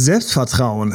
Selbstvertrauen. 0.00 0.94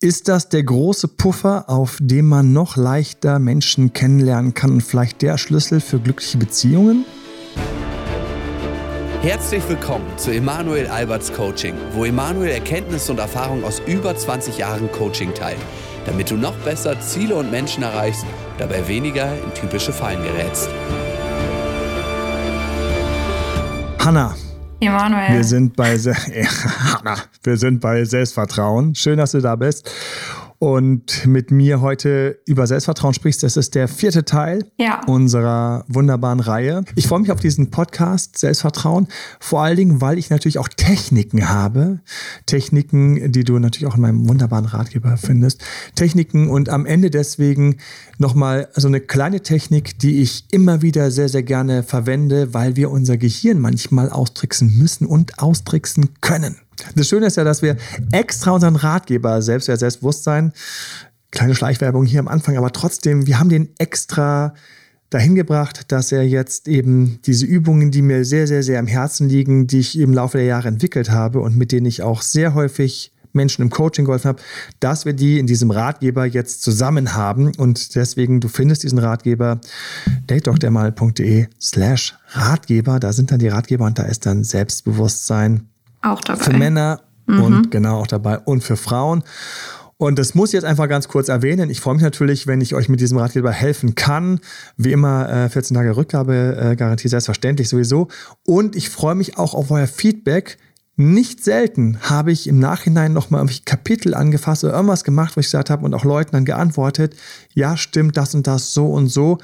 Ist 0.00 0.28
das 0.28 0.48
der 0.48 0.62
große 0.62 1.08
Puffer, 1.08 1.68
auf 1.68 1.98
dem 2.00 2.28
man 2.28 2.52
noch 2.52 2.76
leichter 2.76 3.40
Menschen 3.40 3.92
kennenlernen 3.92 4.54
kann 4.54 4.70
und 4.74 4.82
vielleicht 4.82 5.22
der 5.22 5.38
Schlüssel 5.38 5.80
für 5.80 5.98
glückliche 5.98 6.38
Beziehungen? 6.38 7.04
Herzlich 9.22 9.68
willkommen 9.68 10.06
zu 10.18 10.30
Emanuel 10.30 10.86
Alberts 10.86 11.32
Coaching, 11.32 11.74
wo 11.94 12.04
Emanuel 12.04 12.50
Erkenntnisse 12.50 13.10
und 13.10 13.18
Erfahrung 13.18 13.64
aus 13.64 13.82
über 13.88 14.16
20 14.16 14.56
Jahren 14.56 14.88
Coaching 14.92 15.34
teilt, 15.34 15.58
damit 16.06 16.30
du 16.30 16.36
noch 16.36 16.54
besser 16.58 17.00
Ziele 17.00 17.34
und 17.34 17.50
Menschen 17.50 17.82
erreichst, 17.82 18.24
dabei 18.56 18.86
weniger 18.86 19.34
in 19.34 19.52
typische 19.52 19.92
Fallen 19.92 20.22
gerätst. 20.22 20.68
Hanna, 23.98 24.36
Emanuel. 24.80 25.34
Wir 25.34 25.44
sind 25.44 25.74
bei, 25.76 25.96
Se 25.96 26.12
wir 27.42 27.56
sind 27.56 27.80
bei 27.80 28.04
Selbstvertrauen. 28.04 28.94
Schön, 28.94 29.18
dass 29.18 29.32
du 29.32 29.40
da 29.40 29.56
bist 29.56 29.90
und 30.58 31.26
mit 31.26 31.50
mir 31.50 31.80
heute 31.80 32.40
über 32.44 32.66
Selbstvertrauen 32.66 33.14
sprichst. 33.14 33.42
Das 33.42 33.56
ist 33.56 33.74
der 33.74 33.86
vierte 33.86 34.24
Teil 34.24 34.66
ja. 34.76 35.00
unserer 35.06 35.84
wunderbaren 35.88 36.40
Reihe. 36.40 36.84
Ich 36.96 37.06
freue 37.06 37.20
mich 37.20 37.30
auf 37.30 37.40
diesen 37.40 37.70
Podcast 37.70 38.38
Selbstvertrauen, 38.38 39.06
vor 39.38 39.62
allen 39.62 39.76
Dingen, 39.76 40.00
weil 40.00 40.18
ich 40.18 40.30
natürlich 40.30 40.58
auch 40.58 40.68
Techniken 40.68 41.48
habe. 41.48 42.00
Techniken, 42.46 43.30
die 43.30 43.44
du 43.44 43.58
natürlich 43.58 43.90
auch 43.90 43.96
in 43.96 44.02
meinem 44.02 44.28
wunderbaren 44.28 44.66
Ratgeber 44.66 45.16
findest. 45.16 45.62
Techniken 45.94 46.50
und 46.50 46.68
am 46.68 46.86
Ende 46.86 47.10
deswegen 47.10 47.76
nochmal 48.18 48.68
so 48.74 48.88
eine 48.88 49.00
kleine 49.00 49.42
Technik, 49.42 49.98
die 50.00 50.20
ich 50.20 50.46
immer 50.50 50.82
wieder 50.82 51.12
sehr, 51.12 51.28
sehr 51.28 51.44
gerne 51.44 51.84
verwende, 51.84 52.52
weil 52.52 52.74
wir 52.74 52.90
unser 52.90 53.16
Gehirn 53.16 53.60
manchmal 53.60 54.10
austricksen 54.10 54.76
müssen 54.76 55.06
und 55.06 55.38
austricksen 55.38 56.20
können. 56.20 56.56
Das 56.94 57.08
Schöne 57.08 57.26
ist 57.26 57.36
ja, 57.36 57.44
dass 57.44 57.62
wir 57.62 57.76
extra 58.12 58.52
unseren 58.52 58.76
Ratgeber 58.76 59.42
Selbstwert, 59.42 59.80
Selbstbewusstsein, 59.80 60.52
kleine 61.30 61.54
Schleichwerbung 61.54 62.04
hier 62.04 62.20
am 62.20 62.28
Anfang, 62.28 62.56
aber 62.56 62.72
trotzdem, 62.72 63.26
wir 63.26 63.38
haben 63.38 63.48
den 63.48 63.70
extra 63.78 64.54
dahin 65.10 65.34
gebracht, 65.34 65.90
dass 65.90 66.12
er 66.12 66.26
jetzt 66.26 66.68
eben 66.68 67.20
diese 67.24 67.46
Übungen, 67.46 67.90
die 67.90 68.02
mir 68.02 68.24
sehr, 68.24 68.46
sehr, 68.46 68.62
sehr 68.62 68.78
am 68.78 68.86
Herzen 68.86 69.28
liegen, 69.28 69.66
die 69.66 69.78
ich 69.78 69.98
im 69.98 70.12
Laufe 70.12 70.38
der 70.38 70.46
Jahre 70.46 70.68
entwickelt 70.68 71.10
habe 71.10 71.40
und 71.40 71.56
mit 71.56 71.72
denen 71.72 71.86
ich 71.86 72.02
auch 72.02 72.22
sehr 72.22 72.54
häufig 72.54 73.12
Menschen 73.32 73.62
im 73.62 73.70
Coaching 73.70 74.04
geholfen 74.04 74.28
habe, 74.28 74.42
dass 74.80 75.04
wir 75.04 75.12
die 75.12 75.38
in 75.38 75.46
diesem 75.46 75.70
Ratgeber 75.70 76.24
jetzt 76.24 76.62
zusammen 76.62 77.14
haben. 77.14 77.54
Und 77.56 77.94
deswegen, 77.94 78.40
du 78.40 78.48
findest 78.48 78.82
diesen 78.82 78.98
Ratgeber 78.98 79.60
datedoktermal.de 80.26 81.46
slash 81.60 82.18
Ratgeber. 82.30 82.98
Da 83.00 83.12
sind 83.12 83.30
dann 83.30 83.38
die 83.38 83.48
Ratgeber 83.48 83.84
und 83.84 83.98
da 83.98 84.04
ist 84.04 84.26
dann 84.26 84.44
Selbstbewusstsein, 84.44 85.68
auch 86.02 86.20
dabei. 86.20 86.42
Für 86.42 86.52
Männer 86.52 87.00
mhm. 87.26 87.42
und 87.42 87.70
genau 87.70 88.00
auch 88.00 88.06
dabei 88.06 88.38
und 88.38 88.62
für 88.62 88.76
Frauen. 88.76 89.22
Und 90.00 90.16
das 90.20 90.36
muss 90.36 90.50
ich 90.50 90.52
jetzt 90.52 90.64
einfach 90.64 90.88
ganz 90.88 91.08
kurz 91.08 91.28
erwähnen. 91.28 91.70
Ich 91.70 91.80
freue 91.80 91.94
mich 91.94 92.04
natürlich, 92.04 92.46
wenn 92.46 92.60
ich 92.60 92.74
euch 92.76 92.88
mit 92.88 93.00
diesem 93.00 93.18
Ratgeber 93.18 93.50
helfen 93.50 93.96
kann. 93.96 94.38
Wie 94.76 94.92
immer 94.92 95.28
äh, 95.28 95.48
14 95.48 95.76
Tage 95.76 95.96
Rückgabegarantie, 95.96 97.08
äh, 97.08 97.10
selbstverständlich 97.10 97.68
sowieso. 97.68 98.06
Und 98.46 98.76
ich 98.76 98.90
freue 98.90 99.16
mich 99.16 99.38
auch 99.38 99.54
auf 99.54 99.72
euer 99.72 99.88
Feedback. 99.88 100.56
Nicht 100.94 101.42
selten 101.42 101.98
habe 102.02 102.30
ich 102.30 102.46
im 102.46 102.60
Nachhinein 102.60 103.12
nochmal 103.12 103.40
irgendwelche 103.40 103.64
Kapitel 103.64 104.14
angefasst 104.14 104.62
oder 104.62 104.74
irgendwas 104.74 105.02
gemacht, 105.02 105.36
wo 105.36 105.40
ich 105.40 105.46
gesagt 105.46 105.70
habe 105.70 105.84
und 105.84 105.94
auch 105.94 106.04
Leuten 106.04 106.32
dann 106.32 106.44
geantwortet, 106.44 107.14
ja, 107.54 107.76
stimmt 107.76 108.16
das 108.16 108.34
und 108.34 108.46
das 108.46 108.74
so 108.74 108.86
und 108.86 109.08
so. 109.08 109.38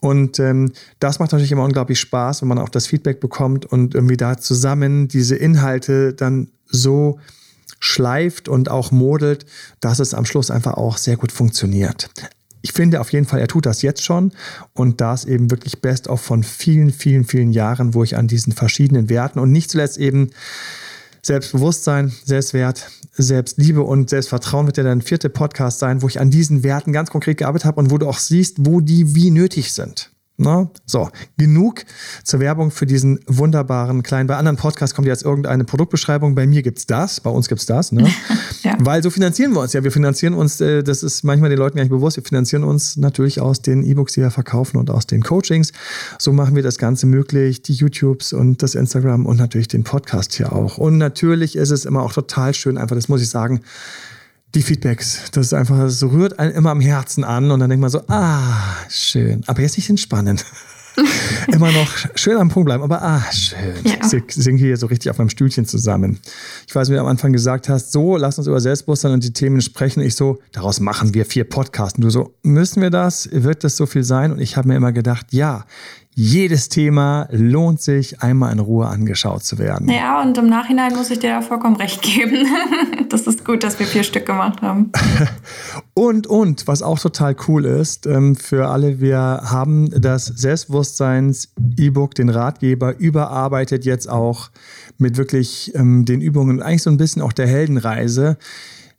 Und 0.00 0.38
ähm, 0.38 0.72
das 1.00 1.18
macht 1.18 1.32
natürlich 1.32 1.52
immer 1.52 1.64
unglaublich 1.64 1.98
Spaß, 1.98 2.42
wenn 2.42 2.48
man 2.48 2.58
auch 2.58 2.68
das 2.68 2.86
Feedback 2.86 3.20
bekommt 3.20 3.66
und 3.66 3.94
irgendwie 3.94 4.16
da 4.16 4.36
zusammen 4.36 5.08
diese 5.08 5.34
Inhalte 5.36 6.14
dann 6.14 6.48
so 6.66 7.18
schleift 7.80 8.48
und 8.48 8.70
auch 8.70 8.90
modelt, 8.90 9.46
dass 9.80 9.98
es 9.98 10.14
am 10.14 10.24
Schluss 10.24 10.50
einfach 10.50 10.74
auch 10.74 10.98
sehr 10.98 11.16
gut 11.16 11.32
funktioniert. 11.32 12.10
Ich 12.60 12.72
finde 12.72 13.00
auf 13.00 13.12
jeden 13.12 13.26
Fall, 13.26 13.40
er 13.40 13.46
tut 13.46 13.66
das 13.66 13.82
jetzt 13.82 14.04
schon 14.04 14.32
und 14.72 15.00
das 15.00 15.24
eben 15.24 15.50
wirklich 15.50 15.80
best 15.80 16.08
of 16.08 16.20
von 16.20 16.42
vielen, 16.42 16.92
vielen, 16.92 17.24
vielen 17.24 17.52
Jahren, 17.52 17.94
wo 17.94 18.02
ich 18.02 18.16
an 18.16 18.26
diesen 18.26 18.52
verschiedenen 18.52 19.08
Werten 19.08 19.38
und 19.38 19.52
nicht 19.52 19.70
zuletzt 19.70 19.96
eben 19.96 20.30
Selbstbewusstsein, 21.28 22.10
Selbstwert, 22.24 22.90
Selbstliebe 23.12 23.82
und 23.82 24.08
Selbstvertrauen 24.08 24.64
wird 24.66 24.78
ja 24.78 24.82
dein 24.82 25.02
vierte 25.02 25.28
Podcast 25.28 25.78
sein, 25.78 26.00
wo 26.00 26.08
ich 26.08 26.20
an 26.20 26.30
diesen 26.30 26.62
Werten 26.62 26.92
ganz 26.92 27.10
konkret 27.10 27.36
gearbeitet 27.36 27.66
habe 27.66 27.80
und 27.80 27.90
wo 27.90 27.98
du 27.98 28.08
auch 28.08 28.18
siehst, 28.18 28.56
wo 28.60 28.80
die 28.80 29.14
wie 29.14 29.30
nötig 29.30 29.72
sind. 29.74 30.10
Na, 30.40 30.70
so, 30.86 31.10
genug 31.36 31.82
zur 32.22 32.38
Werbung 32.38 32.70
für 32.70 32.86
diesen 32.86 33.18
wunderbaren 33.26 34.04
kleinen. 34.04 34.28
Bei 34.28 34.36
anderen 34.36 34.56
Podcasts 34.56 34.94
kommt 34.94 35.08
jetzt 35.08 35.24
irgendeine 35.24 35.64
Produktbeschreibung. 35.64 36.36
Bei 36.36 36.46
mir 36.46 36.62
gibt's 36.62 36.86
das, 36.86 37.18
bei 37.18 37.30
uns 37.30 37.48
gibt's 37.48 37.66
das. 37.66 37.90
Ne? 37.90 38.08
ja. 38.62 38.76
Weil 38.78 39.02
so 39.02 39.10
finanzieren 39.10 39.52
wir 39.52 39.62
uns 39.62 39.72
ja. 39.72 39.82
Wir 39.82 39.90
finanzieren 39.90 40.34
uns, 40.34 40.60
äh, 40.60 40.84
das 40.84 41.02
ist 41.02 41.24
manchmal 41.24 41.50
den 41.50 41.58
Leuten 41.58 41.76
gar 41.76 41.82
nicht 41.82 41.90
bewusst, 41.90 42.18
wir 42.18 42.22
finanzieren 42.22 42.62
uns 42.62 42.96
natürlich 42.96 43.40
aus 43.40 43.62
den 43.62 43.82
E-Books, 43.82 44.12
die 44.12 44.20
wir 44.20 44.30
verkaufen 44.30 44.76
und 44.76 44.90
aus 44.90 45.08
den 45.08 45.24
Coachings. 45.24 45.72
So 46.20 46.32
machen 46.32 46.54
wir 46.54 46.62
das 46.62 46.78
Ganze 46.78 47.06
möglich, 47.06 47.62
die 47.62 47.72
YouTubes 47.72 48.32
und 48.32 48.62
das 48.62 48.76
Instagram 48.76 49.26
und 49.26 49.38
natürlich 49.38 49.66
den 49.66 49.82
Podcast 49.82 50.34
hier 50.34 50.52
auch. 50.52 50.78
Und 50.78 50.98
natürlich 50.98 51.56
ist 51.56 51.70
es 51.70 51.84
immer 51.84 52.04
auch 52.04 52.12
total 52.12 52.54
schön, 52.54 52.78
einfach, 52.78 52.94
das 52.94 53.08
muss 53.08 53.22
ich 53.22 53.28
sagen, 53.28 53.62
die 54.54 54.62
Feedbacks. 54.62 55.30
Das 55.32 55.46
ist 55.46 55.54
einfach, 55.54 55.78
das 55.78 56.02
rührt 56.02 56.38
einen 56.38 56.52
immer 56.52 56.70
am 56.70 56.80
Herzen 56.80 57.24
an 57.24 57.50
und 57.50 57.60
dann 57.60 57.70
denkt 57.70 57.80
man 57.80 57.90
so, 57.90 58.02
ah, 58.08 58.86
schön. 58.88 59.42
Aber 59.46 59.60
jetzt 59.60 59.76
nicht 59.76 59.90
entspannen. 59.90 60.40
immer 61.52 61.70
noch 61.70 61.88
schön 62.16 62.36
am 62.36 62.48
Punkt 62.48 62.66
bleiben, 62.66 62.82
aber 62.82 63.02
ah, 63.02 63.24
schön. 63.32 63.74
Ja. 63.84 63.94
Ich 64.12 64.34
singe 64.34 64.58
hier 64.58 64.76
so 64.76 64.86
richtig 64.86 65.10
auf 65.10 65.18
meinem 65.18 65.30
Stühlchen 65.30 65.66
zusammen. 65.66 66.18
Ich 66.66 66.74
weiß, 66.74 66.88
wie 66.88 66.94
du 66.94 67.00
am 67.00 67.06
Anfang 67.06 67.32
gesagt 67.32 67.68
hast, 67.68 67.92
so, 67.92 68.16
lass 68.16 68.38
uns 68.38 68.46
über 68.46 68.60
Selbstbewusstsein 68.60 69.12
und 69.12 69.22
die 69.22 69.32
Themen 69.32 69.60
sprechen. 69.60 70.02
Ich 70.02 70.14
so, 70.14 70.38
daraus 70.52 70.80
machen 70.80 71.14
wir 71.14 71.24
vier 71.24 71.44
Podcasts. 71.44 71.98
Und 71.98 72.04
du 72.04 72.10
so, 72.10 72.34
müssen 72.42 72.82
wir 72.82 72.90
das? 72.90 73.28
Wird 73.32 73.64
das 73.64 73.76
so 73.76 73.86
viel 73.86 74.04
sein? 74.04 74.32
Und 74.32 74.40
ich 74.40 74.56
habe 74.56 74.68
mir 74.68 74.76
immer 74.76 74.92
gedacht, 74.92 75.26
ja, 75.30 75.64
jedes 76.20 76.68
Thema 76.68 77.28
lohnt 77.30 77.80
sich, 77.80 78.20
einmal 78.22 78.52
in 78.52 78.58
Ruhe 78.58 78.88
angeschaut 78.88 79.44
zu 79.44 79.56
werden. 79.56 79.88
Ja, 79.88 80.20
und 80.20 80.36
im 80.36 80.48
Nachhinein 80.48 80.92
muss 80.96 81.12
ich 81.12 81.20
dir 81.20 81.30
da 81.30 81.42
vollkommen 81.42 81.76
recht 81.76 82.02
geben. 82.02 82.44
das 83.08 83.28
ist 83.28 83.44
gut, 83.44 83.62
dass 83.62 83.78
wir 83.78 83.86
vier 83.86 84.02
Stück 84.02 84.26
gemacht 84.26 84.60
haben. 84.60 84.90
und, 85.94 86.26
und, 86.26 86.66
was 86.66 86.82
auch 86.82 86.98
total 86.98 87.36
cool 87.46 87.64
ist, 87.64 88.04
ähm, 88.06 88.34
für 88.34 88.66
alle, 88.66 88.98
wir 88.98 89.42
haben 89.44 89.90
das 89.90 90.26
Selbstbewusstseins-E-Book, 90.26 92.16
den 92.16 92.30
Ratgeber, 92.30 92.98
überarbeitet 92.98 93.84
jetzt 93.84 94.10
auch 94.10 94.50
mit 94.96 95.18
wirklich 95.18 95.72
ähm, 95.76 96.04
den 96.04 96.20
Übungen, 96.20 96.60
eigentlich 96.60 96.82
so 96.82 96.90
ein 96.90 96.96
bisschen 96.96 97.22
auch 97.22 97.32
der 97.32 97.46
Heldenreise, 97.46 98.38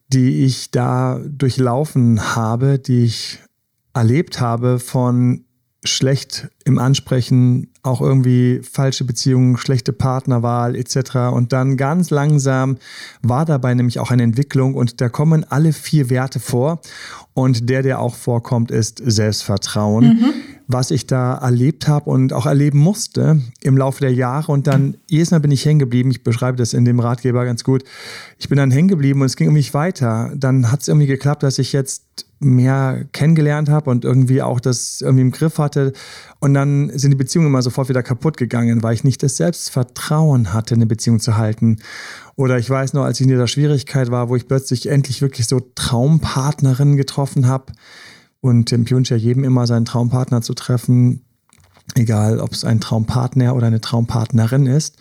die 0.08 0.46
ich 0.46 0.72
da 0.72 1.19
durchlaufen 1.28 2.34
habe, 2.34 2.79
die 2.79 3.03
ich 3.03 3.40
erlebt 3.94 4.40
habe 4.40 4.79
von 4.79 5.44
schlecht 5.84 6.50
im 6.66 6.78
Ansprechen, 6.78 7.69
auch 7.84 8.01
irgendwie 8.01 8.62
falsche 8.69 9.06
Beziehungen, 9.06 9.57
schlechte 9.57 9.94
Partnerwahl 9.94 10.75
etc. 10.75 11.31
Und 11.34 11.53
dann 11.53 11.78
ganz 11.78 12.09
langsam 12.09 12.78
war 13.22 13.45
dabei 13.45 13.73
nämlich 13.73 14.00
auch 14.00 14.12
eine 14.12 14.23
Entwicklung 14.23 14.75
und 14.75 15.00
da 15.00 15.07
kommen 15.07 15.45
alle 15.50 15.72
vier 15.72 16.09
Werte 16.09 16.40
vor. 16.40 16.81
Und 17.34 17.69
der, 17.69 17.84
der 17.84 18.00
auch 18.00 18.16
vorkommt, 18.16 18.69
ist 18.69 19.01
Selbstvertrauen. 19.03 20.06
Mhm. 20.06 20.34
Was 20.67 20.91
ich 20.91 21.07
da 21.07 21.35
erlebt 21.35 21.88
habe 21.88 22.09
und 22.11 22.31
auch 22.31 22.46
erleben 22.46 22.78
musste 22.78 23.41
im 23.61 23.75
Laufe 23.75 24.01
der 24.01 24.13
Jahre. 24.13 24.51
Und 24.51 24.67
dann 24.67 24.97
jedes 25.07 25.31
Mal 25.31 25.40
bin 25.40 25.50
ich 25.50 25.66
hängen 25.66 25.79
geblieben. 25.79 26.11
Ich 26.11 26.23
beschreibe 26.23 26.57
das 26.57 26.73
in 26.73 26.85
dem 26.85 27.00
Ratgeber 27.00 27.44
ganz 27.46 27.63
gut. 27.63 27.84
Ich 28.38 28.50
bin 28.50 28.57
dann 28.57 28.69
hängen 28.69 28.88
geblieben 28.88 29.22
und 29.22 29.25
es 29.25 29.35
ging 29.35 29.47
um 29.47 29.56
mich 29.56 29.73
weiter. 29.73 30.31
Dann 30.35 30.72
hat 30.72 30.81
es 30.81 30.88
irgendwie 30.88 31.07
geklappt, 31.07 31.41
dass 31.41 31.57
ich 31.57 31.73
jetzt 31.73 32.28
mehr 32.39 33.05
kennengelernt 33.11 33.69
habe 33.69 33.89
und 33.89 34.05
irgendwie 34.05 34.41
auch 34.41 34.59
das 34.59 35.01
irgendwie 35.01 35.22
im 35.22 35.31
Griff 35.31 35.57
hatte. 35.57 35.94
Und 36.39 36.53
dann 36.53 36.89
sind 36.97 37.11
die 37.11 37.17
Beziehungen 37.17 37.47
immer 37.47 37.61
sofort 37.61 37.89
wieder 37.89 38.03
kaputt 38.03 38.38
gegangen, 38.38 38.81
weil 38.81 38.94
ich 38.94 39.03
nicht 39.03 39.22
das 39.22 39.38
Selbstvertrauen 39.38 40.53
hatte, 40.53 40.75
eine 40.75 40.85
Beziehung 40.85 41.19
zu 41.19 41.38
halten. 41.38 41.78
Oder 42.35 42.57
ich 42.57 42.69
weiß 42.69 42.94
noch, 42.94 43.03
als 43.03 43.19
ich 43.19 43.25
in 43.25 43.31
dieser 43.31 43.47
Schwierigkeit 43.47 44.09
war, 44.09 44.29
wo 44.29 44.35
ich 44.35 44.47
plötzlich 44.47 44.88
endlich 44.88 45.22
wirklich 45.22 45.47
so 45.47 45.59
Traumpartnerinnen 45.75 46.96
getroffen 46.96 47.47
habe. 47.47 47.73
Und 48.41 48.72
ich 48.72 48.91
wünsche 48.91 49.16
ja 49.16 49.19
jedem 49.19 49.43
immer 49.43 49.67
seinen 49.67 49.85
Traumpartner 49.85 50.41
zu 50.41 50.53
treffen, 50.53 51.25
egal 51.96 52.40
ob 52.40 52.53
es 52.53 52.64
ein 52.64 52.79
Traumpartner 52.79 53.55
oder 53.55 53.67
eine 53.67 53.81
Traumpartnerin 53.81 54.66
ist. 54.66 54.97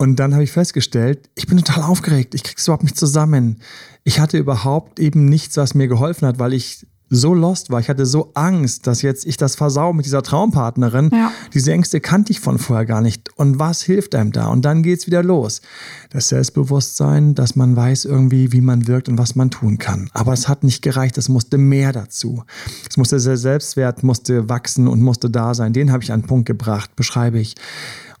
Und 0.00 0.20
dann 0.20 0.32
habe 0.32 0.44
ich 0.44 0.52
festgestellt, 0.52 1.28
ich 1.34 1.48
bin 1.48 1.58
total 1.58 1.82
aufgeregt, 1.82 2.34
ich 2.34 2.44
krieg's 2.44 2.66
überhaupt 2.66 2.84
nicht 2.84 2.96
zusammen. 2.96 3.60
Ich 4.08 4.20
hatte 4.20 4.38
überhaupt 4.38 5.00
eben 5.00 5.26
nichts, 5.26 5.58
was 5.58 5.74
mir 5.74 5.86
geholfen 5.86 6.26
hat, 6.26 6.38
weil 6.38 6.54
ich 6.54 6.86
so 7.10 7.34
lost 7.34 7.68
war. 7.70 7.78
Ich 7.78 7.90
hatte 7.90 8.06
so 8.06 8.30
Angst, 8.32 8.86
dass 8.86 9.02
jetzt 9.02 9.26
ich 9.26 9.36
das 9.36 9.54
versau 9.54 9.92
mit 9.92 10.06
dieser 10.06 10.22
Traumpartnerin. 10.22 11.10
Ja. 11.12 11.30
Diese 11.52 11.72
Ängste 11.72 12.00
kannte 12.00 12.32
ich 12.32 12.40
von 12.40 12.58
vorher 12.58 12.86
gar 12.86 13.02
nicht. 13.02 13.28
Und 13.36 13.58
was 13.58 13.82
hilft 13.82 14.14
einem 14.14 14.32
da? 14.32 14.46
Und 14.46 14.64
dann 14.64 14.82
geht's 14.82 15.06
wieder 15.06 15.22
los. 15.22 15.60
Das 16.08 16.30
Selbstbewusstsein, 16.30 17.34
dass 17.34 17.54
man 17.54 17.76
weiß 17.76 18.06
irgendwie, 18.06 18.50
wie 18.50 18.62
man 18.62 18.86
wirkt 18.86 19.10
und 19.10 19.18
was 19.18 19.34
man 19.34 19.50
tun 19.50 19.76
kann. 19.76 20.08
Aber 20.14 20.32
es 20.32 20.48
hat 20.48 20.64
nicht 20.64 20.80
gereicht. 20.80 21.18
Es 21.18 21.28
musste 21.28 21.58
mehr 21.58 21.92
dazu. 21.92 22.44
Es 22.88 22.96
musste 22.96 23.20
der 23.20 23.36
Selbstwert 23.36 24.04
musste 24.04 24.48
wachsen 24.48 24.88
und 24.88 25.02
musste 25.02 25.28
da 25.28 25.52
sein. 25.52 25.74
Den 25.74 25.92
habe 25.92 26.02
ich 26.02 26.12
an 26.12 26.22
den 26.22 26.26
Punkt 26.26 26.46
gebracht, 26.46 26.96
beschreibe 26.96 27.38
ich. 27.38 27.56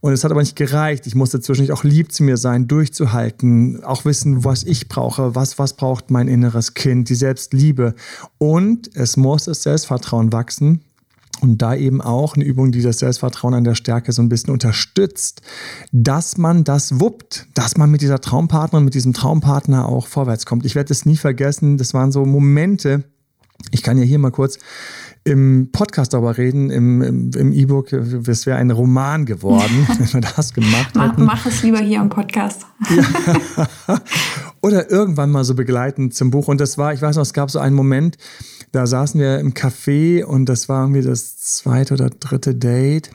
Und 0.00 0.12
es 0.12 0.22
hat 0.22 0.30
aber 0.30 0.40
nicht 0.40 0.56
gereicht. 0.56 1.06
Ich 1.06 1.14
musste 1.14 1.40
zwischendurch 1.40 1.76
auch 1.76 1.84
lieb 1.84 2.12
zu 2.12 2.22
mir 2.22 2.36
sein, 2.36 2.68
durchzuhalten, 2.68 3.82
auch 3.82 4.04
wissen, 4.04 4.44
was 4.44 4.62
ich 4.62 4.88
brauche, 4.88 5.34
was, 5.34 5.58
was 5.58 5.74
braucht 5.74 6.10
mein 6.10 6.28
inneres 6.28 6.74
Kind, 6.74 7.08
die 7.08 7.16
Selbstliebe. 7.16 7.94
Und 8.38 8.94
es 8.94 9.16
muss 9.16 9.44
das 9.44 9.62
Selbstvertrauen 9.62 10.32
wachsen. 10.32 10.82
Und 11.40 11.62
da 11.62 11.74
eben 11.76 12.00
auch 12.00 12.34
eine 12.34 12.44
Übung, 12.44 12.72
die 12.72 12.82
das 12.82 12.98
Selbstvertrauen 12.98 13.54
an 13.54 13.62
der 13.62 13.76
Stärke 13.76 14.10
so 14.10 14.20
ein 14.22 14.28
bisschen 14.28 14.52
unterstützt, 14.52 15.40
dass 15.92 16.36
man 16.36 16.64
das 16.64 16.98
wuppt, 16.98 17.46
dass 17.54 17.76
man 17.76 17.92
mit 17.92 18.00
dieser 18.00 18.20
Traumpartnerin, 18.20 18.84
mit 18.84 18.94
diesem 18.94 19.12
Traumpartner 19.12 19.86
auch 19.86 20.08
vorwärts 20.08 20.46
kommt. 20.46 20.66
Ich 20.66 20.74
werde 20.74 20.92
es 20.92 21.06
nie 21.06 21.16
vergessen, 21.16 21.78
das 21.78 21.94
waren 21.94 22.10
so 22.10 22.24
Momente, 22.24 23.04
ich 23.70 23.82
kann 23.82 23.98
ja 23.98 24.04
hier 24.04 24.18
mal 24.18 24.30
kurz 24.30 24.58
im 25.28 25.68
Podcast 25.72 26.14
darüber 26.14 26.38
reden, 26.38 26.70
im, 26.70 27.30
im, 27.32 27.52
E-Book, 27.52 27.92
es 27.92 28.46
wäre 28.46 28.56
ein 28.56 28.70
Roman 28.70 29.26
geworden, 29.26 29.86
wenn 29.98 30.12
wir 30.14 30.20
das 30.22 30.54
gemacht 30.54 30.94
hätten. 30.94 31.24
Mach, 31.24 31.44
mach 31.44 31.46
es 31.46 31.62
lieber 31.62 31.80
hier 31.80 32.00
im 32.00 32.08
Podcast. 32.08 32.62
Ja. 32.88 34.00
Oder 34.62 34.90
irgendwann 34.90 35.30
mal 35.30 35.44
so 35.44 35.54
begleitend 35.54 36.14
zum 36.14 36.30
Buch. 36.30 36.48
Und 36.48 36.60
das 36.60 36.78
war, 36.78 36.94
ich 36.94 37.02
weiß 37.02 37.16
noch, 37.16 37.22
es 37.22 37.34
gab 37.34 37.50
so 37.50 37.58
einen 37.58 37.76
Moment, 37.76 38.16
da 38.72 38.86
saßen 38.86 39.20
wir 39.20 39.38
im 39.38 39.52
Café 39.52 40.24
und 40.24 40.46
das 40.46 40.68
war 40.68 40.82
irgendwie 40.82 41.02
das 41.02 41.36
zweite 41.36 41.94
oder 41.94 42.10
dritte 42.10 42.54
Date. 42.54 43.10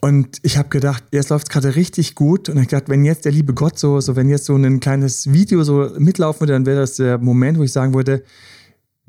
Und 0.00 0.38
ich 0.42 0.58
habe 0.58 0.68
gedacht, 0.68 1.04
jetzt 1.12 1.30
läuft 1.30 1.48
es 1.48 1.52
gerade 1.52 1.76
richtig 1.76 2.14
gut. 2.14 2.48
Und 2.48 2.58
ich 2.58 2.68
gedacht, 2.68 2.88
wenn 2.88 3.04
jetzt 3.04 3.24
der 3.24 3.32
liebe 3.32 3.52
Gott 3.52 3.78
so, 3.78 4.00
so, 4.00 4.16
wenn 4.16 4.28
jetzt 4.28 4.46
so 4.46 4.56
ein 4.56 4.80
kleines 4.80 5.32
Video 5.32 5.62
so 5.62 5.90
mitlaufen 5.98 6.40
würde, 6.40 6.54
dann 6.54 6.66
wäre 6.66 6.80
das 6.80 6.96
der 6.96 7.18
Moment, 7.18 7.58
wo 7.58 7.62
ich 7.62 7.72
sagen 7.72 7.94
würde, 7.94 8.22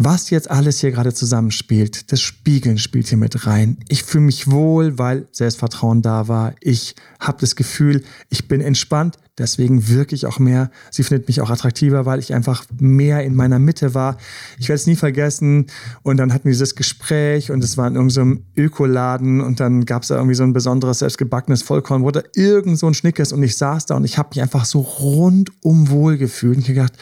was 0.04 0.30
jetzt 0.30 0.50
alles 0.50 0.80
hier 0.80 0.92
gerade 0.92 1.14
zusammenspielt, 1.14 2.12
das 2.12 2.22
Spiegeln 2.22 2.78
spielt 2.78 3.08
hier 3.08 3.18
mit 3.18 3.46
rein. 3.46 3.78
Ich 3.90 4.04
fühle 4.04 4.26
mich 4.26 4.50
wohl, 4.50 4.98
weil 4.98 5.28
Selbstvertrauen 5.32 6.02
da 6.02 6.28
war. 6.28 6.56
Ich 6.62 6.96
habe 7.20 7.38
das 7.42 7.56
Gefühl, 7.56 8.04
ich 8.30 8.48
bin 8.48 8.62
entspannt, 8.62 9.18
deswegen 9.38 9.88
wirke 9.88 10.16
ich 10.16 10.26
auch 10.26 10.40
mehr. 10.40 10.72
Sie 10.92 11.04
findet 11.04 11.28
mich 11.28 11.42
auch 11.42 11.50
attraktiver, 11.50 12.06
weil 12.06 12.20
ich 12.20 12.34
einfach 12.34 12.66
mehr 12.80 13.24
in 13.24 13.36
meiner 13.36 13.60
Mitte 13.60 13.94
war. 13.94 14.18
Ich 14.58 14.70
werde 14.70 14.80
es 14.80 14.88
nie 14.88 14.96
vergessen. 14.96 15.68
Und 16.02 16.18
dann 16.18 16.34
hatten 16.34 16.46
wir 16.46 16.54
dieses 16.54 16.76
Gespräch 16.76 17.52
und 17.52 17.64
es 17.64 17.78
war 17.78 17.88
in 17.88 17.96
irgendeinem 17.96 18.46
Ökoladen 18.56 19.42
und 19.42 19.60
dann 19.60 19.86
gab 19.86 20.04
es 20.04 20.10
da 20.10 20.16
irgendwie 20.16 20.36
so 20.36 20.44
ein 20.44 20.54
besonderes 20.54 21.00
selbstgebackenes 21.00 21.64
Vollkorn 21.64 22.04
oder 22.04 22.24
irgend 22.36 22.78
so 22.78 22.88
ein 22.88 22.94
Schnickes 22.94 23.32
und 23.32 23.44
ich 23.44 23.58
saß 23.58 23.86
da 23.88 23.96
und 23.96 24.06
ich 24.06 24.18
habe 24.18 24.30
mich 24.30 24.42
einfach 24.42 24.66
so 24.66 24.82
rundum 24.82 25.90
wohl 25.90 26.18
gefühlt 26.18 26.58
und 26.58 26.66
gedacht, 26.66 26.94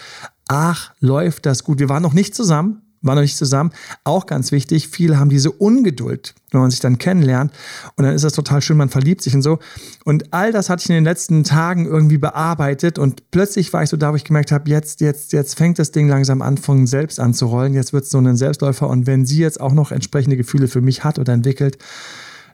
ach, 0.48 0.94
läuft 1.00 1.46
das 1.46 1.64
gut. 1.64 1.80
Wir 1.80 1.90
waren 1.90 2.04
noch 2.04 2.14
nicht 2.14 2.36
zusammen, 2.36 2.82
waren 3.02 3.16
noch 3.16 3.22
nicht 3.22 3.38
zusammen. 3.38 3.72
Auch 4.04 4.26
ganz 4.26 4.52
wichtig, 4.52 4.88
viele 4.88 5.20
haben 5.20 5.30
diese 5.30 5.52
Ungeduld, 5.52 6.36
wenn 6.52 6.62
man 6.62 6.72
sich 6.72 6.80
dann 6.80 6.98
kennenlernt. 6.98 7.52
Und 7.96 8.04
dann 8.06 8.14
ist 8.14 8.24
das 8.24 8.34
total 8.34 8.62
schön, 8.62 8.78
man 8.78 8.90
verliebt 8.90 9.22
sich 9.22 9.34
und 9.34 9.42
so. 9.42 9.60
Und 10.06 10.34
all 10.34 10.52
das 10.52 10.70
hatte 10.70 10.84
ich 10.84 10.90
in 10.90 10.96
den 10.96 11.04
letzten 11.04 11.44
Tagen 11.44 11.86
irgendwie 11.86 12.18
bearbeitet. 12.18 13.00
Und 13.00 13.32
plötzlich 13.32 13.74
war 13.74 13.84
ich 13.84 13.90
so 13.90 13.98
da, 13.98 14.12
wo 14.12 14.16
ich 14.16 14.24
gemerkt 14.24 14.52
habe, 14.52 14.70
jetzt, 14.70 15.02
jetzt, 15.02 15.34
jetzt 15.34 15.56
fängt 15.56 15.80
das 15.80 15.92
Ding 15.92 16.08
langsam 16.08 16.42
an, 16.42 16.58
von 16.58 16.88
selbst 16.88 17.20
anzurollen. 17.20 17.74
Jetzt 17.74 17.94
wird 17.94 18.04
es 18.04 18.10
so 18.12 18.20
ein 18.20 18.36
Selbstläufer. 18.36 18.88
Und 18.88 19.08
wenn 19.08 19.26
sie 19.26 19.40
jetzt 19.40 19.60
auch 19.60 19.74
noch 19.74 19.92
entsprechende 19.92 20.38
Gefühle 20.38 20.68
für 20.68 20.82
mich 20.82 21.04
hat 21.04 21.20
oder 21.20 21.34
entwickelt, 21.34 21.78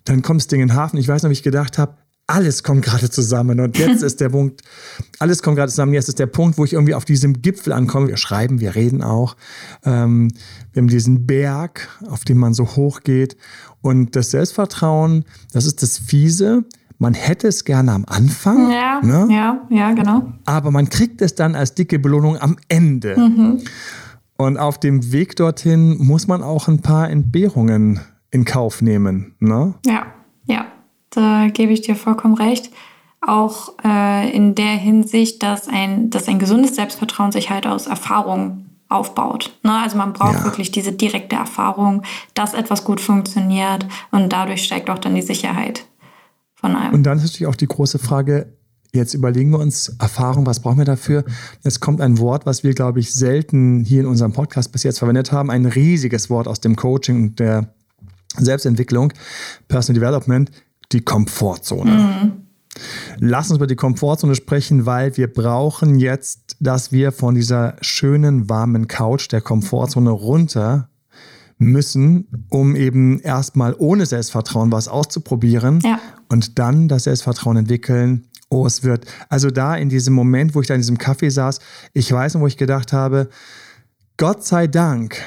dann 0.05 0.21
kommt 0.21 0.41
das 0.41 0.47
Ding 0.47 0.61
in 0.61 0.69
den 0.69 0.77
Hafen. 0.77 0.97
Ich 0.97 1.07
weiß 1.07 1.23
noch, 1.23 1.29
wie 1.29 1.33
ich 1.33 1.44
gedacht 1.44 1.77
habe, 1.77 1.95
alles 2.27 2.62
kommt 2.62 2.83
gerade 2.83 3.09
zusammen. 3.09 3.59
Und 3.62 3.77
jetzt 3.77 4.03
ist 4.03 4.19
der 4.19 4.29
Punkt, 4.29 4.62
alles 5.19 5.41
kommt 5.41 5.56
gerade 5.57 5.71
zusammen. 5.71 5.94
Jetzt 5.94 6.09
ist 6.09 6.19
der 6.19 6.27
Punkt, 6.27 6.57
wo 6.57 6.65
ich 6.65 6.74
irgendwie 6.74 6.94
auf 6.94 7.06
diesem 7.06 7.41
Gipfel 7.41 7.71
ankomme. 7.71 8.09
Wir 8.09 8.18
schreiben, 8.18 8.59
wir 8.59 8.75
reden 8.75 9.01
auch. 9.01 9.38
Ähm, 9.85 10.29
wir 10.74 10.81
haben 10.81 10.89
diesen 10.89 11.25
Berg, 11.25 11.88
auf 12.09 12.25
dem 12.25 12.38
man 12.38 12.53
so 12.53 12.75
hoch 12.75 13.01
geht. 13.01 13.38
Und 13.81 14.15
das 14.15 14.31
Selbstvertrauen, 14.31 15.24
das 15.53 15.65
ist 15.65 15.81
das 15.81 15.97
Fiese. 15.97 16.65
Man 17.00 17.13
hätte 17.13 17.47
es 17.47 17.63
gerne 17.63 17.94
am 17.94 18.06
Anfang. 18.06 18.71
Ja, 18.71 19.01
ne? 19.01 19.27
ja, 19.30 19.68
ja, 19.69 19.94
genau. 19.94 20.33
Aber 20.45 20.71
man 20.71 20.89
kriegt 20.89 21.21
es 21.21 21.35
dann 21.35 21.56
als 21.56 21.75
dicke 21.75 22.00
Belohnung 22.00 22.38
am 22.38 22.57
Ende. 22.68 23.18
Mhm. 23.18 23.62
Und 24.35 24.57
auf 24.57 24.80
dem 24.80 25.12
Weg 25.12 25.35
dorthin 25.35 25.97
muss 25.97 26.27
man 26.27 26.44
auch 26.44 26.68
ein 26.68 26.81
paar 26.81 27.09
Entbehrungen 27.09 28.01
in 28.31 28.45
Kauf 28.45 28.81
nehmen. 28.81 29.35
Ne? 29.39 29.75
Ja, 29.85 30.07
ja. 30.45 30.65
Da 31.18 31.48
gebe 31.48 31.74
ich 31.74 31.81
dir 31.81 31.96
vollkommen 31.96 32.36
recht. 32.36 32.69
Auch 33.22 33.74
äh, 33.84 34.30
in 34.30 34.54
der 34.54 34.75
Hinsicht, 34.78 35.42
dass 35.42 35.68
ein, 35.68 36.12
dass 36.12 36.28
ein 36.28 36.38
gesundes 36.38 36.75
Selbstvertrauen 36.75 37.31
sich 37.31 37.50
halt 37.50 37.66
aus 37.66 37.88
Erfahrung 37.88 38.68
aufbaut. 38.88 39.58
Ne? 39.64 39.74
Also 39.74 39.98
man 39.98 40.14
braucht 40.14 40.36
ja. 40.36 40.44
wirklich 40.44 40.72
diese 40.72 40.92
direkte 40.92 41.36
Erfahrung, 41.36 42.04
dass 42.36 42.54
etwas 42.54 42.84
gut 42.84 43.02
funktioniert 43.02 43.88
und 44.12 44.31
dadurch 44.31 44.64
steigt 44.64 44.92
auch 44.92 45.00
dann 45.00 45.16
die 45.16 45.24
Sicherheit 45.24 45.86
von 46.54 46.75
einem. 46.75 46.94
Und 46.94 47.04
dann 47.04 47.18
ist 47.18 47.24
natürlich 47.24 47.48
auch 47.48 47.56
die 47.56 47.68
große 47.68 47.98
Frage, 47.98 48.54
jetzt 48.94 49.16
überlegen 49.16 49.50
wir 49.50 49.60
uns 49.60 49.90
Erfahrung, 50.00 50.46
was 50.46 50.62
brauchen 50.62 50.78
wir 50.78 50.86
dafür? 50.86 51.25
Jetzt 51.64 51.80
kommt 51.80 52.00
ein 52.00 52.19
Wort, 52.19 52.46
was 52.46 52.64
wir, 52.64 52.75
glaube 52.75 53.00
ich, 53.00 53.12
selten 53.12 53.84
hier 53.84 54.02
in 54.02 54.08
unserem 54.08 54.34
Podcast 54.34 54.72
bis 54.72 54.84
jetzt 54.84 55.00
verwendet 55.00 55.31
haben, 55.31 55.50
ein 55.50 55.66
riesiges 55.66 56.30
Wort 56.30 56.48
aus 56.48 56.62
dem 56.62 56.75
Coaching 56.75 57.24
und 57.24 57.40
der 57.40 57.74
Selbstentwicklung, 58.38 59.12
Personal 59.68 60.00
Development, 60.00 60.52
die 60.92 61.01
Komfortzone. 61.01 61.92
Mhm. 61.92 62.31
Lass 63.19 63.50
uns 63.50 63.57
über 63.57 63.68
die 63.68 63.75
Komfortzone 63.75 64.36
sprechen, 64.36 64.86
weil 64.86 65.18
wir 65.18 65.31
brauchen 65.31 65.98
jetzt, 65.98 66.57
dass 66.60 66.92
wir 66.92 67.12
von 67.12 67.36
dieser 67.36 67.75
schönen, 67.81 68.50
warmen 68.50 68.88
Couch 68.88 69.31
der 69.31 69.42
Komfortzone 69.42 70.12
runter 70.12 70.89
müssen, 71.57 72.28
um 72.50 72.75
eben 72.75 73.19
erstmal 73.19 73.75
ohne 73.78 74.06
Selbstvertrauen 74.06 74.72
was 74.72 74.88
auszuprobieren 74.88 75.80
ja. 75.84 76.00
und 76.30 76.60
dann 76.60 76.88
das 76.88 77.06
Selbstvertrauen 77.06 77.57
entwickeln. 77.57 78.28
Oh, 78.50 78.66
es 78.66 78.83
wird. 78.83 79.06
Also 79.28 79.50
da 79.50 79.75
in 79.75 79.90
diesem 79.90 80.13
Moment, 80.13 80.56
wo 80.56 80.62
ich 80.62 80.68
da 80.68 80.75
in 80.75 80.81
diesem 80.81 80.98
Kaffee 80.98 81.30
saß, 81.30 81.60
ich 81.94 82.12
weiß 82.12 82.36
noch, 82.36 82.42
wo 82.42 82.48
ich 82.48 82.57
gedacht 82.57 82.94
habe, 82.94 83.30
Gott 84.18 84.45
sei 84.45 84.68
Dank 84.68 85.18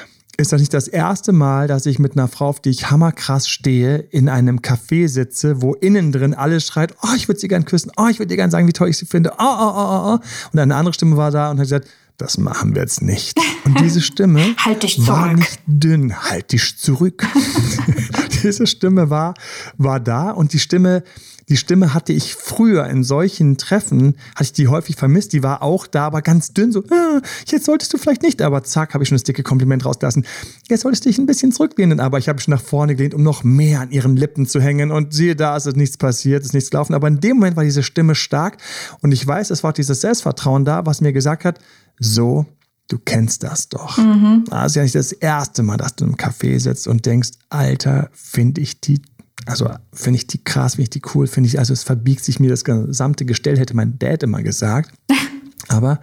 ist 0.41 0.51
das 0.51 0.59
nicht 0.59 0.73
das 0.73 0.87
erste 0.87 1.31
Mal, 1.31 1.67
dass 1.67 1.85
ich 1.85 1.99
mit 1.99 2.13
einer 2.13 2.27
Frau, 2.27 2.47
auf 2.47 2.59
die 2.59 2.71
ich 2.71 2.89
hammerkrass 2.89 3.47
stehe, 3.47 3.97
in 3.97 4.27
einem 4.27 4.59
Café 4.59 5.07
sitze, 5.07 5.61
wo 5.61 5.73
innen 5.75 6.11
drin 6.11 6.33
alles 6.33 6.65
schreit, 6.65 6.95
oh, 7.03 7.15
ich 7.15 7.27
würde 7.27 7.39
sie 7.39 7.47
gern 7.47 7.65
küssen, 7.65 7.91
oh, 7.95 8.07
ich 8.07 8.19
würde 8.19 8.27
dir 8.27 8.37
gern 8.37 8.51
sagen, 8.51 8.67
wie 8.67 8.73
toll 8.73 8.89
ich 8.89 8.97
sie 8.97 9.05
finde, 9.05 9.33
oh, 9.37 9.43
oh, 9.43 9.73
oh, 9.75 10.15
oh. 10.15 10.19
Und 10.51 10.59
eine 10.59 10.75
andere 10.75 10.93
Stimme 10.93 11.15
war 11.15 11.31
da 11.31 11.51
und 11.51 11.57
hat 11.57 11.65
gesagt, 11.65 11.87
das 12.17 12.37
machen 12.37 12.75
wir 12.75 12.81
jetzt 12.81 13.01
nicht. 13.01 13.37
Und 13.65 13.79
diese 13.79 14.01
Stimme 14.01 14.55
halt 14.57 14.83
dich 14.83 15.07
war 15.07 15.33
nicht 15.33 15.59
dünn, 15.65 16.15
halt 16.23 16.51
dich 16.51 16.77
zurück. 16.77 17.25
diese 18.43 18.67
Stimme 18.67 19.09
war, 19.09 19.33
war 19.77 19.99
da 19.99 20.31
und 20.31 20.53
die 20.53 20.59
Stimme 20.59 21.03
die 21.51 21.57
Stimme 21.57 21.93
hatte 21.93 22.13
ich 22.13 22.35
früher 22.35 22.87
in 22.87 23.03
solchen 23.03 23.57
Treffen, 23.57 24.15
hatte 24.35 24.43
ich 24.43 24.53
die 24.53 24.69
häufig 24.69 24.95
vermisst. 24.95 25.33
Die 25.33 25.43
war 25.43 25.61
auch 25.61 25.85
da, 25.85 26.05
aber 26.05 26.21
ganz 26.21 26.53
dünn, 26.53 26.71
so, 26.71 26.81
ah, 26.89 27.19
jetzt 27.45 27.65
solltest 27.65 27.91
du 27.93 27.97
vielleicht 27.97 28.21
nicht, 28.21 28.41
aber 28.41 28.63
zack, 28.63 28.93
habe 28.93 29.03
ich 29.03 29.09
schon 29.09 29.17
das 29.17 29.23
dicke 29.23 29.43
Kompliment 29.43 29.85
rausgelassen. 29.85 30.25
Jetzt 30.69 30.81
solltest 30.83 31.03
du 31.03 31.09
dich 31.09 31.17
ein 31.17 31.25
bisschen 31.25 31.51
zurücklehnen, 31.51 31.99
aber 31.99 32.19
ich 32.19 32.29
habe 32.29 32.39
schon 32.39 32.53
nach 32.53 32.61
vorne 32.61 32.95
gelehnt, 32.95 33.13
um 33.13 33.23
noch 33.23 33.43
mehr 33.43 33.81
an 33.81 33.91
ihren 33.91 34.15
Lippen 34.15 34.45
zu 34.45 34.61
hängen. 34.61 34.91
Und 34.91 35.13
siehe 35.13 35.35
da, 35.35 35.57
es 35.57 35.65
ist 35.65 35.75
nichts 35.75 35.97
passiert, 35.97 36.41
es 36.41 36.47
ist 36.47 36.53
nichts 36.53 36.69
gelaufen. 36.69 36.93
Aber 36.93 37.09
in 37.09 37.19
dem 37.19 37.35
Moment 37.35 37.57
war 37.57 37.65
diese 37.65 37.83
Stimme 37.83 38.15
stark 38.15 38.57
und 39.01 39.11
ich 39.11 39.27
weiß, 39.27 39.49
es 39.49 39.61
war 39.61 39.73
dieses 39.73 39.99
Selbstvertrauen 39.99 40.63
da, 40.63 40.85
was 40.85 41.01
mir 41.01 41.11
gesagt 41.11 41.43
hat, 41.43 41.59
so 41.99 42.45
du 42.87 42.97
kennst 42.99 43.43
das 43.43 43.69
doch. 43.69 43.97
Mhm. 43.97 44.45
Das 44.49 44.71
ist 44.71 44.75
ja 44.75 44.83
nicht 44.83 44.95
das 44.95 45.11
erste 45.11 45.63
Mal, 45.63 45.77
dass 45.77 45.95
du 45.95 46.05
im 46.05 46.15
Café 46.15 46.59
sitzt 46.59 46.87
und 46.87 47.05
denkst, 47.05 47.31
Alter, 47.49 48.09
finde 48.13 48.61
ich 48.61 48.81
die 48.81 49.01
also 49.47 49.69
finde 49.91 50.17
ich 50.17 50.27
die 50.27 50.43
krass, 50.43 50.75
finde 50.75 50.83
ich 50.83 50.89
die 50.91 51.01
cool, 51.15 51.25
finde 51.25 51.47
ich, 51.47 51.57
also 51.57 51.73
es 51.73 51.83
verbiegt 51.83 52.23
sich 52.23 52.39
mir 52.39 52.49
das 52.49 52.63
gesamte 52.63 53.25
Gestell, 53.25 53.57
hätte 53.57 53.75
mein 53.75 53.97
Dad 53.97 54.23
immer 54.23 54.43
gesagt. 54.43 54.91
Aber 55.67 55.99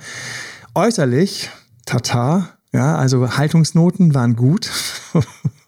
äußerlich, 0.74 1.50
tata, 1.86 2.48
ja, 2.72 2.96
also 2.96 3.36
Haltungsnoten 3.36 4.14
waren 4.14 4.36
gut. 4.36 4.70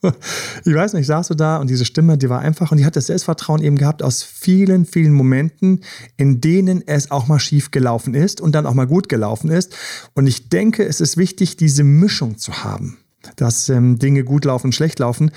ich 0.65 0.75
weiß 0.75 0.95
nicht, 0.95 1.03
ich 1.03 1.07
saß 1.07 1.29
so 1.29 1.35
da 1.35 1.59
und 1.59 1.69
diese 1.69 1.85
Stimme, 1.85 2.17
die 2.17 2.31
war 2.31 2.41
einfach 2.41 2.71
und 2.73 2.79
die 2.79 2.87
hat 2.87 2.97
das 2.97 3.07
Selbstvertrauen 3.07 3.63
eben 3.63 3.77
gehabt 3.77 4.03
aus 4.03 4.23
vielen, 4.23 4.87
vielen 4.87 5.13
Momenten, 5.13 5.81
in 6.17 6.41
denen 6.41 6.87
es 6.87 7.11
auch 7.11 7.29
mal 7.29 7.39
schief 7.39 7.71
gelaufen 7.71 8.15
ist 8.15 8.41
und 8.41 8.55
dann 8.55 8.67
auch 8.67 8.75
mal 8.75 8.87
gut 8.87 9.09
gelaufen 9.09 9.51
ist. 9.51 9.77
Und 10.15 10.27
ich 10.27 10.49
denke, 10.49 10.85
es 10.85 11.01
ist 11.01 11.17
wichtig, 11.17 11.57
diese 11.57 11.85
Mischung 11.85 12.39
zu 12.39 12.65
haben, 12.65 12.99
dass 13.37 13.69
ähm, 13.69 13.99
Dinge 13.99 14.25
gut 14.25 14.47
laufen, 14.47 14.73
schlecht 14.73 14.99
laufen. 14.99 15.33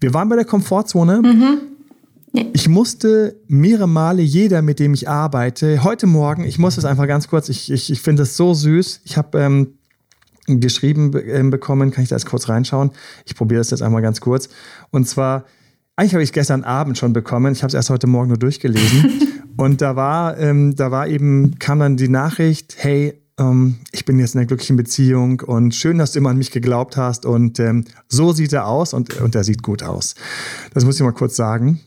Wir 0.00 0.14
waren 0.14 0.28
bei 0.28 0.36
der 0.36 0.44
Komfortzone. 0.44 1.22
Mhm. 1.22 1.60
Ich 2.52 2.68
musste 2.68 3.40
mehrere 3.48 3.88
Male 3.88 4.20
jeder, 4.20 4.60
mit 4.60 4.78
dem 4.78 4.92
ich 4.92 5.08
arbeite, 5.08 5.82
heute 5.82 6.06
Morgen, 6.06 6.44
ich 6.44 6.58
muss 6.58 6.76
es 6.76 6.84
einfach 6.84 7.06
ganz 7.06 7.28
kurz, 7.28 7.48
ich, 7.48 7.72
ich, 7.72 7.90
ich 7.90 8.02
finde 8.02 8.24
es 8.24 8.36
so 8.36 8.52
süß. 8.52 9.00
Ich 9.04 9.16
habe 9.16 9.40
ähm, 9.40 9.78
geschrieben 10.46 11.12
äh, 11.14 11.42
bekommen, 11.50 11.90
kann 11.90 12.02
ich 12.04 12.10
da 12.10 12.16
jetzt 12.16 12.26
kurz 12.26 12.48
reinschauen? 12.48 12.90
Ich 13.24 13.34
probiere 13.34 13.60
das 13.60 13.70
jetzt 13.70 13.82
einmal 13.82 14.02
ganz 14.02 14.20
kurz. 14.20 14.48
Und 14.90 15.08
zwar, 15.08 15.44
eigentlich 15.96 16.14
habe 16.14 16.22
ich 16.22 16.30
es 16.30 16.34
gestern 16.34 16.64
Abend 16.64 16.98
schon 16.98 17.12
bekommen, 17.12 17.52
ich 17.52 17.62
habe 17.62 17.68
es 17.68 17.74
erst 17.74 17.90
heute 17.90 18.06
Morgen 18.06 18.28
nur 18.28 18.38
durchgelesen. 18.38 19.22
Und 19.56 19.80
da 19.80 19.96
war, 19.96 20.38
ähm, 20.38 20.76
da 20.76 20.90
war 20.90 21.08
eben, 21.08 21.58
kam 21.58 21.78
dann 21.78 21.96
die 21.96 22.08
Nachricht, 22.08 22.76
hey, 22.78 23.22
ähm, 23.38 23.76
ich 23.92 24.04
bin 24.04 24.18
jetzt 24.18 24.34
in 24.34 24.40
einer 24.40 24.46
glücklichen 24.46 24.76
Beziehung 24.76 25.40
und 25.40 25.74
schön, 25.74 25.98
dass 25.98 26.12
du 26.12 26.18
immer 26.18 26.30
an 26.30 26.38
mich 26.38 26.50
geglaubt 26.50 26.96
hast 26.96 27.24
und 27.24 27.58
ähm, 27.58 27.84
so 28.08 28.32
sieht 28.32 28.52
er 28.52 28.66
aus 28.66 28.92
und, 28.92 29.18
und 29.20 29.34
er 29.34 29.44
sieht 29.44 29.62
gut 29.62 29.82
aus. 29.82 30.14
Das 30.74 30.84
muss 30.84 30.96
ich 30.96 31.02
mal 31.02 31.12
kurz 31.12 31.36
sagen. 31.36 31.80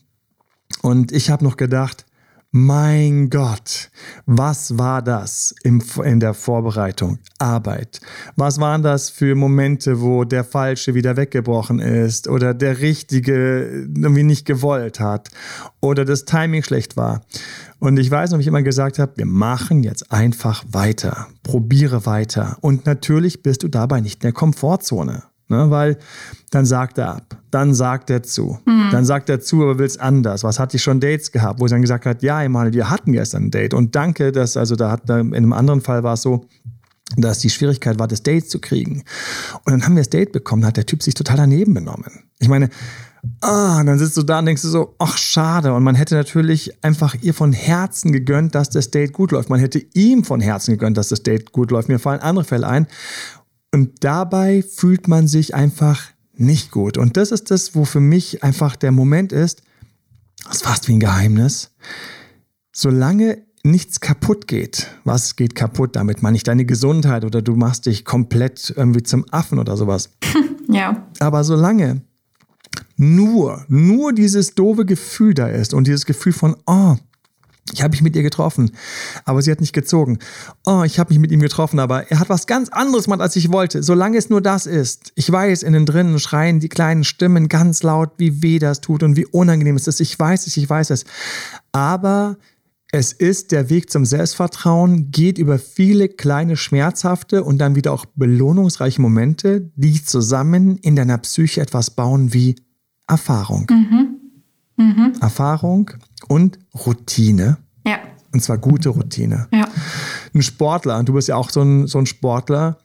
Und 0.82 1.12
ich 1.12 1.30
habe 1.30 1.44
noch 1.44 1.58
gedacht, 1.58 2.06
mein 2.52 3.30
Gott, 3.30 3.92
was 4.26 4.78
war 4.80 5.04
das 5.04 5.54
im, 5.64 5.84
in 6.04 6.20
der 6.20 6.34
Vorbereitung? 6.34 7.20
Arbeit. 7.38 8.00
Was 8.36 8.60
waren 8.60 8.82
das 8.82 9.12
für 9.12 9.36
Momente, 9.36 10.02
wo 10.02 10.24
der 10.24 10.44
Falsche 10.44 10.96
wieder 10.96 11.16
weggebrochen 11.16 11.80
ist 11.80 12.28
oder 12.28 12.56
der 12.56 12.80
Richtige 12.80 13.88
irgendwie 13.96 14.24
nicht 14.24 14.46
gewollt 14.46 15.00
hat 15.00 15.30
oder 15.80 16.06
das 16.06 16.26
Timing 16.26 16.64
schlecht 16.64 16.98
war? 16.98 17.22
Und 17.78 17.98
ich 18.00 18.10
weiß 18.10 18.32
noch, 18.32 18.40
wie 18.40 18.42
ich 18.42 18.48
immer 18.48 18.64
gesagt 18.64 18.98
habe, 18.98 19.14
wir 19.16 19.28
machen 19.28 19.84
jetzt 19.84 20.12
einfach 20.12 20.66
weiter, 20.68 21.28
probiere 21.44 22.06
weiter. 22.08 22.58
Und 22.62 22.86
natürlich 22.86 23.44
bist 23.44 23.62
du 23.62 23.68
dabei 23.68 24.02
nicht 24.02 24.16
in 24.16 24.28
der 24.28 24.34
Komfortzone. 24.34 25.29
Ne, 25.52 25.72
weil 25.72 25.98
dann 26.52 26.68
sagt 26.68 27.00
er 27.00 27.16
ab, 27.16 27.38
dann 27.50 27.74
sagt 27.74 28.12
er 28.12 28.22
zu, 28.22 28.60
mhm. 28.68 28.90
dann 28.92 29.04
sagt 29.04 29.30
er 29.30 29.42
zu, 29.42 29.64
aber 29.64 29.80
will 29.80 29.88
es 29.88 29.98
anders. 29.98 30.44
Was 30.44 30.60
hatte 30.60 30.78
ich 30.78 30.84
schon 30.84 31.00
Dates 31.00 31.32
gehabt, 31.32 31.60
wo 31.60 31.68
sie 31.68 31.74
dann 31.74 31.82
gesagt 31.82 32.06
hat, 32.06 32.22
ja, 32.22 32.44
Emanuel, 32.44 32.74
wir 32.74 32.92
hatten 32.92 33.14
gestern 33.14 33.46
ein 33.46 33.52
Date 33.52 33.74
und 33.74 33.96
danke, 33.96 34.32
dass, 34.32 34.58
also 34.58 34.76
da 34.76 34.92
hat, 34.92 35.10
in 35.10 35.34
einem 35.34 35.54
anderen 35.54 35.82
Fall 35.82 36.04
war 36.04 36.14
es 36.14 36.22
so, 36.22 36.46
dass 37.18 37.40
die 37.40 37.50
Schwierigkeit 37.50 37.98
war, 37.98 38.08
das 38.08 38.22
Date 38.22 38.48
zu 38.50 38.60
kriegen. 38.60 39.04
Und 39.66 39.72
dann 39.72 39.84
haben 39.84 39.96
wir 39.96 40.02
das 40.02 40.12
Date 40.12 40.32
bekommen, 40.32 40.62
da 40.62 40.68
hat 40.68 40.78
der 40.78 40.86
Typ 40.86 41.02
sich 41.02 41.16
total 41.16 41.38
daneben 41.38 41.74
benommen. 41.74 42.26
Ich 42.38 42.48
meine, 42.48 42.70
ah, 43.42 43.84
dann 43.84 43.98
sitzt 43.98 44.18
du 44.18 44.24
da 44.24 44.40
und 44.40 44.46
denkst 44.46 44.62
du 44.62 44.70
so, 44.70 44.96
ach 45.00 45.18
schade. 45.18 45.74
Und 45.74 45.84
man 45.84 45.96
hätte 45.96 46.16
natürlich 46.16 46.84
einfach 46.84 47.16
ihr 47.22 47.34
von 47.34 47.54
Herzen 47.54 48.12
gegönnt, 48.12 48.56
dass 48.56 48.70
das 48.70 48.92
Date 48.92 49.14
gut 49.14 49.32
läuft. 49.32 49.50
Man 49.50 49.60
hätte 49.60 49.84
ihm 49.94 50.24
von 50.24 50.40
Herzen 50.40 50.72
gegönnt, 50.74 50.98
dass 50.98 51.10
das 51.10 51.24
Date 51.24 51.52
gut 51.52 51.72
läuft. 51.72 51.90
Mir 51.90 52.00
fallen 52.00 52.22
andere 52.22 52.46
Fälle 52.46 52.68
ein. 52.68 52.88
Und 53.72 54.04
dabei 54.04 54.64
fühlt 54.64 55.08
man 55.08 55.28
sich 55.28 55.56
einfach 55.56 56.02
nicht 56.34 56.72
gut. 56.72 56.98
Und 56.98 57.18
das 57.18 57.32
ist 57.32 57.52
das, 57.52 57.76
wo 57.76 57.86
für 57.86 58.00
mich 58.00 58.44
einfach 58.44 58.76
der 58.76 58.92
Moment 58.92 59.32
ist, 59.32 59.62
das 60.46 60.58
ist 60.58 60.64
fast 60.64 60.88
wie 60.88 60.94
ein 60.94 61.00
Geheimnis. 61.00 61.72
Solange 62.72 63.44
nichts 63.64 64.00
kaputt 64.00 64.48
geht, 64.48 64.88
was 65.04 65.36
geht 65.36 65.54
kaputt 65.54 65.96
damit? 65.96 66.22
Meine 66.22 66.38
ich 66.38 66.44
deine 66.44 66.66
Gesundheit 66.66 67.26
oder 67.26 67.42
du 67.42 67.56
machst 67.56 67.86
dich 67.86 68.06
komplett 68.06 68.74
irgendwie 68.76 69.04
zum 69.04 69.26
Affen 69.32 69.60
oder 69.60 69.76
sowas. 69.76 70.12
ja. 70.70 71.08
Aber 71.20 71.44
solange 71.44 72.02
nur, 72.96 73.66
nur 73.68 74.14
dieses 74.14 74.56
doofe 74.56 74.86
Gefühl 74.86 75.34
da 75.34 75.48
ist 75.48 75.74
und 75.74 75.88
dieses 75.88 76.06
Gefühl 76.06 76.34
von, 76.34 76.56
oh, 76.66 76.96
ich 77.74 77.82
habe 77.82 77.92
mich 77.92 78.02
mit 78.02 78.16
ihr 78.16 78.24
getroffen, 78.24 78.72
aber 79.26 79.42
sie 79.42 79.52
hat 79.52 79.62
nicht 79.62 79.74
gezogen. 79.74 80.20
Oh, 80.66 80.84
ich 80.84 81.00
habe 81.00 81.14
mich 81.14 81.20
mit 81.20 81.32
ihm 81.32 81.40
getroffen, 81.40 81.80
aber 81.80 82.10
er 82.12 82.20
hat 82.20 82.30
was 82.30 82.48
ganz 82.48 82.70
anderes 82.70 83.06
gemacht, 83.06 83.22
als 83.22 83.36
ich 83.36 83.52
wollte. 83.52 83.84
Solange 83.84 84.18
es 84.18 84.30
nur 84.30 84.42
das 84.42 84.66
ist. 84.66 85.12
Ich 85.16 85.32
weiß, 85.32 85.64
innen 85.64 85.86
drinnen 85.86 86.20
schreien 86.20 86.60
die 86.60 86.70
kleinen 86.70 87.04
Stimmen 87.04 87.50
ganz 87.50 87.84
laut, 87.84 88.12
wie 88.18 88.42
weh 88.42 88.60
das 88.60 88.82
tut 88.82 89.04
und 89.04 89.16
wie 89.16 89.26
unangenehm 89.26 89.76
es 89.76 89.88
ist. 89.88 90.00
Ich 90.00 90.18
weiß 90.18 90.48
es, 90.48 90.58
ich 90.58 90.70
weiß 90.70 90.90
es. 90.92 91.06
Aber 91.72 92.38
es 92.92 93.14
ist 93.14 93.52
der 93.52 93.70
Weg 93.70 93.92
zum 93.92 94.04
Selbstvertrauen, 94.04 95.12
geht 95.12 95.38
über 95.38 95.60
viele 95.60 96.10
kleine 96.10 96.58
schmerzhafte 96.58 97.44
und 97.44 97.60
dann 97.60 97.76
wieder 97.76 97.94
auch 97.94 98.06
belohnungsreiche 98.16 99.02
Momente, 99.02 99.72
die 99.76 100.04
zusammen 100.04 100.78
in 100.78 100.96
deiner 100.96 101.20
Psyche 101.20 101.62
etwas 101.62 101.92
bauen 101.92 102.34
wie 102.34 102.56
Erfahrung. 103.08 103.68
Mhm. 103.70 104.20
Mhm. 104.78 105.14
Erfahrung 105.22 105.92
und 106.28 106.60
Routine. 106.86 107.58
Ja. 107.86 108.00
Und 108.34 108.42
zwar 108.44 108.58
gute 108.58 108.90
Routine. 108.90 109.48
Ja. 109.52 109.68
Ein 110.34 110.42
Sportler, 110.42 111.00
und 111.00 111.10
du 111.10 111.14
bist 111.14 111.28
ja 111.28 111.36
auch 111.36 111.50
so 111.50 111.62
ein, 111.62 111.88
so 111.88 111.98
ein 111.98 112.06
Sportler. 112.06 112.78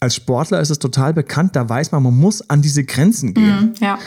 Als 0.00 0.14
Sportler 0.14 0.60
ist 0.60 0.70
es 0.70 0.78
total 0.78 1.12
bekannt, 1.12 1.56
da 1.56 1.68
weiß 1.68 1.92
man, 1.92 2.02
man 2.02 2.16
muss 2.16 2.48
an 2.48 2.62
diese 2.62 2.84
Grenzen 2.84 3.34
gehen. 3.34 3.60
Mhm, 3.60 3.74
ja. 3.80 3.98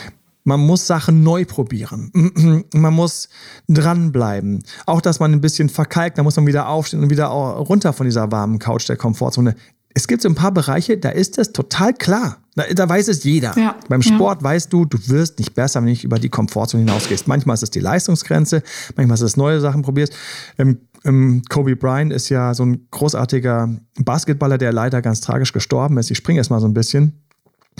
Man 0.42 0.60
muss 0.60 0.86
Sachen 0.86 1.22
neu 1.22 1.44
probieren. 1.44 2.64
Man 2.74 2.94
muss 2.94 3.28
dranbleiben. 3.68 4.64
Auch, 4.86 5.02
dass 5.02 5.20
man 5.20 5.32
ein 5.32 5.42
bisschen 5.42 5.68
verkalkt, 5.68 6.16
da 6.16 6.22
muss 6.22 6.34
man 6.36 6.46
wieder 6.46 6.66
aufstehen 6.66 7.02
und 7.02 7.10
wieder 7.10 7.26
runter 7.26 7.92
von 7.92 8.06
dieser 8.06 8.32
warmen 8.32 8.58
Couch 8.58 8.88
der 8.88 8.96
Komfortzone 8.96 9.54
es 9.94 10.06
gibt 10.06 10.22
so 10.22 10.28
ein 10.28 10.34
paar 10.34 10.52
Bereiche, 10.52 10.96
da 10.98 11.10
ist 11.10 11.38
das 11.38 11.52
total 11.52 11.92
klar. 11.94 12.38
Da, 12.68 12.74
da 12.74 12.88
weiß 12.88 13.08
es 13.08 13.24
jeder. 13.24 13.56
Ja, 13.56 13.76
Beim 13.88 14.02
Sport 14.02 14.42
ja. 14.42 14.44
weißt 14.44 14.72
du, 14.72 14.84
du 14.84 14.98
wirst 15.08 15.38
nicht 15.38 15.54
besser, 15.54 15.80
wenn 15.80 15.86
du 15.86 15.90
nicht 15.90 16.04
über 16.04 16.18
die 16.18 16.28
Komfortzone 16.28 16.84
hinausgehst. 16.84 17.26
Manchmal 17.26 17.54
ist 17.54 17.62
es 17.62 17.70
die 17.70 17.80
Leistungsgrenze, 17.80 18.62
manchmal 18.96 19.14
ist 19.14 19.22
es 19.22 19.36
neue 19.36 19.60
Sachen 19.60 19.82
probierst. 19.82 20.14
Ähm, 20.58 20.78
ähm, 21.04 21.42
Kobe 21.48 21.76
Bryant 21.76 22.12
ist 22.12 22.28
ja 22.28 22.52
so 22.54 22.64
ein 22.64 22.86
großartiger 22.90 23.74
Basketballer, 23.98 24.58
der 24.58 24.72
leider 24.72 25.00
ganz 25.00 25.20
tragisch 25.20 25.52
gestorben 25.52 25.96
ist. 25.98 26.10
Ich 26.10 26.18
springe 26.18 26.38
erst 26.38 26.50
mal 26.50 26.60
so 26.60 26.66
ein 26.66 26.74
bisschen. 26.74 27.24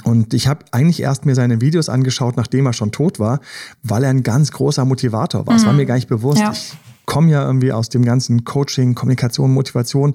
Und 0.05 0.33
ich 0.33 0.47
habe 0.47 0.65
eigentlich 0.71 1.03
erst 1.03 1.27
mir 1.27 1.35
seine 1.35 1.61
Videos 1.61 1.91
angeschaut, 1.91 2.37
nachdem 2.37 2.65
er 2.65 2.73
schon 2.73 2.93
tot 2.93 3.19
war, 3.19 3.41
weil 3.83 4.05
er 4.05 4.11
ein 4.11 4.23
ganz 4.23 4.51
großer 4.53 4.85
Motivator 4.87 5.47
war. 5.47 5.55
Das 5.55 5.67
war 5.67 5.73
mhm. 5.73 5.79
mir 5.79 5.87
gar 5.87 5.97
nicht 5.97 6.09
bewusst. 6.09 6.41
Ja. 6.41 6.53
Ich 6.53 6.73
komme 7.11 7.33
ja 7.33 7.45
irgendwie 7.45 7.73
aus 7.73 7.88
dem 7.88 8.05
ganzen 8.05 8.45
Coaching, 8.45 8.95
Kommunikation, 8.95 9.52
Motivation. 9.52 10.14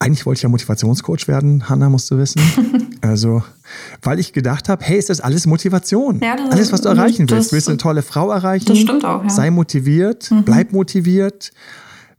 Eigentlich 0.00 0.26
wollte 0.26 0.38
ich 0.38 0.42
ja 0.42 0.48
Motivationscoach 0.48 1.28
werden, 1.28 1.68
Hanna, 1.68 1.88
musst 1.88 2.10
du 2.10 2.18
wissen. 2.18 2.42
also, 3.02 3.44
weil 4.02 4.18
ich 4.18 4.32
gedacht 4.32 4.68
habe, 4.68 4.84
hey, 4.84 4.98
ist 4.98 5.10
das 5.10 5.20
alles 5.20 5.46
Motivation? 5.46 6.20
Ja, 6.20 6.34
das 6.34 6.50
alles, 6.50 6.72
was 6.72 6.80
du 6.80 6.88
erreichen 6.88 7.30
willst. 7.30 7.52
Willst 7.52 7.68
du 7.68 7.70
eine 7.70 7.78
tolle 7.78 8.02
Frau 8.02 8.32
erreichen? 8.32 8.66
Das 8.66 8.78
stimmt 8.78 9.04
auch, 9.04 9.22
ja. 9.22 9.30
Sei 9.30 9.52
motiviert, 9.52 10.32
mhm. 10.32 10.42
bleib 10.42 10.72
motiviert. 10.72 11.52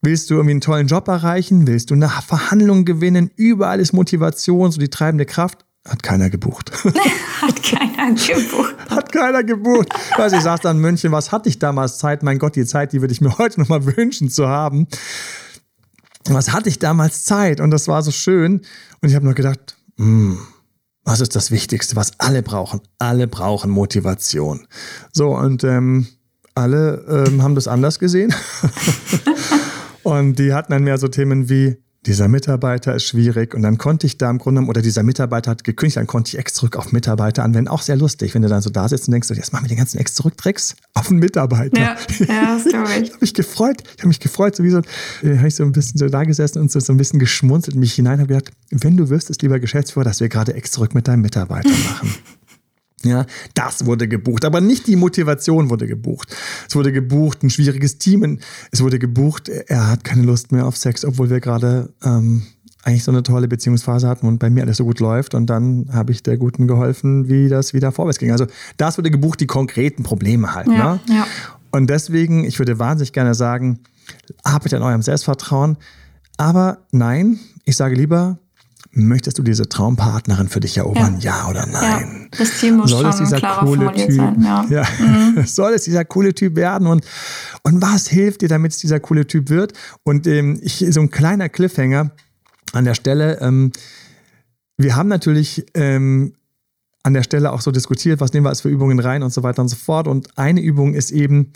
Willst 0.02 0.30
du 0.30 0.36
irgendwie 0.36 0.52
einen 0.52 0.62
tollen 0.62 0.88
Job 0.88 1.10
erreichen? 1.10 1.68
Willst 1.68 1.90
du 1.90 1.96
eine 1.96 2.08
Verhandlung 2.08 2.86
gewinnen? 2.86 3.32
Überall 3.36 3.82
ist 3.82 3.92
Motivation, 3.92 4.72
so 4.72 4.80
die 4.80 4.90
treibende 4.90 5.26
Kraft. 5.26 5.66
Hat 5.88 6.02
keiner 6.02 6.32
gebucht. 6.32 6.72
Hat 7.42 7.62
keiner 7.62 8.14
gebucht. 8.16 8.76
Hat 8.90 9.12
keiner 9.12 9.44
gebucht. 9.44 9.90
Weiß 10.18 10.34
ich 10.34 10.42
saß 10.42 10.62
da 10.62 10.72
in 10.72 10.80
München, 10.80 11.12
was 11.12 11.32
hatte 11.32 11.48
ich 11.48 11.60
damals 11.60 12.00
Zeit? 12.00 12.24
Mein 12.24 12.40
Gott, 12.40 12.56
die 12.56 12.66
Zeit, 12.66 12.92
die 12.92 13.02
würde 13.02 13.14
ich 13.14 13.22
mir 13.22 13.38
heute 13.38 13.60
noch 13.60 13.70
mal 13.70 13.86
wünschen 13.86 14.30
zu 14.30 14.48
haben. 14.48 14.88
Was 16.28 16.52
hatte 16.52 16.70
ich 16.70 16.80
damals 16.80 17.24
Zeit? 17.24 17.62
Und 17.62 17.70
das 17.70 17.88
war 17.88 18.02
so 18.02 18.10
schön. 18.10 18.62
Und 19.02 19.10
ich 19.10 19.16
habe 19.16 19.26
nur 19.26 19.36
gedacht, 19.36 19.78
hm, 19.98 20.40
was 21.04 21.22
ist 21.22 21.36
das 21.36 21.52
Wichtigste, 21.52 21.96
was 21.96 22.20
alle 22.20 22.42
brauchen? 22.42 22.82
Alle 22.98 23.28
brauchen 23.28 23.70
Motivation. 23.70 24.68
So, 25.14 25.36
und 25.36 25.64
ähm, 25.64 26.08
alle 26.56 27.28
ähm, 27.28 27.44
haben 27.44 27.54
das 27.54 27.68
anders 27.68 28.00
gesehen. 28.00 28.34
und 30.04 30.40
die 30.40 30.52
hatten 30.52 30.72
dann 30.72 30.84
mehr 30.84 30.98
so 30.98 31.10
Themen 31.10 31.48
wie, 31.48 31.78
dieser 32.06 32.28
Mitarbeiter 32.28 32.96
ist 32.96 33.06
schwierig 33.06 33.54
und 33.54 33.62
dann 33.62 33.78
konnte 33.78 34.06
ich 34.06 34.18
da 34.18 34.30
im 34.30 34.38
Grunde, 34.38 34.62
oder 34.64 34.82
dieser 34.82 35.04
Mitarbeiter 35.04 35.52
hat 35.52 35.64
gekündigt, 35.64 35.98
dann 35.98 36.08
konnte 36.08 36.30
ich 36.30 36.38
Ex 36.38 36.54
zurück 36.54 36.76
auf 36.76 36.92
Mitarbeiter 36.92 37.44
anwenden. 37.44 37.68
Auch 37.68 37.82
sehr 37.82 37.96
lustig, 37.96 38.36
wenn 38.36 38.42
du 38.42 38.48
dann 38.48 38.62
so 38.62 38.70
da 38.70 38.88
sitzt 38.88 39.08
und 39.08 39.14
denkst, 39.14 39.30
jetzt 39.30 39.54
machen 39.54 39.66
wir 39.66 39.70
den 39.70 39.78
ganzen 39.78 39.98
Ex 39.98 40.14
zurück 40.14 40.38
Tricks 40.38 40.76
auf 40.94 41.10
einen 41.10 41.20
Mitarbeiter. 41.20 41.80
Ja, 41.80 41.98
ja 42.28 42.56
das 42.56 42.66
ich. 42.66 42.74
ich 42.74 43.12
habe 43.12 43.18
mich 43.22 43.34
gefreut, 43.34 43.84
ich 43.84 44.00
habe 44.00 44.08
mich 44.10 44.20
gefreut, 44.20 44.56
sowieso, 44.56 44.80
äh, 45.24 45.38
habe 45.38 45.48
ich 45.48 45.56
so 45.56 45.64
ein 45.64 45.72
bisschen 45.72 45.98
so 45.98 46.08
da 46.08 46.24
gesessen 46.24 46.60
und 46.60 46.72
so, 46.72 46.80
so 46.80 46.94
ein 46.94 46.98
bisschen 46.98 47.20
geschmunzelt 47.20 47.76
mich 47.76 47.94
hinein, 47.94 48.20
habe 48.20 48.28
gedacht, 48.28 48.52
wenn 48.70 48.98
du 48.98 49.10
wüsstest, 49.10 49.42
lieber 49.42 49.60
Geschäftsführer, 49.60 50.06
dass 50.06 50.20
wir 50.20 50.30
gerade 50.30 50.54
Ex 50.54 50.72
zurück 50.72 50.94
mit 50.94 51.08
deinem 51.08 51.22
Mitarbeiter 51.22 51.70
machen. 51.70 52.14
Ja, 53.06 53.26
das 53.54 53.86
wurde 53.86 54.08
gebucht, 54.08 54.46
aber 54.46 54.62
nicht 54.62 54.88
die 54.88 54.96
Motivation 54.96 55.70
wurde 55.70 55.88
gebucht. 55.88 56.36
Es 56.68 56.76
wurde 56.76 56.92
gebucht, 56.92 57.44
ein 57.44 57.50
schwieriges 57.50 57.98
Team. 57.98 58.40
Es 58.72 58.82
wurde 58.82 59.00
gebucht, 59.00 59.50
er 59.50 59.90
hat 59.90 60.04
keine 60.04 60.24
Lust 60.24 60.52
mehr 60.52 60.66
auf 60.66 60.76
Sex, 60.76 61.06
obwohl 61.06 61.30
wir 61.30 61.40
gerade 61.40 61.94
ähm, 62.04 62.44
eigentlich 62.86 63.04
so 63.04 63.12
eine 63.12 63.24
tolle 63.24 63.48
Beziehungsphase 63.48 64.08
hatten 64.08 64.28
und 64.28 64.38
bei 64.40 64.50
mir 64.50 64.64
alles 64.64 64.78
so 64.78 64.86
gut 64.86 65.00
läuft. 65.00 65.34
Und 65.34 65.48
dann 65.48 65.90
habe 65.92 66.12
ich 66.12 66.24
der 66.24 66.38
Guten 66.38 66.68
geholfen, 66.68 67.28
wie 67.28 67.50
das 67.50 67.74
wieder 67.74 67.92
vorwärts 67.92 68.20
ging. 68.20 68.32
Also 68.32 68.46
das 68.78 68.98
wurde 68.98 69.10
gebucht, 69.10 69.40
die 69.40 69.48
konkreten 69.48 70.04
Probleme 70.04 70.54
halt. 70.54 70.68
Ja, 70.68 70.94
ne? 70.94 71.00
ja. 71.10 71.28
Und 71.72 71.90
deswegen, 71.90 72.44
ich 72.44 72.60
würde 72.60 72.80
wahnsinnig 72.80 73.12
gerne 73.12 73.34
sagen, 73.34 73.80
arbeitet 74.44 74.76
an 74.76 74.84
eurem 74.84 75.02
Selbstvertrauen. 75.02 75.78
Aber 76.38 76.78
nein, 76.92 77.40
ich 77.66 77.76
sage 77.76 77.96
lieber, 77.96 78.38
Möchtest 78.98 79.38
du 79.38 79.44
diese 79.44 79.68
Traumpartnerin 79.68 80.48
für 80.48 80.62
dich 80.62 80.78
erobern? 80.78 81.20
Ja, 81.20 81.42
ja 81.42 81.50
oder 81.50 81.66
nein? 81.66 82.30
Ja, 82.32 82.38
das 82.40 82.60
Ziel 82.60 82.72
muss 82.72 82.92
Soll 82.92 83.02
schon 83.02 83.10
es 83.24 83.30
dieser 83.30 83.42
coole 83.60 83.92
Typ 83.92 84.12
sein. 84.12 84.42
Ja. 84.42 84.66
ja. 84.70 84.88
Mhm. 85.00 85.42
Soll 85.46 85.74
es 85.74 85.84
dieser 85.84 86.06
coole 86.06 86.34
Typ 86.34 86.56
werden? 86.56 86.88
Und, 86.88 87.06
und 87.64 87.82
was 87.82 88.08
hilft 88.08 88.42
dir, 88.42 88.48
damit 88.48 88.72
es 88.72 88.78
dieser 88.78 89.02
coole 89.02 89.28
Typ 89.28 89.50
wird? 89.50 89.74
Und 90.04 90.28
ähm, 90.28 90.58
ich, 90.62 90.86
so 90.90 91.02
ein 91.02 91.12
kleiner 91.12 91.50
Cliffhanger 91.50 92.12
an 92.72 92.86
der 92.86 92.94
Stelle. 92.94 93.42
Ähm, 93.42 93.74
wir 94.78 94.96
haben 94.96 95.10
natürlich 95.10 95.66
ähm, 95.74 96.34
an 97.04 97.14
der 97.14 97.24
Stelle 97.24 97.52
auch 97.52 97.62
so 97.62 97.72
diskutiert, 97.72 98.22
was 98.22 98.32
nehmen 98.32 98.46
wir 98.46 98.50
als 98.50 98.62
für 98.62 98.70
Übungen 98.70 99.00
rein 99.00 99.24
und 99.24 99.34
so 99.34 99.44
weiter 99.44 99.62
und 99.62 99.68
so 99.68 99.76
fort. 99.76 100.08
Und 100.08 100.38
eine 100.38 100.62
Übung 100.62 100.94
ist 100.94 101.12
eben, 101.12 101.52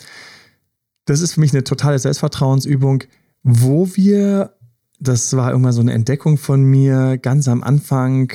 das 1.05 1.21
ist 1.21 1.35
für 1.35 1.39
mich 1.39 1.53
eine 1.53 1.63
totale 1.63 1.99
Selbstvertrauensübung, 1.99 3.05
wo 3.43 3.87
wir 3.95 4.57
das 4.99 5.35
war 5.35 5.51
irgendwann 5.51 5.73
so 5.73 5.81
eine 5.81 5.93
Entdeckung 5.93 6.37
von 6.37 6.63
mir 6.63 7.17
ganz 7.17 7.47
am 7.47 7.63
Anfang 7.63 8.31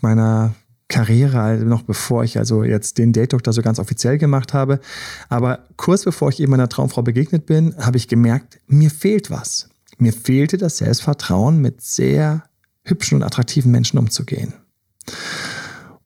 meiner 0.00 0.54
Karriere, 0.88 1.40
also 1.40 1.64
noch 1.64 1.82
bevor 1.82 2.22
ich 2.22 2.38
also 2.38 2.62
jetzt 2.62 2.98
den 2.98 3.12
Date 3.12 3.32
Doctor 3.32 3.52
so 3.52 3.62
ganz 3.62 3.78
offiziell 3.78 4.18
gemacht 4.18 4.54
habe. 4.54 4.80
Aber 5.28 5.60
kurz 5.76 6.04
bevor 6.04 6.28
ich 6.28 6.40
eben 6.40 6.52
meiner 6.52 6.68
Traumfrau 6.68 7.02
begegnet 7.02 7.46
bin, 7.46 7.76
habe 7.78 7.96
ich 7.96 8.06
gemerkt, 8.06 8.60
mir 8.68 8.90
fehlt 8.90 9.30
was. 9.30 9.68
Mir 9.98 10.12
fehlte 10.12 10.58
das 10.58 10.78
Selbstvertrauen, 10.78 11.60
mit 11.60 11.80
sehr 11.80 12.44
hübschen 12.84 13.16
und 13.16 13.22
attraktiven 13.24 13.72
Menschen 13.72 13.98
umzugehen. 13.98 14.52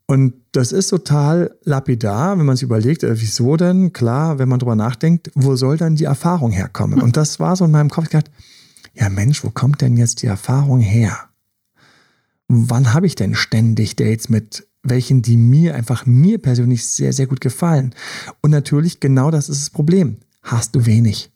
Und 0.06 0.34
das 0.52 0.72
ist 0.72 0.88
total 0.88 1.56
lapidar, 1.62 2.38
wenn 2.38 2.46
man 2.46 2.56
sich 2.56 2.64
überlegt, 2.64 3.04
äh, 3.04 3.20
wieso 3.20 3.56
denn? 3.56 3.92
Klar, 3.92 4.38
wenn 4.38 4.48
man 4.48 4.58
drüber 4.58 4.74
nachdenkt, 4.74 5.30
wo 5.34 5.54
soll 5.56 5.76
dann 5.76 5.94
die 5.94 6.04
Erfahrung 6.04 6.50
herkommen? 6.50 7.00
Und 7.00 7.16
das 7.16 7.38
war 7.38 7.54
so 7.54 7.66
in 7.66 7.70
meinem 7.70 7.90
Kopf, 7.90 8.04
ich 8.04 8.10
dachte, 8.10 8.30
ja 8.94 9.08
Mensch, 9.08 9.44
wo 9.44 9.50
kommt 9.50 9.80
denn 9.80 9.96
jetzt 9.96 10.22
die 10.22 10.26
Erfahrung 10.26 10.80
her? 10.80 11.28
Wann 12.48 12.92
habe 12.92 13.06
ich 13.06 13.14
denn 13.14 13.34
ständig 13.34 13.96
Dates 13.96 14.28
mit 14.28 14.66
welchen, 14.82 15.22
die 15.22 15.36
mir 15.36 15.74
einfach 15.74 16.06
mir 16.06 16.38
persönlich 16.38 16.88
sehr, 16.88 17.12
sehr 17.12 17.26
gut 17.26 17.40
gefallen? 17.40 17.94
Und 18.40 18.50
natürlich, 18.50 19.00
genau 19.00 19.30
das 19.30 19.48
ist 19.48 19.62
das 19.62 19.70
Problem. 19.70 20.16
Hast 20.42 20.74
du 20.74 20.86
wenig 20.86 21.29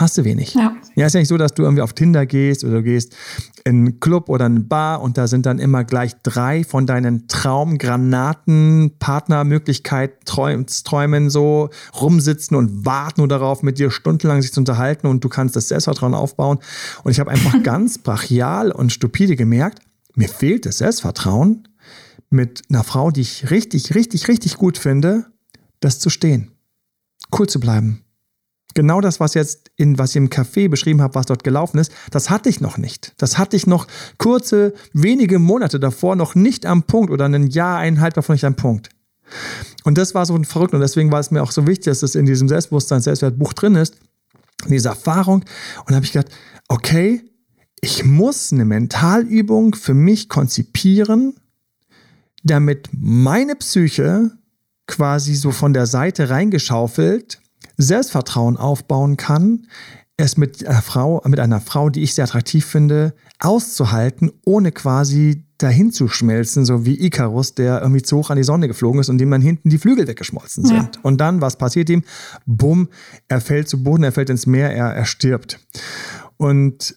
hast 0.00 0.16
du 0.16 0.24
wenig. 0.24 0.54
Ja. 0.54 0.76
ja, 0.94 1.06
ist 1.06 1.14
ja 1.14 1.20
nicht 1.20 1.28
so, 1.28 1.36
dass 1.36 1.52
du 1.52 1.64
irgendwie 1.64 1.82
auf 1.82 1.92
Tinder 1.92 2.24
gehst 2.24 2.64
oder 2.64 2.74
du 2.74 2.82
gehst 2.82 3.14
in 3.64 3.76
einen 3.76 4.00
Club 4.00 4.28
oder 4.28 4.46
eine 4.46 4.60
Bar 4.60 5.02
und 5.02 5.18
da 5.18 5.26
sind 5.26 5.44
dann 5.44 5.58
immer 5.58 5.84
gleich 5.84 6.14
drei 6.22 6.64
von 6.64 6.86
deinen 6.86 7.26
Traumgranaten, 7.28 8.92
Partnermöglichkeit, 8.98 10.24
Träumen 10.24 11.30
so 11.30 11.70
rumsitzen 12.00 12.56
und 12.56 12.86
warten 12.86 13.20
nur 13.20 13.28
darauf, 13.28 13.62
mit 13.62 13.78
dir 13.78 13.90
stundenlang 13.90 14.40
sich 14.40 14.52
zu 14.52 14.60
unterhalten 14.60 15.06
und 15.06 15.24
du 15.24 15.28
kannst 15.28 15.56
das 15.56 15.68
Selbstvertrauen 15.68 16.14
aufbauen. 16.14 16.58
Und 17.02 17.10
ich 17.10 17.20
habe 17.20 17.30
einfach 17.30 17.62
ganz 17.62 17.98
brachial 17.98 18.70
und 18.70 18.92
stupide 18.92 19.36
gemerkt, 19.36 19.80
mir 20.14 20.28
fehlt 20.28 20.66
das 20.66 20.78
Selbstvertrauen, 20.78 21.68
mit 22.30 22.62
einer 22.68 22.84
Frau, 22.84 23.10
die 23.10 23.22
ich 23.22 23.50
richtig, 23.50 23.94
richtig, 23.94 24.28
richtig 24.28 24.56
gut 24.56 24.76
finde, 24.76 25.26
das 25.80 25.98
zu 25.98 26.10
stehen. 26.10 26.50
Cool 27.32 27.48
zu 27.48 27.58
bleiben 27.58 28.04
genau 28.78 29.00
das, 29.00 29.18
was 29.18 29.34
jetzt 29.34 29.67
in, 29.78 29.96
was 29.96 30.10
ich 30.10 30.16
im 30.16 30.28
Café 30.28 30.68
beschrieben 30.68 31.00
habe, 31.00 31.14
was 31.14 31.26
dort 31.26 31.44
gelaufen 31.44 31.78
ist, 31.78 31.92
das 32.10 32.28
hatte 32.28 32.48
ich 32.48 32.60
noch 32.60 32.76
nicht. 32.76 33.14
Das 33.16 33.38
hatte 33.38 33.56
ich 33.56 33.66
noch 33.66 33.86
kurze, 34.18 34.74
wenige 34.92 35.38
Monate 35.38 35.80
davor 35.80 36.16
noch 36.16 36.34
nicht 36.34 36.66
am 36.66 36.82
Punkt 36.82 37.10
oder 37.10 37.26
ein 37.26 37.46
Jahr, 37.46 37.78
eineinhalb 37.78 38.14
davon 38.14 38.34
nicht 38.34 38.44
am 38.44 38.56
Punkt. 38.56 38.90
Und 39.84 39.96
das 39.96 40.14
war 40.14 40.26
so 40.26 40.34
ein 40.34 40.44
verrückt 40.44 40.74
und 40.74 40.80
deswegen 40.80 41.12
war 41.12 41.20
es 41.20 41.30
mir 41.30 41.42
auch 41.42 41.52
so 41.52 41.66
wichtig, 41.66 41.84
dass 41.84 42.02
es 42.02 42.16
in 42.16 42.26
diesem 42.26 42.48
Selbstbewusstsein, 42.48 43.00
Selbstwertbuch 43.00 43.52
drin 43.52 43.76
ist, 43.76 43.96
in 44.64 44.72
dieser 44.72 44.90
Erfahrung. 44.90 45.42
Und 45.80 45.90
da 45.90 45.94
habe 45.94 46.04
ich 46.04 46.12
gedacht, 46.12 46.32
okay, 46.66 47.22
ich 47.80 48.04
muss 48.04 48.52
eine 48.52 48.64
Mentalübung 48.64 49.76
für 49.76 49.94
mich 49.94 50.28
konzipieren, 50.28 51.36
damit 52.42 52.88
meine 52.92 53.54
Psyche 53.54 54.32
quasi 54.88 55.36
so 55.36 55.52
von 55.52 55.72
der 55.72 55.86
Seite 55.86 56.30
reingeschaufelt 56.30 57.40
Selbstvertrauen 57.78 58.56
aufbauen 58.56 59.16
kann, 59.16 59.66
es 60.18 60.36
mit 60.36 60.66
einer 60.66 60.82
Frau, 60.82 61.22
mit 61.26 61.40
einer 61.40 61.60
Frau, 61.60 61.90
die 61.90 62.02
ich 62.02 62.12
sehr 62.12 62.24
attraktiv 62.24 62.66
finde, 62.66 63.14
auszuhalten, 63.38 64.32
ohne 64.44 64.72
quasi 64.72 65.44
dahin 65.58 65.92
zu 65.92 66.08
schmelzen, 66.08 66.64
so 66.64 66.84
wie 66.84 67.00
Icarus, 67.00 67.54
der 67.54 67.80
irgendwie 67.80 68.02
zu 68.02 68.16
hoch 68.16 68.30
an 68.30 68.36
die 68.36 68.44
Sonne 68.44 68.68
geflogen 68.68 69.00
ist 69.00 69.08
und 69.08 69.18
dem 69.18 69.30
dann 69.30 69.42
hinten 69.42 69.70
die 69.70 69.78
Flügel 69.78 70.06
weggeschmolzen 70.06 70.64
sind. 70.64 70.96
Ja. 70.96 71.02
Und 71.02 71.20
dann, 71.20 71.40
was 71.40 71.56
passiert 71.56 71.88
ihm? 71.88 72.02
Bumm, 72.46 72.88
er 73.28 73.40
fällt 73.40 73.68
zu 73.68 73.82
Boden, 73.82 74.04
er 74.04 74.12
fällt 74.12 74.30
ins 74.30 74.46
Meer, 74.46 74.72
er, 74.72 74.86
er 74.94 75.04
stirbt. 75.04 75.60
Und 76.36 76.96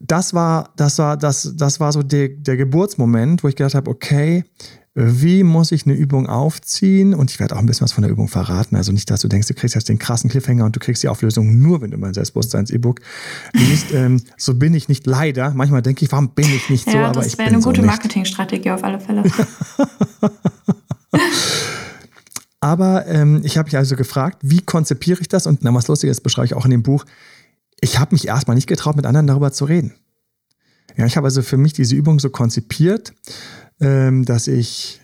das 0.00 0.34
war, 0.34 0.70
das 0.76 0.98
war, 0.98 1.16
das, 1.16 1.52
das 1.56 1.78
war 1.78 1.92
so 1.92 2.02
der, 2.02 2.28
der 2.28 2.56
Geburtsmoment, 2.56 3.44
wo 3.44 3.48
ich 3.48 3.56
gedacht 3.56 3.74
habe, 3.74 3.90
okay, 3.90 4.44
wie 5.02 5.42
muss 5.44 5.72
ich 5.72 5.86
eine 5.86 5.94
Übung 5.94 6.26
aufziehen? 6.26 7.14
Und 7.14 7.30
ich 7.30 7.40
werde 7.40 7.54
auch 7.54 7.60
ein 7.60 7.66
bisschen 7.66 7.84
was 7.84 7.92
von 7.92 8.02
der 8.02 8.10
Übung 8.10 8.28
verraten. 8.28 8.76
Also 8.76 8.92
nicht, 8.92 9.10
dass 9.10 9.20
du 9.20 9.28
denkst, 9.28 9.48
du 9.48 9.54
kriegst 9.54 9.74
jetzt 9.74 9.88
den 9.88 9.98
krassen 9.98 10.28
Cliffhanger 10.30 10.64
und 10.64 10.76
du 10.76 10.80
kriegst 10.80 11.02
die 11.02 11.08
Auflösung 11.08 11.60
nur, 11.60 11.80
wenn 11.80 11.90
du 11.90 11.96
mein 11.96 12.14
Selbstbewusstseins-E-Book 12.14 13.00
liest. 13.52 13.86
ähm, 13.94 14.22
so 14.36 14.54
bin 14.54 14.74
ich 14.74 14.88
nicht 14.88 15.06
leider. 15.06 15.52
Manchmal 15.54 15.82
denke 15.82 16.04
ich, 16.04 16.12
warum 16.12 16.30
bin 16.30 16.46
ich 16.46 16.68
nicht 16.68 16.86
ja, 16.86 16.92
so? 16.92 16.98
Aber 16.98 17.22
das 17.22 17.38
wäre 17.38 17.48
eine 17.48 17.60
gute 17.60 17.80
so 17.80 17.86
Marketingstrategie 17.86 18.70
auf 18.70 18.84
alle 18.84 19.00
Fälle. 19.00 19.22
aber 22.60 23.06
ähm, 23.06 23.40
ich 23.42 23.56
habe 23.56 23.66
mich 23.66 23.76
also 23.76 23.96
gefragt, 23.96 24.38
wie 24.42 24.60
konzipiere 24.60 25.20
ich 25.20 25.28
das? 25.28 25.46
Und 25.46 25.60
na, 25.62 25.72
was 25.72 25.88
Lustiges 25.88 26.20
beschreibe 26.20 26.46
ich 26.46 26.54
auch 26.54 26.64
in 26.64 26.72
dem 26.72 26.82
Buch. 26.82 27.04
Ich 27.80 27.98
habe 27.98 28.14
mich 28.14 28.26
erstmal 28.26 28.54
nicht 28.54 28.66
getraut, 28.66 28.96
mit 28.96 29.06
anderen 29.06 29.26
darüber 29.26 29.52
zu 29.52 29.64
reden. 29.64 29.94
Ja, 30.96 31.06
ich 31.06 31.16
habe 31.16 31.26
also 31.26 31.42
für 31.42 31.56
mich 31.56 31.72
diese 31.72 31.94
Übung 31.94 32.18
so 32.20 32.30
konzipiert, 32.30 33.14
dass 33.80 34.46
ich 34.46 35.00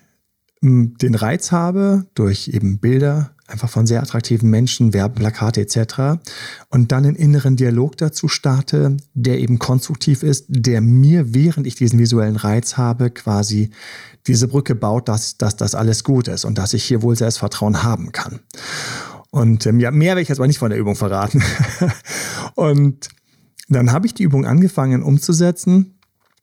hm, 0.61 0.97
den 0.99 1.15
Reiz 1.15 1.53
habe 1.53 2.07
durch 2.15 2.49
eben 2.49 2.79
Bilder, 2.79 3.33
einfach 3.47 3.69
von 3.69 3.87
sehr 3.87 4.03
attraktiven 4.03 4.51
Menschen, 4.51 4.93
Werbeplakate 4.93 5.61
etc. 5.61 6.21
Und 6.71 6.93
dann 6.93 7.05
einen 7.05 7.17
inneren 7.17 7.57
Dialog 7.57 7.97
dazu 7.97 8.29
starte, 8.29 8.97
der 9.15 9.39
eben 9.39 9.59
konstruktiv 9.59 10.23
ist, 10.23 10.47
der 10.49 10.81
mir, 10.81 11.35
während 11.35 11.67
ich 11.67 11.77
diesen 11.77 11.99
visuellen 11.99 12.37
Reiz 12.37 12.77
habe, 12.77 13.11
quasi 13.11 13.71
diese 14.27 14.49
Brücke 14.49 14.75
baut, 14.75 15.09
dass, 15.09 15.37
dass 15.37 15.57
das 15.57 15.75
alles 15.75 16.03
gut 16.03 16.27
ist 16.27 16.45
und 16.45 16.59
dass 16.59 16.75
ich 16.75 16.85
hier 16.85 17.03
wohl 17.03 17.17
Selbstvertrauen 17.17 17.83
haben 17.83 18.13
kann. 18.13 18.41
Und 19.31 19.67
ähm, 19.67 19.79
ja, 19.79 19.91
mehr 19.91 20.11
werde 20.11 20.23
ich 20.23 20.29
jetzt 20.29 20.39
aber 20.39 20.47
nicht 20.47 20.59
von 20.59 20.71
der 20.71 20.79
Übung 20.79 20.97
verraten. 20.97 21.43
und 22.55 23.09
dann 23.69 23.93
habe 23.93 24.07
ich 24.07 24.15
die 24.15 24.23
Übung 24.23 24.47
angefangen 24.47 25.03
umzusetzen 25.03 25.96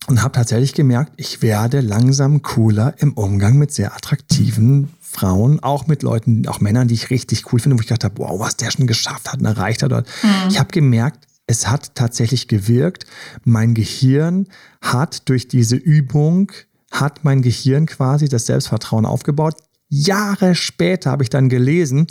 und 0.07 0.21
habe 0.21 0.33
tatsächlich 0.33 0.73
gemerkt, 0.73 1.13
ich 1.17 1.41
werde 1.41 1.81
langsam 1.81 2.41
cooler 2.41 2.93
im 2.97 3.13
Umgang 3.13 3.57
mit 3.57 3.71
sehr 3.71 3.95
attraktiven 3.95 4.89
Frauen, 4.99 5.61
auch 5.61 5.87
mit 5.87 6.03
Leuten, 6.03 6.47
auch 6.47 6.59
Männern, 6.59 6.87
die 6.87 6.95
ich 6.95 7.09
richtig 7.09 7.51
cool 7.51 7.59
finde, 7.59 7.77
wo 7.77 7.81
ich 7.81 7.87
gedacht 7.87 8.03
habe, 8.03 8.17
wow, 8.17 8.39
was 8.39 8.57
der 8.57 8.71
schon 8.71 8.87
geschafft 8.87 9.31
hat 9.31 9.39
und 9.39 9.45
erreicht 9.45 9.83
hat. 9.83 9.91
Mhm. 9.91 10.29
Ich 10.49 10.59
habe 10.59 10.71
gemerkt, 10.71 11.27
es 11.45 11.67
hat 11.67 11.95
tatsächlich 11.95 12.47
gewirkt. 12.47 13.05
Mein 13.43 13.73
Gehirn 13.73 14.47
hat 14.81 15.29
durch 15.29 15.47
diese 15.47 15.75
Übung, 15.75 16.51
hat 16.91 17.23
mein 17.23 17.41
Gehirn 17.41 17.85
quasi 17.85 18.27
das 18.27 18.45
Selbstvertrauen 18.45 19.05
aufgebaut. 19.05 19.55
Jahre 19.93 20.55
später 20.55 21.11
habe 21.11 21.21
ich 21.21 21.29
dann 21.29 21.49
gelesen, 21.49 22.07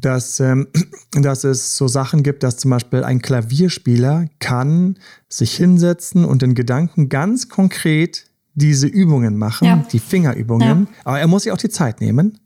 dass, 0.00 0.38
ähm, 0.38 0.68
dass 1.12 1.44
es 1.44 1.76
so 1.76 1.88
Sachen 1.88 2.22
gibt, 2.22 2.42
dass 2.42 2.56
zum 2.56 2.70
Beispiel 2.70 3.02
ein 3.02 3.20
Klavierspieler 3.20 4.26
kann 4.38 4.98
sich 5.28 5.56
hinsetzen 5.56 6.24
und 6.24 6.42
in 6.42 6.54
Gedanken 6.54 7.08
ganz 7.08 7.48
konkret 7.48 8.26
diese 8.54 8.86
Übungen 8.86 9.36
machen, 9.36 9.66
ja. 9.66 9.84
die 9.92 9.98
Fingerübungen. 9.98 10.86
Ja. 10.88 11.00
Aber 11.04 11.18
er 11.18 11.26
muss 11.26 11.42
sich 11.42 11.52
auch 11.52 11.58
die 11.58 11.68
Zeit 11.68 12.00
nehmen. 12.00 12.38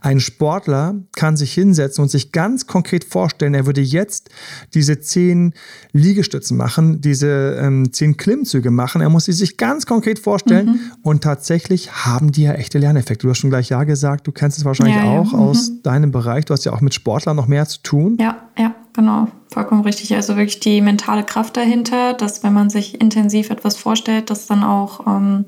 Ein 0.00 0.20
Sportler 0.20 0.94
kann 1.14 1.36
sich 1.36 1.52
hinsetzen 1.52 2.02
und 2.02 2.08
sich 2.08 2.32
ganz 2.32 2.66
konkret 2.66 3.04
vorstellen, 3.04 3.54
er 3.54 3.66
würde 3.66 3.80
jetzt 3.80 4.30
diese 4.74 5.00
zehn 5.00 5.54
Liegestützen 5.92 6.56
machen, 6.56 7.00
diese 7.00 7.58
ähm, 7.60 7.92
zehn 7.92 8.16
Klimmzüge 8.16 8.70
machen. 8.70 9.00
Er 9.00 9.08
muss 9.08 9.24
sie 9.24 9.32
sich 9.32 9.56
ganz 9.56 9.86
konkret 9.86 10.18
vorstellen 10.18 10.66
mhm. 10.66 10.80
und 11.02 11.22
tatsächlich 11.22 11.92
haben 11.92 12.32
die 12.32 12.42
ja 12.42 12.52
echte 12.52 12.78
Lerneffekte. 12.78 13.26
Du 13.26 13.30
hast 13.30 13.38
schon 13.38 13.50
gleich 13.50 13.68
Ja 13.68 13.84
gesagt, 13.84 14.26
du 14.26 14.32
kennst 14.32 14.58
es 14.58 14.64
wahrscheinlich 14.64 14.96
ja, 14.96 15.04
auch 15.04 15.32
ja. 15.32 15.38
aus 15.38 15.70
mhm. 15.70 15.82
deinem 15.82 16.12
Bereich. 16.12 16.44
Du 16.44 16.54
hast 16.54 16.64
ja 16.64 16.72
auch 16.72 16.80
mit 16.80 16.94
Sportlern 16.94 17.36
noch 17.36 17.46
mehr 17.46 17.66
zu 17.66 17.82
tun. 17.82 18.16
Ja, 18.20 18.48
ja, 18.58 18.74
genau. 18.92 19.28
Vollkommen 19.52 19.82
richtig. 19.82 20.14
Also 20.14 20.36
wirklich 20.36 20.60
die 20.60 20.80
mentale 20.80 21.24
Kraft 21.24 21.56
dahinter, 21.56 22.14
dass 22.14 22.42
wenn 22.42 22.52
man 22.52 22.70
sich 22.70 23.00
intensiv 23.00 23.50
etwas 23.50 23.76
vorstellt, 23.76 24.30
dass 24.30 24.46
dann 24.46 24.62
auch 24.64 25.06
ähm, 25.06 25.44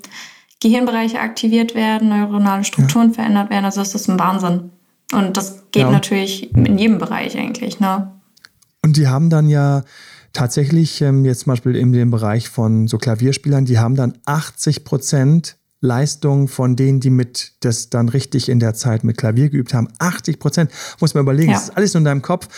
Gehirnbereiche 0.65 1.21
aktiviert 1.21 1.75
werden, 1.75 2.09
neuronale 2.09 2.65
Strukturen 2.65 3.09
ja. 3.09 3.15
verändert 3.15 3.51
werden. 3.51 3.67
Also 3.67 3.81
das 3.81 3.95
ist 3.95 4.09
ein 4.09 4.19
Wahnsinn. 4.19 4.71
Und 5.13 5.37
das 5.37 5.71
geht 5.73 5.83
ja. 5.83 5.91
natürlich 5.91 6.55
in 6.55 6.79
jedem 6.79 6.99
Bereich 6.99 7.37
eigentlich. 7.37 7.81
Ne? 7.81 8.11
Und 8.83 8.97
die 8.97 9.07
haben 9.07 9.29
dann 9.29 9.49
ja 9.49 9.83
tatsächlich 10.33 11.01
ähm, 11.03 11.25
jetzt 11.25 11.41
zum 11.41 11.53
Beispiel 11.53 11.77
in 11.77 11.93
dem 11.93 12.11
Bereich 12.11 12.49
von 12.49 12.89
so 12.89 12.97
Klavierspielern, 12.97 13.67
die 13.67 13.79
haben 13.79 13.95
dann 13.95 14.15
80 14.25 14.85
Prozent 14.85 15.57
Leistung 15.85 16.49
von 16.49 16.77
denen, 16.77 16.99
die 16.99 17.11
mit 17.11 17.53
das 17.61 17.91
dann 17.91 18.09
richtig 18.09 18.49
in 18.49 18.59
der 18.59 18.75
Zeit 18.75 19.05
mit 19.05 19.19
Klavier 19.19 19.51
geübt 19.51 19.75
haben. 19.75 19.89
80 19.99 20.39
Prozent. 20.39 20.71
Muss 20.99 21.15
man 21.15 21.23
überlegen, 21.23 21.51
ja. 21.51 21.59
das 21.59 21.65
ist 21.69 21.77
alles 21.77 21.95
nur 21.95 22.01
in 22.01 22.05
deinem 22.07 22.23
Kopf. 22.23 22.49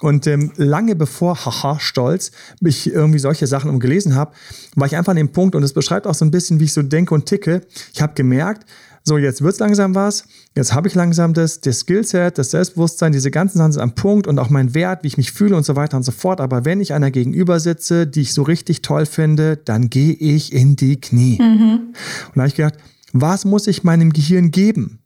Und 0.00 0.26
ähm, 0.26 0.50
lange 0.56 0.96
bevor, 0.96 1.44
haha, 1.44 1.78
stolz, 1.78 2.32
ich 2.60 2.92
irgendwie 2.92 3.18
solche 3.18 3.46
Sachen 3.46 3.78
gelesen 3.78 4.14
habe, 4.14 4.32
war 4.74 4.86
ich 4.86 4.96
einfach 4.96 5.10
an 5.10 5.16
dem 5.16 5.30
Punkt 5.30 5.54
und 5.54 5.62
es 5.62 5.74
beschreibt 5.74 6.06
auch 6.06 6.14
so 6.14 6.24
ein 6.24 6.30
bisschen, 6.30 6.58
wie 6.58 6.64
ich 6.64 6.72
so 6.72 6.82
denke 6.82 7.14
und 7.14 7.26
ticke. 7.26 7.60
Ich 7.92 8.00
habe 8.00 8.14
gemerkt, 8.14 8.64
so 9.02 9.18
jetzt 9.18 9.42
wird 9.42 9.54
es 9.54 9.58
langsam 9.60 9.94
was, 9.94 10.24
jetzt 10.56 10.74
habe 10.74 10.88
ich 10.88 10.94
langsam 10.94 11.32
das, 11.34 11.60
das 11.60 11.80
Skillset, 11.80 12.36
das 12.36 12.50
Selbstbewusstsein, 12.50 13.12
diese 13.12 13.30
ganzen 13.30 13.58
Sachen 13.58 13.72
sind 13.72 13.82
am 13.82 13.94
Punkt 13.94 14.26
und 14.26 14.38
auch 14.38 14.50
mein 14.50 14.74
Wert, 14.74 15.02
wie 15.02 15.08
ich 15.08 15.16
mich 15.16 15.32
fühle 15.32 15.56
und 15.56 15.64
so 15.64 15.76
weiter 15.76 15.96
und 15.96 16.02
so 16.02 16.12
fort. 16.12 16.40
Aber 16.40 16.64
wenn 16.64 16.80
ich 16.80 16.92
einer 16.92 17.10
gegenüber 17.10 17.60
sitze, 17.60 18.06
die 18.06 18.20
ich 18.20 18.34
so 18.34 18.42
richtig 18.42 18.82
toll 18.82 19.06
finde, 19.06 19.56
dann 19.56 19.90
gehe 19.90 20.12
ich 20.12 20.52
in 20.52 20.76
die 20.76 21.00
Knie. 21.00 21.38
Mhm. 21.40 21.94
Und 22.28 22.36
da 22.36 22.42
habe 22.42 22.48
ich 22.48 22.54
gedacht, 22.54 22.76
was 23.12 23.44
muss 23.44 23.66
ich 23.66 23.84
meinem 23.84 24.12
Gehirn 24.12 24.50
geben? 24.50 24.98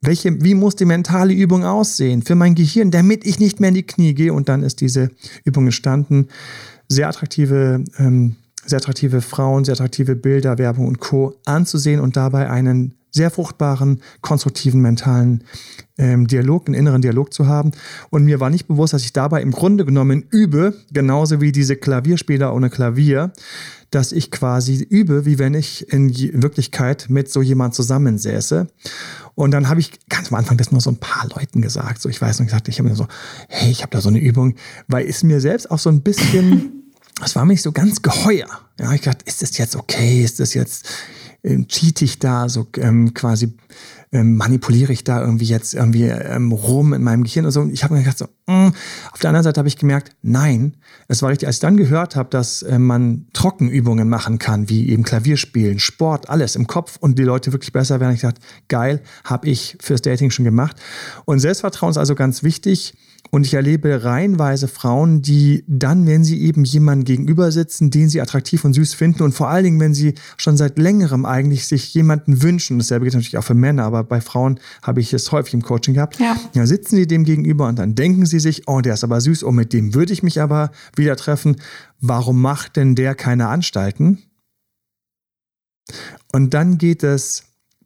Welche, 0.00 0.42
wie 0.44 0.54
muss 0.54 0.76
die 0.76 0.84
mentale 0.84 1.32
Übung 1.32 1.64
aussehen 1.64 2.22
für 2.22 2.34
mein 2.34 2.54
Gehirn, 2.54 2.90
damit 2.90 3.26
ich 3.26 3.38
nicht 3.38 3.58
mehr 3.58 3.68
in 3.68 3.74
die 3.74 3.86
Knie 3.86 4.14
gehe? 4.14 4.34
Und 4.34 4.50
dann 4.50 4.62
ist 4.62 4.82
diese 4.82 5.10
Übung 5.44 5.64
entstanden. 5.64 6.28
Sehr 6.88 7.08
attraktive 7.08 7.82
ähm, 7.96 8.36
sehr 8.66 8.78
attraktive 8.78 9.20
Frauen, 9.20 9.64
sehr 9.64 9.74
attraktive 9.74 10.16
Bilder, 10.16 10.58
Werbung 10.58 10.88
und 10.88 11.00
Co. 11.00 11.34
anzusehen 11.44 12.00
und 12.00 12.16
dabei 12.16 12.50
einen 12.50 12.94
sehr 13.14 13.30
fruchtbaren, 13.30 14.02
konstruktiven 14.20 14.80
mentalen 14.80 15.44
ähm, 15.96 16.26
Dialog, 16.26 16.66
einen 16.66 16.74
inneren 16.74 17.00
Dialog 17.00 17.32
zu 17.32 17.46
haben. 17.46 17.70
Und 18.10 18.24
mir 18.24 18.40
war 18.40 18.50
nicht 18.50 18.66
bewusst, 18.66 18.92
dass 18.92 19.04
ich 19.04 19.12
dabei 19.12 19.40
im 19.40 19.52
Grunde 19.52 19.84
genommen 19.84 20.24
übe, 20.30 20.74
genauso 20.92 21.40
wie 21.40 21.52
diese 21.52 21.76
Klavierspieler 21.76 22.52
ohne 22.52 22.70
Klavier, 22.70 23.32
dass 23.90 24.10
ich 24.10 24.32
quasi 24.32 24.82
übe, 24.82 25.24
wie 25.26 25.38
wenn 25.38 25.54
ich 25.54 25.92
in 25.92 26.12
Wirklichkeit 26.42 27.06
mit 27.08 27.30
so 27.30 27.40
jemand 27.40 27.76
zusammensäße. 27.76 28.66
Und 29.36 29.52
dann 29.52 29.68
habe 29.68 29.78
ich 29.78 29.92
ganz 30.08 30.32
am 30.32 30.38
Anfang 30.38 30.56
das 30.56 30.72
nur 30.72 30.80
so 30.80 30.90
ein 30.90 30.96
paar 30.96 31.28
Leuten 31.36 31.62
gesagt. 31.62 32.02
So, 32.02 32.08
ich 32.08 32.20
weiß 32.20 32.40
noch 32.40 32.46
gesagt, 32.46 32.66
ich 32.66 32.80
habe 32.80 32.88
mir 32.88 32.96
so, 32.96 33.06
hey, 33.48 33.70
ich 33.70 33.82
habe 33.82 33.90
da 33.90 34.00
so 34.00 34.08
eine 34.08 34.18
Übung, 34.18 34.56
weil 34.88 35.06
es 35.08 35.22
mir 35.22 35.40
selbst 35.40 35.70
auch 35.70 35.78
so 35.78 35.90
ein 35.90 36.02
bisschen, 36.02 36.92
es 37.24 37.36
war 37.36 37.44
mir 37.44 37.52
nicht 37.52 37.62
so 37.62 37.70
ganz 37.70 38.02
geheuer. 38.02 38.48
Ja, 38.80 38.92
ich 38.92 39.02
dachte, 39.02 39.24
ist 39.26 39.42
das 39.42 39.56
jetzt 39.58 39.76
okay? 39.76 40.24
Ist 40.24 40.40
das 40.40 40.54
jetzt, 40.54 40.88
äh, 41.44 41.64
cheat 41.66 42.02
ich 42.02 42.18
da 42.18 42.48
so 42.48 42.66
ähm, 42.78 43.14
quasi 43.14 43.54
ähm, 44.14 44.36
manipuliere 44.36 44.92
ich 44.92 45.02
da 45.04 45.20
irgendwie 45.20 45.44
jetzt 45.44 45.74
irgendwie 45.74 46.04
ähm, 46.04 46.52
rum 46.52 46.92
in 46.94 47.02
meinem 47.02 47.24
Gehirn 47.24 47.46
und 47.46 47.50
so. 47.50 47.66
Ich 47.66 47.82
habe 47.82 47.94
mir 47.94 48.00
gedacht, 48.00 48.18
so. 48.18 48.26
Mm. 48.46 48.72
auf 49.10 49.18
der 49.20 49.30
anderen 49.30 49.42
Seite 49.42 49.58
habe 49.58 49.68
ich 49.68 49.76
gemerkt, 49.76 50.14
nein, 50.22 50.76
es 51.08 51.20
war 51.22 51.30
richtig, 51.30 51.48
als 51.48 51.56
ich 51.56 51.60
dann 51.60 51.76
gehört 51.76 52.14
habe, 52.14 52.30
dass 52.30 52.62
äh, 52.62 52.78
man 52.78 53.26
Trockenübungen 53.32 54.08
machen 54.08 54.38
kann, 54.38 54.68
wie 54.68 54.88
eben 54.88 55.02
Klavierspielen, 55.02 55.80
Sport, 55.80 56.30
alles 56.30 56.54
im 56.54 56.66
Kopf 56.66 56.96
und 57.00 57.18
die 57.18 57.24
Leute 57.24 57.52
wirklich 57.52 57.72
besser 57.72 58.00
werden. 58.00 58.14
Ich 58.14 58.20
dachte, 58.20 58.40
geil, 58.68 59.02
habe 59.24 59.48
ich 59.48 59.76
fürs 59.80 60.02
Dating 60.02 60.30
schon 60.30 60.44
gemacht. 60.44 60.76
Und 61.24 61.40
Selbstvertrauen 61.40 61.90
ist 61.90 61.98
also 61.98 62.14
ganz 62.14 62.42
wichtig. 62.42 62.94
Und 63.34 63.44
ich 63.44 63.54
erlebe 63.54 64.04
reihenweise 64.04 64.68
Frauen, 64.68 65.20
die 65.20 65.64
dann, 65.66 66.06
wenn 66.06 66.22
sie 66.22 66.40
eben 66.40 66.62
jemanden 66.62 67.04
gegenüber 67.04 67.50
sitzen, 67.50 67.90
den 67.90 68.08
sie 68.08 68.20
attraktiv 68.20 68.64
und 68.64 68.74
süß 68.74 68.94
finden 68.94 69.24
und 69.24 69.32
vor 69.32 69.48
allen 69.48 69.64
Dingen, 69.64 69.80
wenn 69.80 69.92
sie 69.92 70.14
schon 70.36 70.56
seit 70.56 70.78
längerem 70.78 71.26
eigentlich 71.26 71.66
sich 71.66 71.92
jemanden 71.94 72.42
wünschen, 72.42 72.78
dasselbe 72.78 73.06
geht 73.06 73.14
natürlich 73.14 73.36
auch 73.36 73.42
für 73.42 73.54
Männer, 73.54 73.86
aber 73.86 74.04
bei 74.04 74.20
Frauen 74.20 74.60
habe 74.82 75.00
ich 75.00 75.12
es 75.12 75.32
häufig 75.32 75.52
im 75.52 75.62
Coaching 75.62 75.94
gehabt, 75.94 76.20
ja. 76.20 76.36
ja, 76.52 76.64
sitzen 76.64 76.94
sie 76.94 77.08
dem 77.08 77.24
gegenüber 77.24 77.66
und 77.66 77.76
dann 77.76 77.96
denken 77.96 78.24
sie 78.24 78.38
sich, 78.38 78.68
oh, 78.68 78.80
der 78.80 78.94
ist 78.94 79.02
aber 79.02 79.20
süß, 79.20 79.42
oh, 79.42 79.50
mit 79.50 79.72
dem 79.72 79.94
würde 79.94 80.12
ich 80.12 80.22
mich 80.22 80.40
aber 80.40 80.70
wieder 80.94 81.16
treffen. 81.16 81.56
Warum 82.00 82.40
macht 82.40 82.76
denn 82.76 82.94
der 82.94 83.16
keine 83.16 83.48
Anstalten? 83.48 84.22
Und 86.32 86.54
dann 86.54 86.78
geht 86.78 87.02
es 87.02 87.42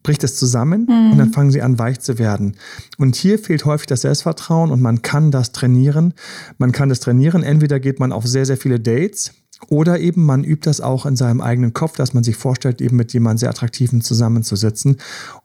bricht 0.09 0.25
es 0.25 0.37
zusammen 0.37 0.87
mhm. 0.89 1.13
und 1.13 1.19
dann 1.19 1.33
fangen 1.35 1.51
sie 1.51 1.61
an, 1.61 1.79
weich 1.79 2.01
zu 2.01 2.19
werden. 2.19 2.57
Und 2.97 3.15
hier 3.15 3.39
fehlt 3.39 3.67
häufig 3.67 3.89
das 3.89 4.01
Selbstvertrauen 4.01 4.71
und 4.71 4.81
man 4.81 5.03
kann 5.03 5.31
das 5.31 5.53
trainieren. 5.53 6.15
Man 6.57 6.73
kann 6.73 6.89
das 6.89 7.01
trainieren. 7.01 7.43
Entweder 7.43 7.79
geht 7.79 8.01
man 8.01 8.11
auf 8.11 8.27
sehr, 8.27 8.47
sehr 8.47 8.57
viele 8.57 8.81
Dates 8.81 9.35
oder 9.69 10.01
eben 10.01 10.25
man 10.25 10.45
übt 10.45 10.63
das 10.65 10.81
auch 10.81 11.05
in 11.05 11.15
seinem 11.15 11.43
eigenen 11.43 11.75
Kopf, 11.75 11.97
dass 11.97 12.15
man 12.15 12.25
sich 12.25 12.37
vorstellt, 12.37 12.81
eben 12.81 12.97
mit 12.97 13.13
jemandem 13.13 13.37
sehr 13.37 13.51
Attraktiven 13.51 14.01
zusammenzusitzen 14.01 14.97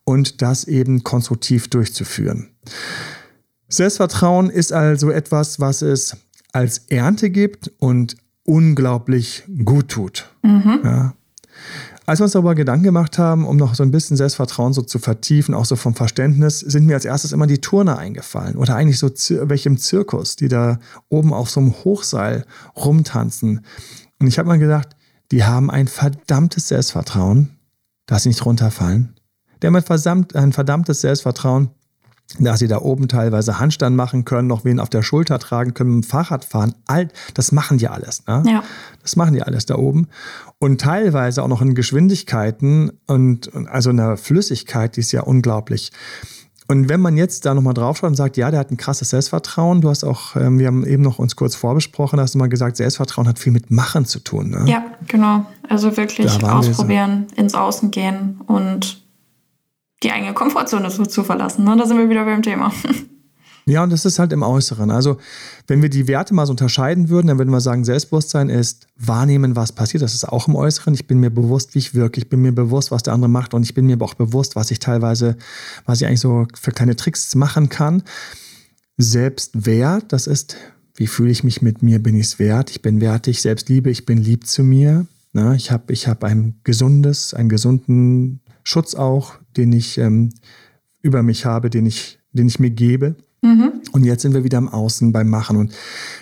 und 0.05 0.41
das 0.41 0.63
eben 0.63 1.03
konstruktiv 1.03 1.67
durchzuführen. 1.67 2.47
Selbstvertrauen 3.67 4.49
ist 4.49 4.71
also 4.71 5.11
etwas, 5.11 5.59
was 5.59 5.81
es 5.81 6.15
als 6.53 6.85
Ernte 6.87 7.31
gibt 7.31 7.69
und 7.79 8.15
unglaublich 8.45 9.43
gut 9.65 9.89
tut. 9.89 10.29
Mhm. 10.41 10.79
Ja. 10.85 11.15
Als 12.05 12.19
wir 12.19 12.25
uns 12.25 12.33
darüber 12.33 12.53
Gedanken 12.53 12.83
gemacht 12.83 13.17
haben, 13.17 13.45
um 13.45 13.55
noch 13.55 13.75
so 13.75 13.83
ein 13.83 13.91
bisschen 13.91 14.17
Selbstvertrauen 14.17 14.73
so 14.73 14.81
zu 14.81 14.99
vertiefen, 14.99 15.53
auch 15.53 15.63
so 15.63 15.77
vom 15.77 15.95
Verständnis, 15.95 16.59
sind 16.59 16.85
mir 16.85 16.95
als 16.95 17.05
erstes 17.05 17.31
immer 17.31 17.47
die 17.47 17.61
Turner 17.61 17.97
eingefallen. 17.97 18.57
Oder 18.57 18.75
eigentlich 18.75 18.99
so 18.99 19.09
welche 19.47 19.69
im 19.69 19.77
Zirkus, 19.77 20.35
die 20.35 20.49
da 20.49 20.79
oben 21.07 21.33
auf 21.33 21.49
so 21.49 21.61
einem 21.61 21.73
Hochseil 21.85 22.45
rumtanzen. 22.75 23.65
Und 24.19 24.27
ich 24.27 24.37
habe 24.37 24.49
mal 24.49 24.59
gedacht, 24.59 24.89
die 25.31 25.45
haben 25.45 25.71
ein 25.71 25.87
verdammtes 25.87 26.67
Selbstvertrauen, 26.67 27.57
dass 28.05 28.23
sie 28.23 28.29
nicht 28.29 28.45
runterfallen. 28.45 29.15
Die 29.61 29.67
haben 29.67 29.77
ein, 29.77 30.25
ein 30.33 30.51
verdammtes 30.51 31.01
Selbstvertrauen, 31.01 31.69
dass 32.39 32.59
sie 32.59 32.67
da 32.67 32.79
oben 32.81 33.07
teilweise 33.07 33.59
Handstand 33.59 33.95
machen 33.95 34.25
können, 34.25 34.47
noch 34.47 34.65
wen 34.65 34.79
auf 34.79 34.89
der 34.89 35.03
Schulter 35.03 35.37
tragen 35.39 35.73
können, 35.73 35.97
mit 35.97 36.05
dem 36.05 36.07
Fahrrad 36.07 36.45
fahren. 36.45 36.73
All, 36.87 37.09
das 37.33 37.51
machen 37.51 37.77
die 37.77 37.87
alles. 37.87 38.25
Ne? 38.27 38.43
Ja. 38.47 38.63
Das 39.01 39.15
machen 39.15 39.33
die 39.33 39.43
alles 39.43 39.65
da 39.65 39.75
oben. 39.75 40.07
Und 40.57 40.81
teilweise 40.81 41.43
auch 41.43 41.47
noch 41.47 41.61
in 41.61 41.75
Geschwindigkeiten 41.75 42.91
und, 43.05 43.51
also 43.67 43.91
in 43.91 43.97
der 43.97 44.17
Flüssigkeit, 44.17 44.95
die 44.95 45.01
ist 45.01 45.11
ja 45.11 45.21
unglaublich. 45.21 45.91
Und 46.67 46.89
wenn 46.89 47.01
man 47.01 47.17
jetzt 47.17 47.45
da 47.45 47.53
nochmal 47.53 47.73
draufschaut 47.73 48.09
und 48.09 48.15
sagt, 48.15 48.37
ja, 48.37 48.49
der 48.49 48.61
hat 48.61 48.71
ein 48.71 48.77
krasses 48.77 49.09
Selbstvertrauen, 49.09 49.81
du 49.81 49.89
hast 49.89 50.03
auch, 50.03 50.35
ähm, 50.35 50.59
wir 50.59 50.67
haben 50.67 50.85
eben 50.85 51.03
noch 51.03 51.19
uns 51.19 51.35
kurz 51.35 51.55
vorbesprochen, 51.55 52.19
hast 52.19 52.35
du 52.35 52.39
mal 52.39 52.47
gesagt, 52.47 52.77
Selbstvertrauen 52.77 53.27
hat 53.27 53.37
viel 53.37 53.51
mit 53.51 53.69
Machen 53.69 54.05
zu 54.05 54.19
tun. 54.19 54.49
Ne? 54.49 54.63
Ja, 54.67 54.85
genau. 55.07 55.45
Also 55.67 55.97
wirklich 55.97 56.31
ausprobieren, 56.43 57.27
so. 57.29 57.41
ins 57.41 57.53
Außen 57.53 57.91
gehen 57.91 58.39
und 58.47 59.02
die 60.03 60.11
eigene 60.11 60.33
Komfortzone 60.33 60.89
zu, 60.89 61.03
zu 61.05 61.23
verlassen. 61.23 61.63
Ne? 61.63 61.75
Da 61.77 61.85
sind 61.85 61.97
wir 61.97 62.09
wieder 62.09 62.25
beim 62.25 62.41
Thema. 62.41 62.71
Ja, 63.65 63.83
und 63.83 63.91
das 63.91 64.03
ist 64.03 64.19
halt 64.19 64.33
im 64.33 64.43
Äußeren. 64.43 64.91
Also, 64.91 65.17
wenn 65.67 65.81
wir 65.81 65.89
die 65.89 66.07
Werte 66.09 66.33
mal 66.33 66.45
so 66.45 66.51
unterscheiden 66.51 67.07
würden, 67.07 67.27
dann 67.27 67.37
würden 67.37 67.51
wir 67.51 67.61
sagen, 67.61 67.85
Selbstbewusstsein 67.85 68.49
ist 68.49 68.87
wahrnehmen, 68.97 69.55
was 69.55 69.71
passiert. 69.71 70.03
Das 70.03 70.13
ist 70.13 70.27
auch 70.27 70.49
im 70.49 70.55
Äußeren. 70.55 70.93
Ich 70.93 71.07
bin 71.07 71.19
mir 71.19 71.29
bewusst, 71.29 71.73
wie 71.73 71.79
ich 71.79 71.95
wirke. 71.95 72.19
Ich 72.19 72.29
bin 72.29 72.41
mir 72.41 72.51
bewusst, 72.51 72.91
was 72.91 73.03
der 73.03 73.13
andere 73.13 73.29
macht. 73.29 73.53
Und 73.53 73.63
ich 73.63 73.73
bin 73.73 73.85
mir 73.85 73.93
aber 73.93 74.05
auch 74.05 74.15
bewusst, 74.15 74.57
was 74.57 74.69
ich 74.71 74.79
teilweise, 74.79 75.37
was 75.85 76.01
ich 76.01 76.07
eigentlich 76.07 76.19
so 76.19 76.45
für 76.59 76.71
kleine 76.71 76.97
Tricks 76.97 77.35
machen 77.35 77.69
kann. 77.69 78.03
Selbstwert, 78.97 80.11
das 80.11 80.27
ist, 80.27 80.57
wie 80.95 81.07
fühle 81.07 81.31
ich 81.31 81.45
mich 81.45 81.61
mit 81.61 81.81
mir? 81.81 81.99
Bin 81.99 82.15
ich 82.15 82.27
es 82.27 82.39
wert? 82.39 82.69
Ich 82.69 82.81
bin 82.81 82.99
wertig. 82.99 83.41
Selbstliebe, 83.41 83.89
ich 83.89 84.05
bin 84.05 84.17
lieb 84.17 84.45
zu 84.45 84.63
mir. 84.63 85.05
Ne? 85.31 85.55
Ich 85.55 85.71
habe 85.71 85.93
ich 85.93 86.09
hab 86.09 86.25
ein 86.25 86.59
gesundes, 86.65 87.33
einen 87.33 87.47
gesunden 87.47 88.41
Schutz 88.63 88.93
auch, 88.93 89.35
den 89.57 89.71
ich 89.73 89.97
ähm, 89.97 90.29
über 91.01 91.23
mich 91.23 91.45
habe, 91.45 91.69
den 91.69 91.85
ich, 91.85 92.19
den 92.31 92.47
ich 92.47 92.59
mir 92.59 92.71
gebe. 92.71 93.15
Mhm. 93.41 93.81
Und 93.91 94.05
jetzt 94.05 94.21
sind 94.21 94.33
wir 94.33 94.43
wieder 94.43 94.57
im 94.57 94.69
Außen 94.69 95.11
beim 95.11 95.29
Machen. 95.29 95.57
Und 95.57 95.73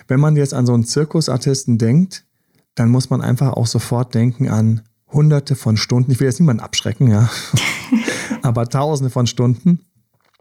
wenn 0.07 0.19
man 0.19 0.35
jetzt 0.35 0.53
an 0.53 0.65
so 0.65 0.73
einen 0.73 0.85
Zirkusartisten 0.85 1.77
denkt, 1.77 2.25
dann 2.75 2.89
muss 2.89 3.09
man 3.09 3.21
einfach 3.21 3.53
auch 3.53 3.67
sofort 3.67 4.15
denken 4.15 4.49
an 4.49 4.81
hunderte 5.11 5.55
von 5.55 5.77
Stunden. 5.77 6.11
Ich 6.11 6.19
will 6.19 6.27
jetzt 6.27 6.39
niemanden 6.39 6.63
abschrecken, 6.63 7.09
ja. 7.09 7.29
Aber 8.41 8.67
tausende 8.67 9.09
von 9.09 9.27
Stunden, 9.27 9.81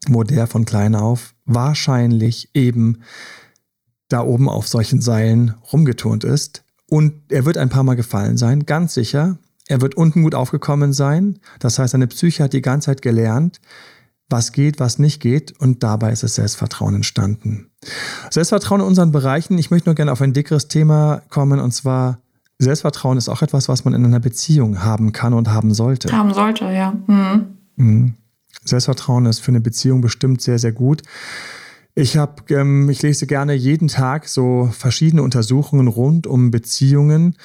wo 0.08 0.22
der 0.22 0.46
von 0.46 0.64
klein 0.64 0.94
auf 0.94 1.34
wahrscheinlich 1.44 2.50
eben 2.54 3.02
da 4.08 4.22
oben 4.22 4.48
auf 4.48 4.68
solchen 4.68 5.00
Seilen 5.00 5.54
rumgeturnt 5.72 6.24
ist. 6.24 6.64
Und 6.88 7.14
er 7.28 7.44
wird 7.44 7.58
ein 7.58 7.68
paar 7.68 7.84
Mal 7.84 7.94
gefallen 7.94 8.36
sein, 8.36 8.66
ganz 8.66 8.94
sicher. 8.94 9.38
Er 9.70 9.80
wird 9.80 9.94
unten 9.94 10.22
gut 10.22 10.34
aufgekommen 10.34 10.92
sein. 10.92 11.38
Das 11.60 11.78
heißt, 11.78 11.92
seine 11.92 12.08
Psyche 12.08 12.42
hat 12.42 12.52
die 12.52 12.60
ganze 12.60 12.86
Zeit 12.86 13.02
gelernt, 13.02 13.60
was 14.28 14.50
geht, 14.50 14.80
was 14.80 14.98
nicht 14.98 15.20
geht. 15.20 15.52
Und 15.60 15.84
dabei 15.84 16.10
ist 16.10 16.24
das 16.24 16.34
Selbstvertrauen 16.34 16.96
entstanden. 16.96 17.70
Selbstvertrauen 18.30 18.80
in 18.80 18.86
unseren 18.88 19.12
Bereichen. 19.12 19.56
Ich 19.58 19.70
möchte 19.70 19.88
nur 19.88 19.94
gerne 19.94 20.10
auf 20.10 20.20
ein 20.22 20.32
dickeres 20.32 20.66
Thema 20.66 21.22
kommen. 21.28 21.60
Und 21.60 21.70
zwar, 21.70 22.18
Selbstvertrauen 22.58 23.16
ist 23.16 23.28
auch 23.28 23.42
etwas, 23.42 23.68
was 23.68 23.84
man 23.84 23.94
in 23.94 24.04
einer 24.04 24.18
Beziehung 24.18 24.82
haben 24.82 25.12
kann 25.12 25.34
und 25.34 25.48
haben 25.50 25.72
sollte. 25.72 26.10
Haben 26.10 26.34
sollte, 26.34 26.64
ja. 26.64 26.92
Mhm. 27.06 27.46
Mhm. 27.76 28.14
Selbstvertrauen 28.64 29.26
ist 29.26 29.38
für 29.38 29.52
eine 29.52 29.60
Beziehung 29.60 30.00
bestimmt 30.00 30.42
sehr, 30.42 30.58
sehr 30.58 30.72
gut. 30.72 31.02
Ich 31.94 32.16
habe, 32.16 32.54
ähm, 32.54 32.88
ich 32.88 33.02
lese 33.02 33.26
gerne 33.26 33.54
jeden 33.54 33.88
Tag 33.88 34.28
so 34.28 34.70
verschiedene 34.72 35.22
Untersuchungen 35.22 35.88
rund 35.88 36.26
um 36.26 36.50
Beziehungen 36.50 37.36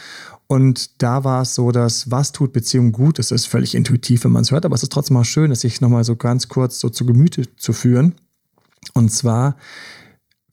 und 0.48 1.02
da 1.02 1.24
war 1.24 1.42
es 1.42 1.56
so, 1.56 1.72
dass 1.72 2.12
was 2.12 2.32
tut 2.32 2.54
Beziehung 2.54 2.92
gut? 2.92 3.18
Es 3.18 3.32
ist 3.32 3.48
völlig 3.48 3.74
intuitiv, 3.74 4.24
wenn 4.24 4.32
man 4.32 4.44
es 4.44 4.52
hört, 4.52 4.66
aber 4.66 4.76
es 4.76 4.84
ist 4.84 4.92
trotzdem 4.92 5.16
mal 5.16 5.24
schön, 5.24 5.52
es 5.52 5.62
sich 5.62 5.82
nochmal 5.82 6.04
so 6.04 6.16
ganz 6.16 6.48
kurz 6.48 6.80
so 6.80 6.90
zu 6.90 7.06
Gemüte 7.06 7.56
zu 7.56 7.74
führen. 7.74 8.14
Und 8.94 9.12
zwar, 9.12 9.56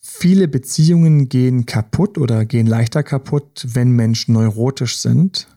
viele 0.00 0.48
Beziehungen 0.48 1.28
gehen 1.28 1.66
kaputt 1.66 2.16
oder 2.16 2.46
gehen 2.46 2.66
leichter 2.66 3.02
kaputt, 3.02 3.66
wenn 3.68 3.90
Menschen 3.90 4.32
neurotisch 4.32 4.98
sind 4.98 5.48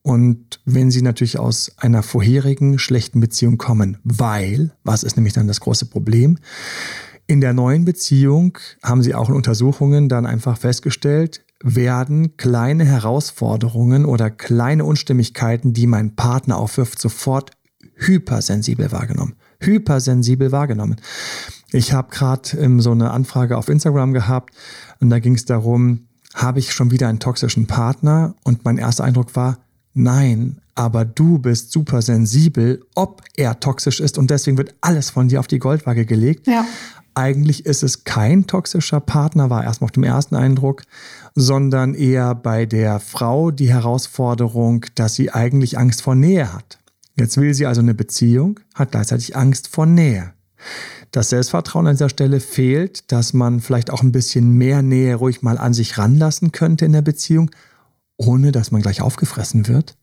und 0.00 0.60
wenn 0.64 0.90
sie 0.90 1.02
natürlich 1.02 1.38
aus 1.38 1.72
einer 1.76 2.02
vorherigen 2.02 2.78
schlechten 2.78 3.20
Beziehung 3.20 3.58
kommen. 3.58 3.98
Weil, 4.04 4.72
was 4.84 5.02
ist 5.02 5.16
nämlich 5.16 5.34
dann 5.34 5.48
das 5.48 5.60
große 5.60 5.86
Problem? 5.86 6.38
In 7.26 7.40
der 7.40 7.52
neuen 7.52 7.84
Beziehung 7.84 8.58
haben 8.82 9.02
sie 9.02 9.14
auch 9.14 9.28
in 9.28 9.34
Untersuchungen 9.34 10.08
dann 10.08 10.26
einfach 10.26 10.58
festgestellt, 10.58 11.44
werden 11.62 12.36
kleine 12.36 12.84
Herausforderungen 12.84 14.04
oder 14.04 14.30
kleine 14.30 14.84
Unstimmigkeiten, 14.84 15.72
die 15.72 15.86
mein 15.86 16.16
Partner 16.16 16.58
aufwirft, 16.58 17.00
sofort 17.00 17.52
hypersensibel 17.94 18.90
wahrgenommen. 18.90 19.34
Hypersensibel 19.60 20.50
wahrgenommen. 20.50 20.96
Ich 21.70 21.92
habe 21.92 22.10
gerade 22.10 22.56
ähm, 22.58 22.80
so 22.80 22.90
eine 22.90 23.12
Anfrage 23.12 23.56
auf 23.56 23.68
Instagram 23.68 24.12
gehabt 24.12 24.54
und 25.00 25.10
da 25.10 25.20
ging 25.20 25.34
es 25.34 25.44
darum, 25.44 26.08
habe 26.34 26.58
ich 26.58 26.72
schon 26.72 26.90
wieder 26.90 27.08
einen 27.08 27.20
toxischen 27.20 27.66
Partner? 27.66 28.34
Und 28.42 28.64
mein 28.64 28.78
erster 28.78 29.04
Eindruck 29.04 29.36
war, 29.36 29.58
nein, 29.94 30.60
aber 30.74 31.04
du 31.04 31.38
bist 31.38 31.72
super 31.72 32.02
sensibel, 32.02 32.84
ob 32.94 33.22
er 33.36 33.60
toxisch 33.60 34.00
ist 34.00 34.18
und 34.18 34.30
deswegen 34.30 34.56
wird 34.56 34.74
alles 34.80 35.10
von 35.10 35.28
dir 35.28 35.40
auf 35.40 35.46
die 35.46 35.58
Goldwaage 35.58 36.06
gelegt. 36.06 36.46
Ja. 36.46 36.64
Eigentlich 37.14 37.66
ist 37.66 37.82
es 37.82 38.04
kein 38.04 38.46
toxischer 38.46 39.00
Partner, 39.00 39.50
war 39.50 39.64
erstmal 39.64 39.86
auf 39.86 39.92
dem 39.92 40.04
ersten 40.04 40.34
Eindruck, 40.34 40.82
sondern 41.34 41.94
eher 41.94 42.34
bei 42.34 42.66
der 42.66 43.00
Frau 43.00 43.50
die 43.50 43.70
Herausforderung, 43.70 44.86
dass 44.94 45.14
sie 45.14 45.30
eigentlich 45.30 45.78
Angst 45.78 46.02
vor 46.02 46.14
Nähe 46.14 46.52
hat. 46.52 46.78
Jetzt 47.16 47.36
will 47.36 47.54
sie 47.54 47.66
also 47.66 47.80
eine 47.80 47.94
Beziehung, 47.94 48.60
hat 48.74 48.92
gleichzeitig 48.92 49.36
Angst 49.36 49.68
vor 49.68 49.86
Nähe. 49.86 50.32
Das 51.10 51.28
Selbstvertrauen 51.28 51.86
an 51.86 51.94
dieser 51.94 52.08
Stelle 52.08 52.40
fehlt, 52.40 53.12
dass 53.12 53.34
man 53.34 53.60
vielleicht 53.60 53.90
auch 53.90 54.02
ein 54.02 54.12
bisschen 54.12 54.52
mehr 54.52 54.80
Nähe 54.80 55.14
ruhig 55.14 55.42
mal 55.42 55.58
an 55.58 55.74
sich 55.74 55.98
ranlassen 55.98 56.52
könnte 56.52 56.86
in 56.86 56.92
der 56.92 57.02
Beziehung, 57.02 57.50
ohne 58.16 58.50
dass 58.50 58.70
man 58.70 58.80
gleich 58.80 59.02
aufgefressen 59.02 59.68
wird. 59.68 59.96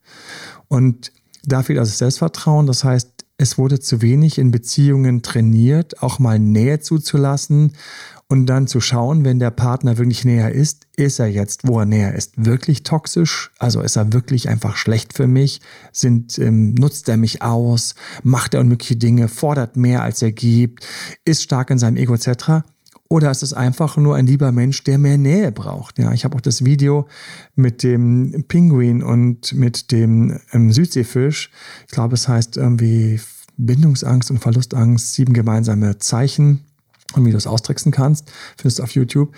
Und 0.68 1.12
da 1.44 1.64
fehlt 1.64 1.80
also 1.80 1.94
Selbstvertrauen. 1.94 2.68
Das 2.68 2.84
heißt, 2.84 3.19
es 3.40 3.58
wurde 3.58 3.80
zu 3.80 4.02
wenig 4.02 4.38
in 4.38 4.52
Beziehungen 4.52 5.22
trainiert, 5.22 6.04
auch 6.04 6.20
mal 6.20 6.38
Nähe 6.38 6.82
zuzulassen 6.82 7.72
und 8.28 8.46
dann 8.48 8.68
zu 8.68 8.82
schauen, 8.82 9.24
wenn 9.24 9.40
der 9.40 9.50
Partner 9.50 9.98
wirklich 9.98 10.26
näher 10.26 10.52
ist, 10.52 10.88
ist 10.98 11.20
er 11.20 11.28
jetzt, 11.28 11.66
wo 11.66 11.80
er 11.80 11.86
näher 11.86 12.14
ist, 12.14 12.34
wirklich 12.36 12.84
toxisch? 12.84 13.50
Also 13.58 13.82
ist 13.82 13.96
er 13.96 14.12
wirklich 14.12 14.50
einfach 14.50 14.76
schlecht 14.76 15.14
für 15.14 15.26
mich? 15.26 15.62
Sind, 15.94 16.38
ähm, 16.38 16.74
nutzt 16.74 17.08
er 17.08 17.16
mich 17.16 17.42
aus? 17.42 17.96
Macht 18.24 18.54
er 18.54 18.60
unmögliche 18.60 18.98
Dinge? 18.98 19.30
Fordert 19.30 19.78
mehr, 19.78 20.04
als 20.04 20.22
er 20.22 20.34
gibt? 20.34 20.86
Ist 21.24 21.42
stark 21.42 21.70
in 21.70 21.80
seinem 21.80 21.96
Ego 21.96 22.14
etc.? 22.16 22.66
Oder 23.12 23.32
ist 23.32 23.42
es 23.42 23.54
einfach 23.54 23.98
nur 23.98 24.16
ein 24.16 24.28
lieber 24.28 24.52
Mensch, 24.52 24.84
der 24.84 25.00
mehr 25.00 25.18
Nähe 25.18 25.52
braucht? 25.52 25.98
Ja, 25.98 26.14
ich 26.14 26.26
habe 26.26 26.36
auch 26.36 26.42
das 26.42 26.64
Video 26.64 27.08
mit 27.56 27.82
dem 27.82 28.46
Pinguin 28.48 29.02
und 29.02 29.52
mit 29.54 29.92
dem 29.92 30.40
ähm, 30.54 30.72
Südseefisch. 30.72 31.50
Ich 31.88 31.92
glaube, 31.92 32.14
es 32.14 32.28
heißt 32.28 32.58
irgendwie 32.58 33.20
Bindungsangst 33.58 34.30
und 34.30 34.38
Verlustangst, 34.38 35.16
sieben 35.16 35.34
gemeinsame 35.34 35.98
Zeichen 35.98 36.66
und 37.16 37.26
wie 37.26 37.32
du 37.32 37.38
es 37.38 37.48
austricksen 37.48 37.92
kannst. 37.92 38.32
Findest 38.58 38.78
du 38.78 38.84
auf 38.84 38.92
YouTube. 38.92 39.36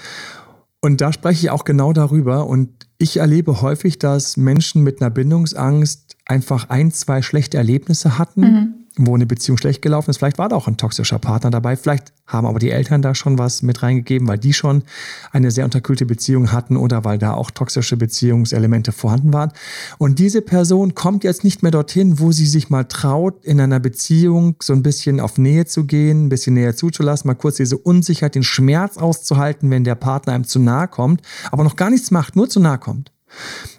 Und 0.82 1.00
da 1.00 1.14
spreche 1.14 1.46
ich 1.46 1.50
auch 1.50 1.64
genau 1.64 1.94
darüber. 1.94 2.48
Und 2.48 2.70
ich 2.98 3.18
erlebe 3.18 3.62
häufig, 3.62 4.00
dass 4.00 4.36
Menschen 4.36 4.84
mit 4.84 5.02
einer 5.02 5.12
Bindungsangst 5.12 6.18
einfach 6.26 6.70
ein, 6.70 6.92
zwei 6.92 7.22
schlechte 7.22 7.56
Erlebnisse 7.56 8.18
hatten. 8.18 8.42
Mhm 8.42 8.81
wo 8.98 9.16
eine 9.16 9.26
Beziehung 9.26 9.58
schlecht 9.58 9.82
gelaufen 9.82 10.10
ist. 10.10 10.18
Vielleicht 10.18 10.38
war 10.38 10.50
da 10.50 10.56
auch 10.56 10.68
ein 10.68 10.78
toxischer 10.78 11.18
Partner 11.18 11.50
dabei. 11.50 11.76
Vielleicht 11.78 12.12
haben 12.28 12.46
aber 12.46 12.60
die 12.60 12.72
Eltern 12.72 13.02
da 13.02 13.16
schon 13.16 13.38
was 13.38 13.62
mit 13.62 13.84
reingegeben, 13.84 14.28
weil 14.28 14.38
die 14.38 14.54
schon 14.54 14.84
eine 15.32 15.52
sehr 15.52 15.66
unterkühlte 15.66 16.06
Beziehung 16.06 16.52
hatten 16.52 16.76
oder 16.76 17.06
weil 17.06 17.18
da 17.18 17.34
auch 17.34 17.52
toxische 17.52 17.96
Beziehungselemente 17.96 18.92
vorhanden 18.92 19.34
waren. 19.34 19.52
Und 19.98 20.20
diese 20.20 20.42
Person 20.42 20.94
kommt 20.94 21.24
jetzt 21.24 21.44
nicht 21.44 21.64
mehr 21.64 21.72
dorthin, 21.72 22.20
wo 22.20 22.32
sie 22.32 22.46
sich 22.46 22.70
mal 22.70 22.84
traut, 22.84 23.46
in 23.46 23.62
einer 23.62 23.80
Beziehung 23.80 24.56
so 24.62 24.74
ein 24.74 24.84
bisschen 24.84 25.20
auf 25.20 25.38
Nähe 25.38 25.66
zu 25.66 25.86
gehen, 25.86 26.26
ein 26.26 26.30
bisschen 26.30 26.56
näher 26.56 26.76
zuzulassen, 26.76 27.28
mal 27.28 27.36
kurz 27.36 27.58
diese 27.58 27.78
Unsicherheit, 27.78 28.36
den 28.36 28.44
Schmerz 28.44 28.98
auszuhalten, 28.98 29.70
wenn 29.70 29.84
der 29.84 29.96
Partner 29.96 30.34
einem 30.34 30.46
zu 30.46 30.60
nahe 30.60 30.88
kommt, 30.88 31.22
aber 31.52 31.64
noch 31.64 31.76
gar 31.76 31.90
nichts 31.90 32.12
macht, 32.12 32.36
nur 32.36 32.50
zu 32.50 32.60
nahe 32.60 32.78
kommt 32.78 33.12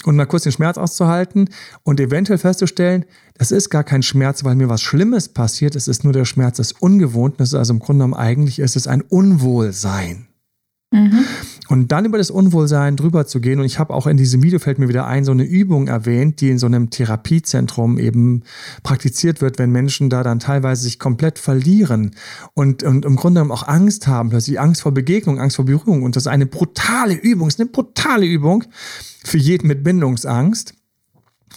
und 0.04 0.16
mal 0.16 0.26
kurz 0.26 0.44
den 0.44 0.52
Schmerz 0.52 0.78
auszuhalten 0.78 1.48
und 1.82 2.00
eventuell 2.00 2.38
festzustellen, 2.38 3.04
das 3.34 3.50
ist 3.50 3.70
gar 3.70 3.84
kein 3.84 4.02
Schmerz, 4.02 4.44
weil 4.44 4.54
mir 4.54 4.68
was 4.68 4.82
Schlimmes 4.82 5.28
passiert, 5.28 5.76
es 5.76 5.88
ist 5.88 6.04
nur 6.04 6.12
der 6.12 6.24
Schmerz 6.24 6.56
des 6.58 6.72
Ungewohnten, 6.72 7.42
also 7.42 7.72
im 7.72 7.78
Grunde 7.78 8.04
genommen 8.04 8.14
eigentlich 8.14 8.58
ist 8.58 8.76
es 8.76 8.86
ein 8.86 9.02
Unwohlsein. 9.02 10.28
Mhm. 10.92 11.24
Und 11.72 11.90
dann 11.90 12.04
über 12.04 12.18
das 12.18 12.30
Unwohlsein 12.30 12.96
drüber 12.96 13.26
zu 13.26 13.40
gehen. 13.40 13.58
Und 13.58 13.64
ich 13.64 13.78
habe 13.78 13.94
auch 13.94 14.06
in 14.06 14.18
diesem 14.18 14.42
Video 14.42 14.58
fällt 14.58 14.78
mir 14.78 14.90
wieder 14.90 15.06
ein, 15.06 15.24
so 15.24 15.32
eine 15.32 15.44
Übung 15.44 15.88
erwähnt, 15.88 16.42
die 16.42 16.50
in 16.50 16.58
so 16.58 16.66
einem 16.66 16.90
Therapiezentrum 16.90 17.98
eben 17.98 18.42
praktiziert 18.82 19.40
wird, 19.40 19.58
wenn 19.58 19.70
Menschen 19.70 20.10
da 20.10 20.22
dann 20.22 20.38
teilweise 20.38 20.82
sich 20.82 20.98
komplett 20.98 21.38
verlieren 21.38 22.14
und, 22.52 22.82
und 22.82 23.06
im 23.06 23.16
Grunde 23.16 23.40
genommen 23.40 23.52
auch 23.52 23.66
Angst 23.66 24.06
haben, 24.06 24.28
plötzlich 24.28 24.60
Angst 24.60 24.82
vor 24.82 24.92
Begegnung, 24.92 25.40
Angst 25.40 25.56
vor 25.56 25.64
Berührung. 25.64 26.02
Und 26.02 26.14
das 26.14 26.24
ist 26.24 26.26
eine 26.26 26.44
brutale 26.44 27.14
Übung, 27.14 27.48
ist 27.48 27.58
eine 27.58 27.70
brutale 27.70 28.26
Übung 28.26 28.64
für 29.24 29.38
jeden 29.38 29.66
mit 29.66 29.82
Bindungsangst. 29.82 30.74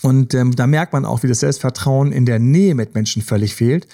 Und 0.02 0.34
ähm, 0.34 0.56
da 0.56 0.66
merkt 0.66 0.94
man 0.94 1.04
auch, 1.04 1.24
wie 1.24 1.28
das 1.28 1.42
Selbstvertrauen 1.42 2.14
in 2.14 2.26
der 2.26 2.40
Nähe 2.40 2.74
mit 2.74 2.96
Menschen 2.96 3.22
völlig 3.22 3.54
fehlt. 3.54 3.86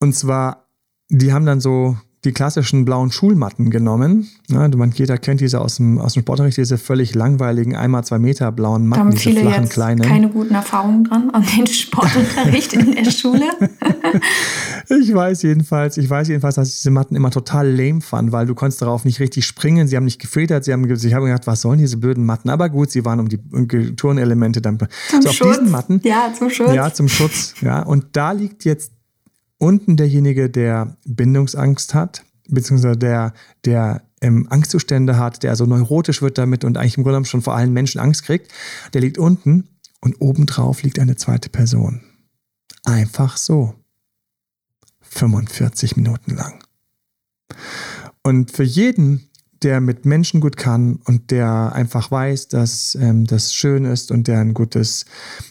Und 0.00 0.16
zwar, 0.16 0.70
die 1.10 1.34
haben 1.34 1.44
dann 1.44 1.60
so 1.60 1.98
die 2.24 2.32
klassischen 2.32 2.84
blauen 2.84 3.10
Schulmatten 3.10 3.70
genommen. 3.70 4.28
Ja, 4.48 4.68
man, 4.68 4.92
jeder 4.92 5.18
kennt 5.18 5.40
diese 5.40 5.60
aus 5.60 5.76
dem, 5.76 5.98
aus 5.98 6.14
dem 6.14 6.22
Sportunterricht, 6.22 6.56
diese 6.56 6.78
völlig 6.78 7.14
langweiligen, 7.16 7.74
einmal 7.74 8.04
zwei 8.04 8.20
Meter 8.20 8.52
blauen 8.52 8.86
Matten, 8.86 9.00
da 9.00 9.06
haben 9.06 9.16
viele 9.16 9.40
flachen, 9.40 9.62
jetzt 9.64 9.72
kleinen. 9.72 10.02
keine 10.02 10.28
guten 10.28 10.54
Erfahrungen 10.54 11.02
dran 11.04 11.30
an 11.30 11.44
den 11.56 11.66
Sportunterricht 11.66 12.74
in 12.74 12.92
der 12.92 13.10
Schule. 13.10 13.46
ich 14.88 15.12
weiß 15.12 15.42
jedenfalls, 15.42 15.96
ich 15.96 16.08
weiß 16.08 16.28
jedenfalls, 16.28 16.54
dass 16.54 16.68
ich 16.68 16.76
diese 16.76 16.90
Matten 16.90 17.16
immer 17.16 17.32
total 17.32 17.68
lame 17.68 18.00
fand, 18.00 18.30
weil 18.30 18.46
du 18.46 18.54
konntest 18.54 18.82
darauf 18.82 19.04
nicht 19.04 19.18
richtig 19.18 19.44
springen, 19.44 19.88
sie 19.88 19.96
haben 19.96 20.04
nicht 20.04 20.20
gefedert, 20.20 20.64
sie 20.64 20.72
haben, 20.72 20.88
ich 20.88 21.14
habe 21.14 21.26
gedacht, 21.26 21.48
was 21.48 21.62
sollen 21.62 21.80
diese 21.80 21.96
blöden 21.96 22.24
Matten? 22.24 22.50
Aber 22.50 22.68
gut, 22.68 22.92
sie 22.92 23.04
waren 23.04 23.18
um 23.18 23.28
die 23.28 23.96
Turnelemente 23.96 24.62
dann. 24.62 24.78
Zum 25.10 25.22
so, 25.22 25.32
Schutz. 25.32 25.48
Auf 25.48 25.56
diesen 25.58 25.70
Matten. 25.72 26.00
Ja, 26.04 26.32
zum 26.36 26.50
Schutz. 26.50 26.72
Ja, 26.72 26.94
zum 26.94 27.08
Schutz. 27.08 27.54
Ja, 27.62 27.82
und 27.82 28.06
da 28.12 28.30
liegt 28.30 28.64
jetzt 28.64 28.92
unten 29.62 29.96
derjenige, 29.96 30.50
der 30.50 30.96
Bindungsangst 31.06 31.94
hat, 31.94 32.24
beziehungsweise 32.48 32.96
der, 32.96 33.32
der 33.64 34.02
ähm, 34.20 34.48
Angstzustände 34.50 35.16
hat, 35.18 35.44
der 35.44 35.50
also 35.50 35.66
neurotisch 35.66 36.20
wird 36.20 36.36
damit 36.36 36.64
und 36.64 36.76
eigentlich 36.76 36.96
im 36.96 37.04
Grunde 37.04 37.14
genommen 37.14 37.26
schon 37.26 37.42
vor 37.42 37.54
allen 37.54 37.72
Menschen 37.72 38.00
Angst 38.00 38.24
kriegt, 38.24 38.50
der 38.92 39.00
liegt 39.00 39.18
unten 39.18 39.68
und 40.00 40.20
obendrauf 40.20 40.82
liegt 40.82 40.98
eine 40.98 41.14
zweite 41.14 41.48
Person. 41.48 42.02
Einfach 42.82 43.36
so. 43.36 43.74
45 45.00 45.96
Minuten 45.96 46.34
lang. 46.34 46.64
Und 48.24 48.50
für 48.50 48.64
jeden, 48.64 49.28
der 49.64 49.80
mit 49.80 50.04
Menschen 50.04 50.40
gut 50.40 50.56
kann 50.56 50.98
und 51.04 51.30
der 51.30 51.72
einfach 51.74 52.10
weiß, 52.10 52.48
dass 52.48 52.96
ähm, 53.00 53.26
das 53.26 53.54
schön 53.54 53.84
ist 53.84 54.10
und 54.10 54.28
der 54.28 54.40
ein 54.40 54.54
gutes 54.54 55.04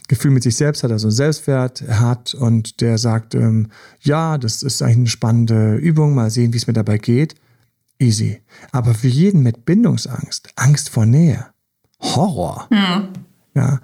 Gefühl 0.07 0.31
mit 0.31 0.43
sich 0.43 0.55
selbst 0.55 0.83
hat, 0.83 0.91
also 0.91 1.09
Selbstwert 1.09 1.83
hat 1.87 2.33
und 2.33 2.81
der 2.81 2.97
sagt, 2.97 3.35
ähm, 3.35 3.69
ja, 4.01 4.37
das 4.37 4.63
ist 4.63 4.81
eigentlich 4.81 4.97
eine 4.97 5.07
spannende 5.07 5.75
Übung, 5.75 6.13
mal 6.15 6.29
sehen, 6.29 6.53
wie 6.53 6.57
es 6.57 6.67
mir 6.67 6.73
dabei 6.73 6.97
geht. 6.97 7.35
Easy. 7.99 8.41
Aber 8.71 8.93
für 8.93 9.07
jeden 9.07 9.43
mit 9.43 9.65
Bindungsangst, 9.65 10.49
Angst 10.55 10.89
vor 10.89 11.05
Nähe, 11.05 11.45
Horror. 11.99 12.67
Mhm. 12.71 13.09
Ja. 13.53 13.79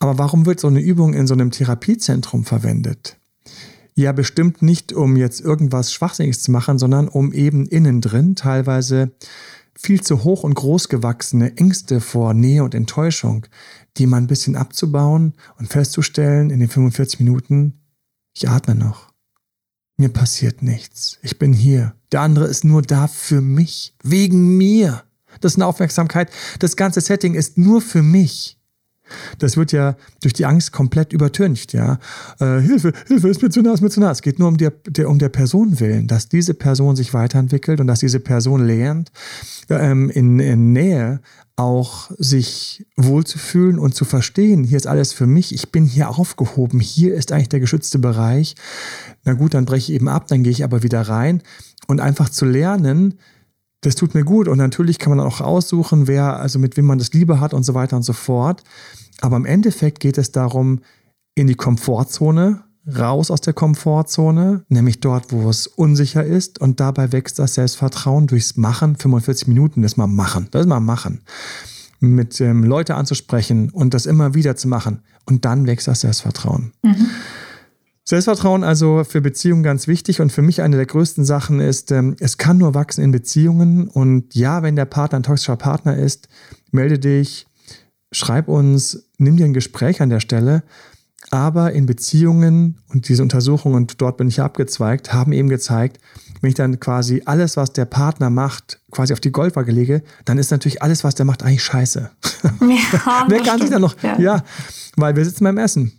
Aber 0.00 0.18
warum 0.18 0.44
wird 0.44 0.60
so 0.60 0.66
eine 0.66 0.80
Übung 0.80 1.14
in 1.14 1.26
so 1.26 1.34
einem 1.34 1.50
Therapiezentrum 1.50 2.44
verwendet? 2.44 3.16
Ja, 3.96 4.12
bestimmt 4.12 4.60
nicht, 4.60 4.92
um 4.92 5.16
jetzt 5.16 5.40
irgendwas 5.40 5.92
Schwachsinniges 5.92 6.42
zu 6.42 6.50
machen, 6.50 6.78
sondern 6.78 7.06
um 7.06 7.32
eben 7.32 7.66
innen 7.66 8.00
drin 8.00 8.34
teilweise 8.34 9.12
viel 9.76 10.02
zu 10.02 10.24
hoch 10.24 10.42
und 10.42 10.54
groß 10.54 10.88
gewachsene 10.88 11.56
Ängste 11.56 12.00
vor 12.00 12.34
Nähe 12.34 12.64
und 12.64 12.74
Enttäuschung, 12.74 13.46
die 13.96 14.06
mal 14.06 14.18
ein 14.18 14.26
bisschen 14.26 14.56
abzubauen 14.56 15.34
und 15.58 15.68
festzustellen 15.68 16.50
in 16.50 16.60
den 16.60 16.68
45 16.68 17.20
Minuten, 17.20 17.80
ich 18.34 18.48
atme 18.48 18.74
noch. 18.74 19.12
Mir 19.96 20.08
passiert 20.08 20.62
nichts. 20.62 21.18
Ich 21.22 21.38
bin 21.38 21.52
hier. 21.52 21.94
Der 22.10 22.20
andere 22.22 22.46
ist 22.46 22.64
nur 22.64 22.82
da 22.82 23.06
für 23.06 23.40
mich. 23.40 23.94
Wegen 24.02 24.56
mir. 24.56 25.04
Das 25.40 25.52
ist 25.52 25.56
eine 25.56 25.66
Aufmerksamkeit. 25.66 26.32
Das 26.58 26.74
ganze 26.74 27.00
Setting 27.00 27.34
ist 27.34 27.58
nur 27.58 27.80
für 27.80 28.02
mich. 28.02 28.58
Das 29.38 29.56
wird 29.56 29.72
ja 29.72 29.96
durch 30.22 30.32
die 30.32 30.46
Angst 30.46 30.72
komplett 30.72 31.12
übertüncht, 31.12 31.72
ja. 31.72 31.98
Äh, 32.40 32.60
Hilfe, 32.60 32.92
Hilfe, 33.06 33.28
ist 33.28 33.42
mir 33.42 33.50
zu 33.50 33.62
nah, 33.62 33.74
ist 33.74 33.80
mir 33.80 33.90
zu 33.90 34.00
nah. 34.00 34.10
Es 34.10 34.22
geht 34.22 34.38
nur 34.38 34.48
um 34.48 34.56
der, 34.56 34.72
der, 34.86 35.08
um 35.08 35.18
der 35.18 35.28
Person 35.28 35.80
willen, 35.80 36.06
dass 36.06 36.28
diese 36.28 36.54
Person 36.54 36.96
sich 36.96 37.14
weiterentwickelt 37.14 37.80
und 37.80 37.86
dass 37.86 38.00
diese 38.00 38.20
Person 38.20 38.64
lernt, 38.66 39.12
ähm, 39.68 40.10
in, 40.10 40.40
in 40.40 40.72
Nähe 40.72 41.20
auch 41.56 42.10
sich 42.18 42.84
wohlzufühlen 42.96 43.78
und 43.78 43.94
zu 43.94 44.04
verstehen, 44.04 44.64
hier 44.64 44.76
ist 44.76 44.88
alles 44.88 45.12
für 45.12 45.26
mich, 45.26 45.54
ich 45.54 45.70
bin 45.70 45.86
hier 45.86 46.08
aufgehoben, 46.08 46.80
hier 46.80 47.14
ist 47.14 47.30
eigentlich 47.30 47.48
der 47.48 47.60
geschützte 47.60 48.00
Bereich. 48.00 48.56
Na 49.24 49.34
gut, 49.34 49.54
dann 49.54 49.64
breche 49.64 49.92
ich 49.92 49.96
eben 49.96 50.08
ab, 50.08 50.26
dann 50.26 50.42
gehe 50.42 50.50
ich 50.50 50.64
aber 50.64 50.82
wieder 50.82 51.02
rein 51.02 51.42
und 51.86 52.00
einfach 52.00 52.28
zu 52.28 52.44
lernen, 52.44 53.14
das 53.84 53.94
tut 53.94 54.14
mir 54.14 54.24
gut. 54.24 54.48
Und 54.48 54.58
natürlich 54.58 54.98
kann 54.98 55.16
man 55.16 55.24
auch 55.24 55.40
aussuchen, 55.40 56.06
wer, 56.06 56.38
also 56.38 56.58
mit 56.58 56.76
wem 56.76 56.86
man 56.86 56.98
das 56.98 57.12
Liebe 57.12 57.40
hat 57.40 57.54
und 57.54 57.62
so 57.62 57.74
weiter 57.74 57.96
und 57.96 58.02
so 58.02 58.12
fort. 58.12 58.62
Aber 59.20 59.36
im 59.36 59.44
Endeffekt 59.44 60.00
geht 60.00 60.18
es 60.18 60.32
darum, 60.32 60.80
in 61.34 61.46
die 61.46 61.54
Komfortzone, 61.54 62.62
raus 62.86 63.30
aus 63.30 63.40
der 63.40 63.54
Komfortzone, 63.54 64.64
nämlich 64.68 65.00
dort, 65.00 65.32
wo 65.32 65.48
es 65.48 65.66
unsicher 65.66 66.24
ist. 66.24 66.60
Und 66.60 66.80
dabei 66.80 67.12
wächst 67.12 67.38
das 67.38 67.54
Selbstvertrauen 67.54 68.26
durchs 68.26 68.56
Machen. 68.56 68.96
45 68.96 69.48
Minuten 69.48 69.82
das 69.82 69.96
mal 69.96 70.06
machen. 70.06 70.48
Das 70.50 70.66
mal 70.66 70.80
machen. 70.80 71.22
Mit 72.00 72.40
ähm, 72.40 72.64
Leute 72.64 72.94
anzusprechen 72.94 73.70
und 73.70 73.94
das 73.94 74.06
immer 74.06 74.34
wieder 74.34 74.56
zu 74.56 74.68
machen. 74.68 75.02
Und 75.26 75.44
dann 75.44 75.66
wächst 75.66 75.88
das 75.88 76.00
Selbstvertrauen. 76.00 76.72
Mhm. 76.82 77.06
Selbstvertrauen 78.06 78.64
also 78.64 79.02
für 79.02 79.22
Beziehungen 79.22 79.62
ganz 79.62 79.88
wichtig 79.88 80.20
und 80.20 80.30
für 80.30 80.42
mich 80.42 80.60
eine 80.60 80.76
der 80.76 80.84
größten 80.84 81.24
Sachen 81.24 81.60
ist, 81.60 81.90
ähm, 81.90 82.16
es 82.20 82.36
kann 82.36 82.58
nur 82.58 82.74
wachsen 82.74 83.02
in 83.02 83.12
Beziehungen 83.12 83.88
und 83.88 84.34
ja, 84.34 84.62
wenn 84.62 84.76
der 84.76 84.84
Partner 84.84 85.20
ein 85.20 85.22
toxischer 85.22 85.56
Partner 85.56 85.96
ist, 85.96 86.28
melde 86.70 86.98
dich, 86.98 87.46
schreib 88.12 88.48
uns, 88.48 89.06
nimm 89.16 89.38
dir 89.38 89.46
ein 89.46 89.54
Gespräch 89.54 90.02
an 90.02 90.10
der 90.10 90.20
Stelle, 90.20 90.62
Aber 91.30 91.72
in 91.72 91.86
Beziehungen 91.86 92.78
und 92.92 93.08
diese 93.08 93.22
Untersuchungen, 93.22 93.74
und 93.74 94.00
dort 94.02 94.18
bin 94.18 94.28
ich 94.28 94.42
abgezweigt, 94.42 95.14
haben 95.14 95.32
eben 95.32 95.48
gezeigt, 95.48 95.98
wenn 96.42 96.50
ich 96.50 96.54
dann 96.54 96.78
quasi 96.78 97.22
alles, 97.24 97.56
was 97.56 97.72
der 97.72 97.86
Partner 97.86 98.28
macht, 98.28 98.80
quasi 98.90 99.14
auf 99.14 99.20
die 99.20 99.32
Goldwaage 99.32 99.72
lege, 99.72 100.02
dann 100.26 100.36
ist 100.36 100.50
natürlich 100.50 100.82
alles, 100.82 101.02
was 101.02 101.14
der 101.14 101.24
macht, 101.24 101.42
eigentlich 101.42 101.64
scheiße. 101.64 102.10
Ja, 102.60 103.24
Wer 103.28 103.42
kann 103.42 103.58
sich 103.58 103.70
dann 103.70 103.80
noch? 103.80 103.96
Ja. 104.02 104.18
ja, 104.20 104.44
weil 104.96 105.16
wir 105.16 105.24
sitzen 105.24 105.44
beim 105.44 105.56
Essen. 105.56 105.98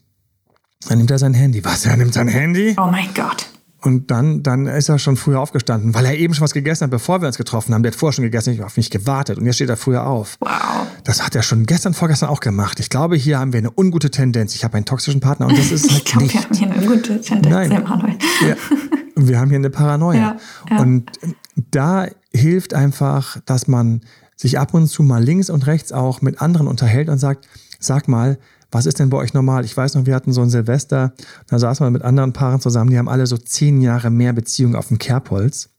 Dann 0.88 0.98
nimmt 0.98 1.12
er 1.12 1.20
sein 1.20 1.34
Handy. 1.34 1.64
Was? 1.64 1.86
Er 1.86 1.98
nimmt 1.98 2.14
sein 2.14 2.28
Handy? 2.28 2.76
Oh 2.78 2.88
mein 2.88 3.14
Gott. 3.14 3.48
Und 3.86 4.10
dann, 4.10 4.42
dann 4.42 4.66
ist 4.66 4.90
er 4.90 4.98
schon 4.98 5.16
früher 5.16 5.40
aufgestanden, 5.40 5.94
weil 5.94 6.06
er 6.06 6.18
eben 6.18 6.34
schon 6.34 6.44
was 6.44 6.54
gegessen 6.54 6.86
hat, 6.86 6.92
bevor 6.92 7.22
wir 7.22 7.28
uns 7.28 7.38
getroffen 7.38 7.72
haben. 7.74 7.84
Der 7.84 7.92
hat 7.92 8.00
vorher 8.00 8.14
schon 8.14 8.24
gegessen, 8.24 8.52
ich 8.52 8.60
habe 8.60 8.66
auf 8.66 8.78
mich 8.78 8.90
gewartet 8.90 9.38
und 9.38 9.46
jetzt 9.46 9.56
steht 9.56 9.70
er 9.70 9.78
früher 9.78 10.08
auf. 10.08 10.38
Wow. 10.40 10.88
Das 11.04 11.22
hat 11.22 11.36
er 11.36 11.44
schon 11.44 11.68
gestern, 11.68 11.94
vorgestern 11.94 12.30
auch 12.30 12.40
gemacht. 12.40 12.80
Ich 12.80 12.90
glaube, 12.90 13.16
hier 13.16 13.38
haben 13.38 13.54
wir 13.54 13.60
eine 13.60 13.72
ungute 13.78 14.10
Tendenz. 14.10 14.56
Ich 14.56 14.64
habe 14.64 14.76
einen 14.76 14.86
toxischen 14.86 15.22
Partner 15.22 15.46
und 15.46 15.58
das 15.58 15.72
ist 15.72 15.92
halt 15.92 16.02
ich 16.06 16.06
glaube, 16.06 16.34
wir 16.34 16.42
haben 16.42 16.56
hier 16.56 16.72
eine 16.72 16.82
ungute 16.82 17.22
Tendenz, 17.22 17.54
Nein. 17.54 17.72
Ja. 17.72 18.56
Wir 19.18 19.40
haben 19.40 19.48
hier 19.48 19.60
eine 19.60 19.70
Paranoia. 19.70 20.18
Ja, 20.20 20.38
ja. 20.70 20.82
Und 20.82 21.10
da 21.72 22.08
hilft 22.34 22.74
einfach, 22.74 23.38
dass 23.46 23.66
man 23.66 24.02
sich 24.36 24.60
ab 24.60 24.74
und 24.74 24.88
zu 24.88 25.04
mal 25.04 25.24
links 25.24 25.50
und 25.50 25.68
rechts 25.68 25.94
auch 25.94 26.22
mit 26.22 26.42
anderen 26.42 26.68
unterhält 26.68 27.08
und 27.08 27.18
sagt, 27.18 27.48
sag 27.80 28.10
mal, 28.10 28.38
was 28.76 28.86
ist 28.86 29.00
denn 29.00 29.10
bei 29.10 29.18
euch 29.18 29.34
normal? 29.34 29.64
Ich 29.64 29.76
weiß 29.76 29.96
noch, 29.96 30.06
wir 30.06 30.14
hatten 30.14 30.34
so 30.34 30.42
ein 30.42 30.50
Silvester, 30.50 31.14
da 31.48 31.60
saßen 31.60 31.86
wir 31.86 31.92
mit 31.92 32.02
anderen 32.02 32.34
Paaren 32.34 32.60
zusammen, 32.60 32.90
die 32.90 32.98
haben 32.98 33.08
alle 33.08 33.26
so 33.26 33.38
zehn 33.38 33.80
Jahre 33.80 34.10
mehr 34.10 34.34
Beziehung 34.34 34.76
auf 34.76 34.90
dem 34.90 34.98
Kerbholz. 34.98 35.70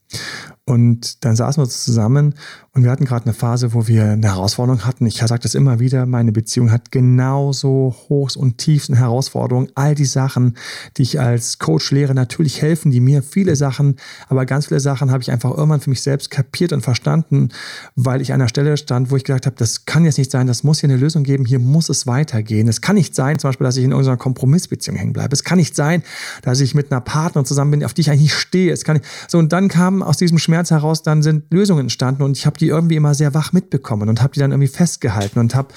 Und 0.64 1.22
dann 1.24 1.36
saßen 1.36 1.62
wir 1.62 1.68
zusammen 1.68 2.34
und 2.76 2.84
wir 2.84 2.90
hatten 2.90 3.06
gerade 3.06 3.24
eine 3.24 3.32
Phase, 3.32 3.72
wo 3.72 3.86
wir 3.86 4.04
eine 4.04 4.26
Herausforderung 4.26 4.84
hatten. 4.84 5.06
Ich 5.06 5.16
sage 5.16 5.40
das 5.40 5.54
immer 5.54 5.80
wieder, 5.80 6.04
meine 6.04 6.30
Beziehung 6.30 6.70
hat 6.70 6.92
genauso 6.92 7.96
Hochs 8.10 8.36
und 8.36 8.58
Tiefs 8.58 8.90
und 8.90 8.96
Herausforderungen. 8.96 9.68
All 9.74 9.94
die 9.94 10.04
Sachen, 10.04 10.58
die 10.98 11.02
ich 11.02 11.18
als 11.18 11.58
Coach 11.58 11.90
lehre, 11.90 12.14
natürlich 12.14 12.60
helfen 12.60 12.90
die 12.90 13.00
mir. 13.00 13.22
Viele 13.22 13.56
Sachen, 13.56 13.96
aber 14.28 14.44
ganz 14.44 14.66
viele 14.66 14.80
Sachen 14.80 15.10
habe 15.10 15.22
ich 15.22 15.30
einfach 15.30 15.52
irgendwann 15.52 15.80
für 15.80 15.88
mich 15.88 16.02
selbst 16.02 16.30
kapiert 16.30 16.74
und 16.74 16.82
verstanden, 16.82 17.48
weil 17.94 18.20
ich 18.20 18.34
an 18.34 18.42
einer 18.42 18.48
Stelle 18.48 18.76
stand, 18.76 19.10
wo 19.10 19.16
ich 19.16 19.24
gedacht 19.24 19.46
habe, 19.46 19.56
das 19.56 19.86
kann 19.86 20.04
jetzt 20.04 20.18
nicht 20.18 20.30
sein, 20.30 20.46
das 20.46 20.62
muss 20.62 20.80
hier 20.80 20.90
eine 20.90 20.98
Lösung 20.98 21.22
geben, 21.22 21.46
hier 21.46 21.60
muss 21.60 21.88
es 21.88 22.06
weitergehen. 22.06 22.68
Es 22.68 22.82
kann 22.82 22.96
nicht 22.96 23.14
sein, 23.14 23.38
zum 23.38 23.48
Beispiel, 23.48 23.64
dass 23.64 23.78
ich 23.78 23.84
in 23.84 23.92
irgendeiner 23.92 24.18
Kompromissbeziehung 24.18 24.98
hängen 24.98 25.14
bleibe. 25.14 25.32
Es 25.32 25.44
kann 25.44 25.56
nicht 25.56 25.74
sein, 25.74 26.02
dass 26.42 26.60
ich 26.60 26.74
mit 26.74 26.92
einer 26.92 27.00
Partnerin 27.00 27.46
zusammen 27.46 27.70
bin, 27.70 27.84
auf 27.84 27.94
die 27.94 28.02
ich 28.02 28.10
eigentlich 28.10 28.34
stehe. 28.34 28.70
Es 28.70 28.84
kann 28.84 28.98
nicht. 28.98 29.06
So, 29.28 29.38
und 29.38 29.54
dann 29.54 29.68
kam 29.68 30.02
aus 30.02 30.18
diesem 30.18 30.36
Schmerz 30.36 30.70
heraus 30.70 31.02
dann 31.02 31.22
sind 31.22 31.50
Lösungen 31.50 31.80
entstanden 31.80 32.22
und 32.22 32.36
ich 32.36 32.44
habe 32.44 32.58
die 32.58 32.65
irgendwie 32.68 32.96
immer 32.96 33.14
sehr 33.14 33.34
wach 33.34 33.52
mitbekommen 33.52 34.08
und 34.08 34.22
habe 34.22 34.32
die 34.32 34.40
dann 34.40 34.52
irgendwie 34.52 34.68
festgehalten 34.68 35.38
und 35.38 35.54
habe 35.54 35.68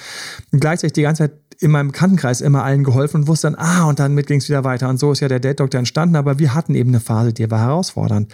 gleichzeitig 0.52 0.94
die 0.94 1.02
ganze 1.02 1.24
Zeit 1.24 1.32
in 1.60 1.70
meinem 1.70 1.88
Bekanntenkreis 1.88 2.40
immer 2.40 2.64
allen 2.64 2.84
geholfen 2.84 3.22
und 3.22 3.28
wusste 3.28 3.48
dann, 3.48 3.56
ah, 3.56 3.84
und 3.84 3.98
dann 3.98 4.16
ging 4.16 4.38
es 4.38 4.48
wieder 4.48 4.64
weiter. 4.64 4.88
Und 4.88 4.98
so 4.98 5.12
ist 5.12 5.20
ja 5.20 5.28
der 5.28 5.40
Date 5.40 5.60
Doctor 5.60 5.78
entstanden, 5.78 6.16
aber 6.16 6.38
wir 6.38 6.54
hatten 6.54 6.74
eben 6.74 6.90
eine 6.90 7.00
Phase, 7.00 7.32
die 7.32 7.50
war 7.50 7.60
herausfordernd. 7.60 8.32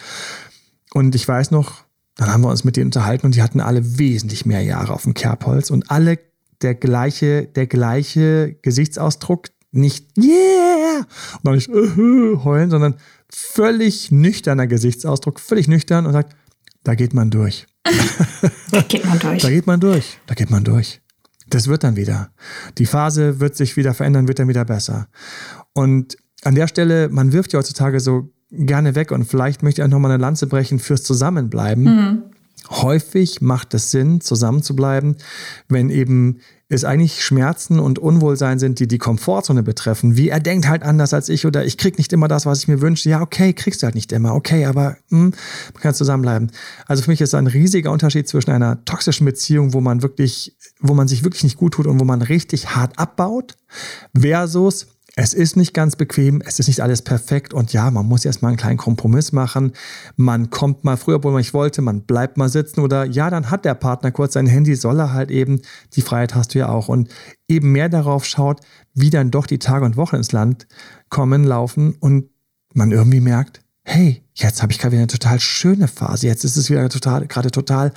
Und 0.94 1.14
ich 1.14 1.26
weiß 1.26 1.50
noch, 1.50 1.84
dann 2.16 2.32
haben 2.32 2.42
wir 2.42 2.50
uns 2.50 2.64
mit 2.64 2.76
denen 2.76 2.86
unterhalten 2.86 3.26
und 3.26 3.34
die 3.34 3.42
hatten 3.42 3.60
alle 3.60 3.98
wesentlich 3.98 4.46
mehr 4.46 4.62
Jahre 4.62 4.92
auf 4.92 5.02
dem 5.02 5.14
Kerbholz 5.14 5.70
und 5.70 5.90
alle 5.90 6.18
der 6.62 6.74
gleiche, 6.74 7.46
der 7.46 7.66
gleiche 7.66 8.56
Gesichtsausdruck, 8.62 9.48
nicht 9.72 10.16
yeah 10.16 11.06
und 11.42 11.50
auch 11.50 11.54
nicht 11.54 11.68
uh, 11.68 12.44
heulen, 12.44 12.70
sondern 12.70 12.94
völlig 13.28 14.10
nüchterner 14.10 14.66
Gesichtsausdruck, 14.66 15.40
völlig 15.40 15.68
nüchtern 15.68 16.06
und 16.06 16.12
sagt, 16.12 16.34
da 16.84 16.94
geht 16.94 17.12
man 17.12 17.30
durch. 17.30 17.66
da 18.70 18.80
geht 18.82 19.04
man 19.04 19.18
durch. 19.18 19.42
Da 19.42 19.50
geht 19.50 19.66
man 19.66 19.80
durch. 19.80 20.18
Da 20.26 20.34
geht 20.34 20.50
man 20.50 20.64
durch. 20.64 21.00
Das 21.48 21.68
wird 21.68 21.84
dann 21.84 21.96
wieder. 21.96 22.30
Die 22.78 22.86
Phase 22.86 23.40
wird 23.40 23.56
sich 23.56 23.76
wieder 23.76 23.94
verändern, 23.94 24.28
wird 24.28 24.38
dann 24.38 24.48
wieder 24.48 24.64
besser. 24.64 25.08
Und 25.72 26.16
an 26.42 26.54
der 26.54 26.68
Stelle, 26.68 27.08
man 27.08 27.32
wirft 27.32 27.52
ja 27.52 27.58
heutzutage 27.58 28.00
so 28.00 28.32
gerne 28.50 28.94
weg 28.94 29.10
und 29.10 29.24
vielleicht 29.24 29.62
möchte 29.62 29.80
ich 29.80 29.84
auch 29.86 29.90
nochmal 29.90 30.12
eine 30.12 30.20
Lanze 30.20 30.46
brechen 30.46 30.78
fürs 30.78 31.02
Zusammenbleiben. 31.02 31.84
Mhm. 31.84 32.22
Häufig 32.70 33.40
macht 33.40 33.74
es 33.74 33.90
Sinn, 33.90 34.20
zusammen 34.20 34.62
zu 34.62 34.74
bleiben, 34.74 35.16
wenn 35.68 35.90
eben 35.90 36.40
es 36.68 36.84
eigentlich 36.84 37.24
Schmerzen 37.24 37.78
und 37.78 38.00
Unwohlsein 38.00 38.58
sind, 38.58 38.80
die 38.80 38.88
die 38.88 38.98
Komfortzone 38.98 39.62
betreffen. 39.62 40.16
Wie 40.16 40.30
er 40.30 40.40
denkt 40.40 40.68
halt 40.68 40.82
anders 40.82 41.14
als 41.14 41.28
ich 41.28 41.46
oder 41.46 41.64
ich 41.64 41.78
krieg 41.78 41.96
nicht 41.96 42.12
immer 42.12 42.26
das, 42.26 42.44
was 42.44 42.60
ich 42.60 42.68
mir 42.68 42.80
wünsche. 42.80 43.08
Ja, 43.08 43.20
okay, 43.20 43.52
kriegst 43.52 43.82
du 43.82 43.84
halt 43.84 43.94
nicht 43.94 44.10
immer. 44.10 44.34
Okay, 44.34 44.64
aber 44.66 44.96
hm, 45.10 45.32
man 45.74 45.82
kann 45.82 45.94
zusammenbleiben. 45.94 46.50
Also 46.86 47.04
für 47.04 47.10
mich 47.10 47.20
ist 47.20 47.34
ein 47.34 47.46
riesiger 47.46 47.92
Unterschied 47.92 48.26
zwischen 48.26 48.50
einer 48.50 48.84
toxischen 48.84 49.24
Beziehung, 49.24 49.74
wo 49.74 49.80
man 49.80 50.02
wirklich, 50.02 50.56
wo 50.80 50.94
man 50.94 51.06
sich 51.06 51.22
wirklich 51.22 51.44
nicht 51.44 51.56
gut 51.56 51.74
tut 51.74 51.86
und 51.86 52.00
wo 52.00 52.04
man 52.04 52.20
richtig 52.20 52.74
hart 52.74 52.98
abbaut, 52.98 53.56
versus 54.18 54.88
es 55.18 55.32
ist 55.32 55.56
nicht 55.56 55.72
ganz 55.72 55.96
bequem, 55.96 56.42
es 56.44 56.58
ist 56.58 56.68
nicht 56.68 56.82
alles 56.82 57.00
perfekt 57.00 57.54
und 57.54 57.72
ja, 57.72 57.90
man 57.90 58.04
muss 58.04 58.26
erstmal 58.26 58.50
einen 58.50 58.58
kleinen 58.58 58.76
Kompromiss 58.76 59.32
machen. 59.32 59.72
Man 60.16 60.50
kommt 60.50 60.84
mal 60.84 60.98
früher, 60.98 61.24
wo 61.24 61.30
man 61.30 61.38
nicht 61.38 61.54
wollte, 61.54 61.80
man 61.80 62.02
bleibt 62.02 62.36
mal 62.36 62.50
sitzen 62.50 62.80
oder 62.80 63.06
ja, 63.06 63.30
dann 63.30 63.50
hat 63.50 63.64
der 63.64 63.74
Partner 63.74 64.12
kurz 64.12 64.34
sein 64.34 64.46
Handy, 64.46 64.76
soll 64.76 65.00
er 65.00 65.14
halt 65.14 65.30
eben, 65.30 65.62
die 65.94 66.02
Freiheit 66.02 66.34
hast 66.34 66.54
du 66.54 66.58
ja 66.58 66.68
auch. 66.68 66.88
Und 66.88 67.08
eben 67.48 67.72
mehr 67.72 67.88
darauf 67.88 68.26
schaut, 68.26 68.60
wie 68.92 69.08
dann 69.08 69.30
doch 69.30 69.46
die 69.46 69.58
Tage 69.58 69.86
und 69.86 69.96
Wochen 69.96 70.16
ins 70.16 70.32
Land 70.32 70.68
kommen, 71.08 71.44
laufen 71.44 71.96
und 71.98 72.28
man 72.74 72.92
irgendwie 72.92 73.20
merkt, 73.20 73.62
hey, 73.84 74.22
jetzt 74.34 74.60
habe 74.60 74.72
ich 74.72 74.78
gerade 74.78 74.92
wieder 74.92 75.02
eine 75.02 75.06
total 75.06 75.40
schöne 75.40 75.88
Phase, 75.88 76.26
jetzt 76.26 76.44
ist 76.44 76.58
es 76.58 76.68
wieder 76.68 76.86
total, 76.90 77.26
gerade 77.26 77.50
total, 77.50 77.92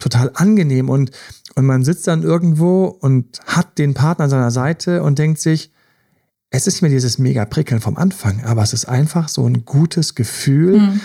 total 0.00 0.32
angenehm. 0.34 0.88
Und, 0.88 1.12
und 1.54 1.66
man 1.66 1.84
sitzt 1.84 2.08
dann 2.08 2.24
irgendwo 2.24 2.86
und 2.86 3.38
hat 3.46 3.78
den 3.78 3.94
Partner 3.94 4.24
an 4.24 4.30
seiner 4.30 4.50
Seite 4.50 5.04
und 5.04 5.20
denkt 5.20 5.38
sich, 5.38 5.70
es 6.56 6.68
ist 6.68 6.74
nicht 6.74 6.82
mehr 6.82 6.90
dieses 6.90 7.18
mega 7.18 7.44
Prickeln 7.44 7.80
vom 7.80 7.96
Anfang, 7.96 8.44
aber 8.44 8.62
es 8.62 8.72
ist 8.72 8.84
einfach 8.84 9.28
so 9.28 9.44
ein 9.44 9.64
gutes 9.64 10.14
Gefühl 10.14 10.78
mhm. 10.78 11.00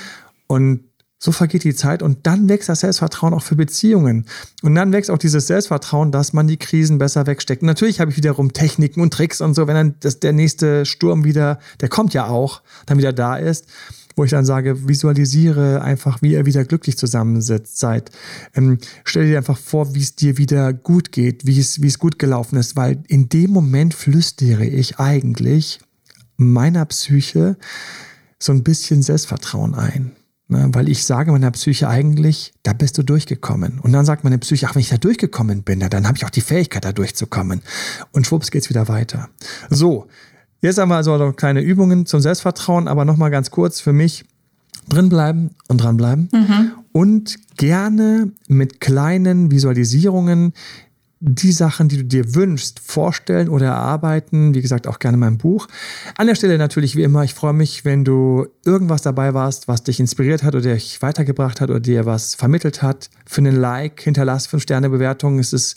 und 0.45 0.83
so 1.17 1.31
vergeht 1.31 1.63
die 1.63 1.73
Zeit 1.73 2.03
und 2.03 2.27
dann 2.27 2.47
wächst 2.47 2.69
das 2.69 2.81
Selbstvertrauen 2.81 3.33
auch 3.33 3.41
für 3.41 3.55
Beziehungen. 3.55 4.25
Und 4.62 4.75
dann 4.75 4.93
wächst 4.93 5.12
auch 5.12 5.17
dieses 5.17 5.47
Selbstvertrauen, 5.47 6.13
dass 6.13 6.31
man 6.31 6.47
die 6.47 6.55
Krisen 6.55 6.97
besser 6.97 7.27
wegsteckt. 7.27 7.62
Und 7.62 7.65
natürlich 7.65 7.99
habe 7.99 8.12
ich 8.12 8.15
wiederum 8.15 8.53
Techniken 8.53 9.01
und 9.01 9.12
Tricks 9.12 9.41
und 9.41 9.53
so, 9.53 9.67
wenn 9.67 9.75
dann 9.75 9.95
das, 9.99 10.21
der 10.21 10.31
nächste 10.31 10.85
Sturm 10.85 11.25
wieder, 11.25 11.59
der 11.81 11.89
kommt 11.89 12.13
ja 12.13 12.27
auch, 12.27 12.62
dann 12.85 12.99
wieder 12.99 13.12
da 13.12 13.35
ist 13.35 13.65
wo 14.19 14.25
ich 14.25 14.32
dann 14.32 14.43
sage, 14.43 14.89
visualisiere 14.89 15.82
einfach, 15.82 16.21
wie 16.21 16.34
ihr 16.34 16.45
wieder 16.45 16.65
glücklich 16.65 16.97
zusammensitzt, 16.97 17.77
seid. 17.77 18.12
Ähm, 18.53 18.77
stell 19.05 19.27
dir 19.27 19.38
einfach 19.38 19.58
vor, 19.58 19.95
wie 19.95 20.01
es 20.01 20.13
dir 20.13 20.38
wieder 20.38 20.73
gut 20.73 21.13
geht, 21.13 21.45
wie 21.45 21.58
es, 21.58 21.82
wie 21.82 21.88
es 21.88 21.99
gut 21.99 22.19
gelaufen 22.19 22.58
ist, 22.58 22.75
weil 22.75 23.01
in 23.08 23.29
dem 23.29 23.51
Moment 23.51 23.93
flüstere 23.93 24.65
ich 24.65 24.99
eigentlich 24.99 25.79
meiner 26.36 26.84
Psyche 26.84 27.55
so 28.39 28.51
ein 28.51 28.63
bisschen 28.63 29.03
Selbstvertrauen 29.03 29.73
ein. 29.73 30.12
Ne, 30.49 30.67
weil 30.73 30.89
ich 30.89 31.05
sage 31.05 31.32
meiner 31.32 31.51
Psyche 31.51 31.88
eigentlich, 31.88 32.51
da 32.63 32.73
bist 32.73 32.97
du 32.97 33.03
durchgekommen. 33.03 33.79
Und 33.79 33.93
dann 33.93 34.05
sagt 34.05 34.25
meine 34.25 34.39
Psyche, 34.39 34.67
ach, 34.67 34.75
wenn 34.75 34.82
ich 34.82 34.89
da 34.89 34.97
durchgekommen 34.97 35.63
bin, 35.63 35.79
dann 35.79 36.08
habe 36.08 36.17
ich 36.17 36.25
auch 36.25 36.29
die 36.29 36.41
Fähigkeit, 36.41 36.84
da 36.84 36.91
durchzukommen. 36.91 37.62
Und 38.12 38.27
schwupps 38.27 38.51
geht's 38.51 38.69
wieder 38.69 38.89
weiter. 38.89 39.29
So, 39.69 40.08
Jetzt 40.61 40.77
haben 40.77 40.89
wir 40.89 40.95
also 40.95 41.17
noch 41.17 41.35
kleine 41.35 41.61
Übungen 41.61 42.05
zum 42.05 42.19
Selbstvertrauen, 42.19 42.87
aber 42.87 43.05
nochmal 43.05 43.31
ganz 43.31 43.51
kurz 43.51 43.79
für 43.79 43.93
mich 43.93 44.25
drinbleiben 44.89 45.51
und 45.67 45.81
dranbleiben 45.81 46.29
mhm. 46.31 46.71
und 46.91 47.37
gerne 47.57 48.31
mit 48.47 48.81
kleinen 48.81 49.51
Visualisierungen 49.51 50.53
die 51.21 51.51
Sachen, 51.51 51.89
die 51.89 51.97
du 51.97 52.05
dir 52.05 52.35
wünschst, 52.35 52.79
vorstellen 52.79 53.49
oder 53.49 53.67
erarbeiten. 53.67 54.53
Wie 54.53 54.61
gesagt, 54.61 54.87
auch 54.87 54.99
gerne 54.99 55.15
in 55.15 55.19
meinem 55.19 55.37
Buch. 55.37 55.67
An 56.17 56.27
der 56.27 56.35
Stelle 56.35 56.57
natürlich 56.57 56.95
wie 56.95 57.03
immer, 57.03 57.23
ich 57.23 57.33
freue 57.33 57.53
mich, 57.53 57.83
wenn 57.83 58.05
du 58.05 58.47
irgendwas 58.63 59.01
dabei 59.01 59.33
warst, 59.33 59.67
was 59.67 59.83
dich 59.83 59.99
inspiriert 59.99 60.43
hat 60.43 60.55
oder 60.55 60.73
dich 60.73 61.01
weitergebracht 61.01 61.59
hat 61.59 61.69
oder 61.69 61.81
dir 61.81 62.05
was 62.05 62.35
vermittelt 62.35 62.81
hat. 62.81 63.09
Für 63.25 63.41
einen 63.41 63.57
Like 63.57 64.01
hinterlass 64.01 64.47
fünf 64.47 64.63
Sterne 64.63 64.89
Bewertung. 64.89 65.39
Es 65.39 65.51
ist 65.51 65.75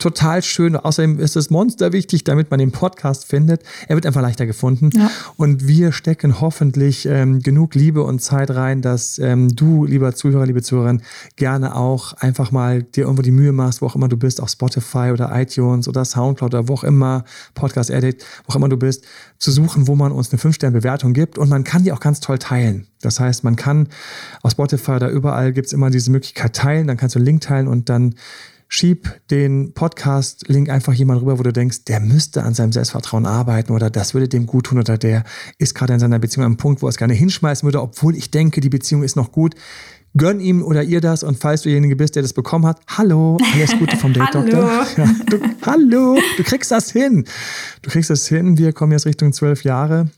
total 0.00 0.42
schön. 0.42 0.76
Außerdem 0.76 1.20
ist 1.20 1.36
das 1.36 1.50
Monster 1.50 1.92
wichtig, 1.92 2.24
damit 2.24 2.50
man 2.50 2.58
den 2.58 2.72
Podcast 2.72 3.26
findet. 3.26 3.62
Er 3.86 3.94
wird 3.94 4.06
einfach 4.06 4.22
leichter 4.22 4.46
gefunden. 4.46 4.90
Ja. 4.94 5.10
Und 5.36 5.68
wir 5.68 5.92
stecken 5.92 6.40
hoffentlich 6.40 7.06
ähm, 7.06 7.40
genug 7.40 7.74
Liebe 7.74 8.02
und 8.02 8.20
Zeit 8.20 8.50
rein, 8.50 8.82
dass 8.82 9.18
ähm, 9.18 9.54
du, 9.54 9.84
lieber 9.84 10.14
Zuhörer, 10.14 10.46
liebe 10.46 10.62
Zuhörerin, 10.62 11.02
gerne 11.36 11.76
auch 11.76 12.14
einfach 12.14 12.50
mal 12.50 12.82
dir 12.82 13.04
irgendwo 13.04 13.22
die 13.22 13.30
Mühe 13.30 13.52
machst, 13.52 13.82
wo 13.82 13.86
auch 13.86 13.94
immer 13.94 14.08
du 14.08 14.16
bist, 14.16 14.40
auf 14.40 14.48
Spotify 14.48 15.10
oder 15.12 15.30
iTunes 15.38 15.86
oder 15.86 16.04
Soundcloud 16.04 16.54
oder 16.54 16.68
wo 16.68 16.74
auch 16.74 16.84
immer, 16.84 17.24
Podcast 17.54 17.90
Edit, 17.90 18.24
wo 18.46 18.52
auch 18.52 18.56
immer 18.56 18.68
du 18.68 18.76
bist, 18.76 19.04
zu 19.38 19.50
suchen, 19.50 19.86
wo 19.86 19.94
man 19.94 20.12
uns 20.12 20.32
eine 20.32 20.40
5-Sterne-Bewertung 20.40 21.12
gibt. 21.12 21.38
Und 21.38 21.48
man 21.48 21.62
kann 21.64 21.84
die 21.84 21.92
auch 21.92 22.00
ganz 22.00 22.20
toll 22.20 22.38
teilen. 22.38 22.86
Das 23.02 23.20
heißt, 23.20 23.44
man 23.44 23.56
kann 23.56 23.88
auf 24.42 24.52
Spotify 24.52 24.92
oder 24.92 25.08
überall 25.08 25.52
gibt 25.52 25.68
es 25.68 25.72
immer 25.72 25.90
diese 25.90 26.10
Möglichkeit 26.10 26.54
teilen, 26.54 26.86
dann 26.86 26.96
kannst 26.96 27.14
du 27.14 27.18
einen 27.18 27.26
Link 27.26 27.40
teilen 27.40 27.68
und 27.68 27.88
dann 27.88 28.14
schieb 28.72 29.20
den 29.30 29.74
Podcast-Link 29.74 30.70
einfach 30.70 30.92
jemand 30.92 31.20
rüber, 31.20 31.40
wo 31.40 31.42
du 31.42 31.52
denkst, 31.52 31.86
der 31.86 31.98
müsste 31.98 32.44
an 32.44 32.54
seinem 32.54 32.70
Selbstvertrauen 32.70 33.26
arbeiten 33.26 33.72
oder 33.72 33.90
das 33.90 34.14
würde 34.14 34.28
dem 34.28 34.46
gut 34.46 34.66
tun 34.66 34.78
oder 34.78 34.96
der 34.96 35.24
ist 35.58 35.74
gerade 35.74 35.94
in 35.94 35.98
seiner 35.98 36.20
Beziehung 36.20 36.46
am 36.46 36.56
Punkt, 36.56 36.80
wo 36.80 36.86
er 36.86 36.90
es 36.90 36.96
gerne 36.96 37.14
hinschmeißen 37.14 37.66
würde, 37.66 37.82
obwohl 37.82 38.14
ich 38.14 38.30
denke, 38.30 38.60
die 38.60 38.68
Beziehung 38.68 39.02
ist 39.02 39.16
noch 39.16 39.32
gut. 39.32 39.56
Gönn 40.16 40.38
ihm 40.38 40.62
oder 40.62 40.84
ihr 40.84 41.00
das 41.00 41.24
und 41.24 41.36
falls 41.38 41.62
du 41.62 41.68
derjenige 41.68 41.96
bist, 41.96 42.14
der 42.14 42.22
das 42.22 42.32
bekommen 42.32 42.64
hat, 42.64 42.80
hallo, 42.86 43.38
alles 43.54 43.76
Gute 43.76 43.96
vom 43.96 44.12
Date 44.14 44.34
Doktor. 44.34 44.86
Ja, 44.96 45.16
du, 45.28 45.40
hallo, 45.66 46.16
du 46.36 46.42
kriegst 46.44 46.70
das 46.70 46.92
hin. 46.92 47.24
Du 47.82 47.90
kriegst 47.90 48.08
das 48.08 48.28
hin. 48.28 48.56
Wir 48.56 48.72
kommen 48.72 48.92
jetzt 48.92 49.04
Richtung 49.04 49.32
zwölf 49.32 49.64
Jahre 49.64 50.10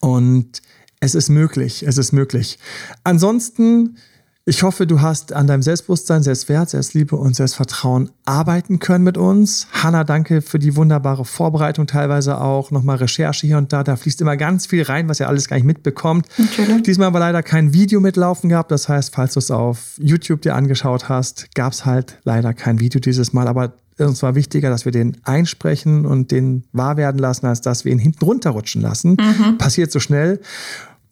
und 0.00 0.62
es 1.00 1.14
ist 1.14 1.28
möglich. 1.28 1.82
Es 1.86 1.98
ist 1.98 2.12
möglich. 2.12 2.58
Ansonsten 3.02 3.98
ich 4.46 4.62
hoffe, 4.62 4.86
du 4.86 5.00
hast 5.00 5.32
an 5.32 5.46
deinem 5.46 5.62
Selbstbewusstsein, 5.62 6.22
Selbstwert, 6.22 6.68
Selbstliebe 6.68 7.16
und 7.16 7.34
Selbstvertrauen 7.34 8.10
arbeiten 8.26 8.78
können 8.78 9.02
mit 9.02 9.16
uns. 9.16 9.68
Hanna, 9.72 10.04
danke 10.04 10.42
für 10.42 10.58
die 10.58 10.76
wunderbare 10.76 11.24
Vorbereitung, 11.24 11.86
teilweise 11.86 12.38
auch 12.38 12.70
nochmal 12.70 12.96
Recherche 12.96 13.46
hier 13.46 13.56
und 13.56 13.72
da. 13.72 13.82
Da 13.82 13.96
fließt 13.96 14.20
immer 14.20 14.36
ganz 14.36 14.66
viel 14.66 14.82
rein, 14.82 15.08
was 15.08 15.18
ihr 15.18 15.28
alles 15.28 15.48
gar 15.48 15.56
nicht 15.56 15.64
mitbekommt. 15.64 16.26
Natürlich. 16.36 16.82
Diesmal 16.82 17.14
war 17.14 17.20
leider 17.20 17.42
kein 17.42 17.72
Video 17.72 18.00
mitlaufen 18.00 18.50
gehabt. 18.50 18.70
Das 18.70 18.86
heißt, 18.86 19.14
falls 19.14 19.32
du 19.32 19.38
es 19.38 19.50
auf 19.50 19.94
YouTube 19.98 20.42
dir 20.42 20.54
angeschaut 20.54 21.08
hast, 21.08 21.54
gab 21.54 21.72
es 21.72 21.86
halt 21.86 22.18
leider 22.24 22.52
kein 22.52 22.80
Video 22.80 23.00
dieses 23.00 23.32
Mal. 23.32 23.48
Aber 23.48 23.72
uns 23.98 24.22
war 24.22 24.34
wichtiger, 24.34 24.68
dass 24.68 24.84
wir 24.84 24.92
den 24.92 25.16
einsprechen 25.24 26.04
und 26.04 26.32
den 26.32 26.64
wahr 26.72 26.98
werden 26.98 27.18
lassen, 27.18 27.46
als 27.46 27.62
dass 27.62 27.86
wir 27.86 27.92
ihn 27.92 27.98
hinten 27.98 28.22
runterrutschen 28.22 28.82
lassen. 28.82 29.16
Mhm. 29.18 29.56
Passiert 29.56 29.90
so 29.90 30.00
schnell. 30.00 30.40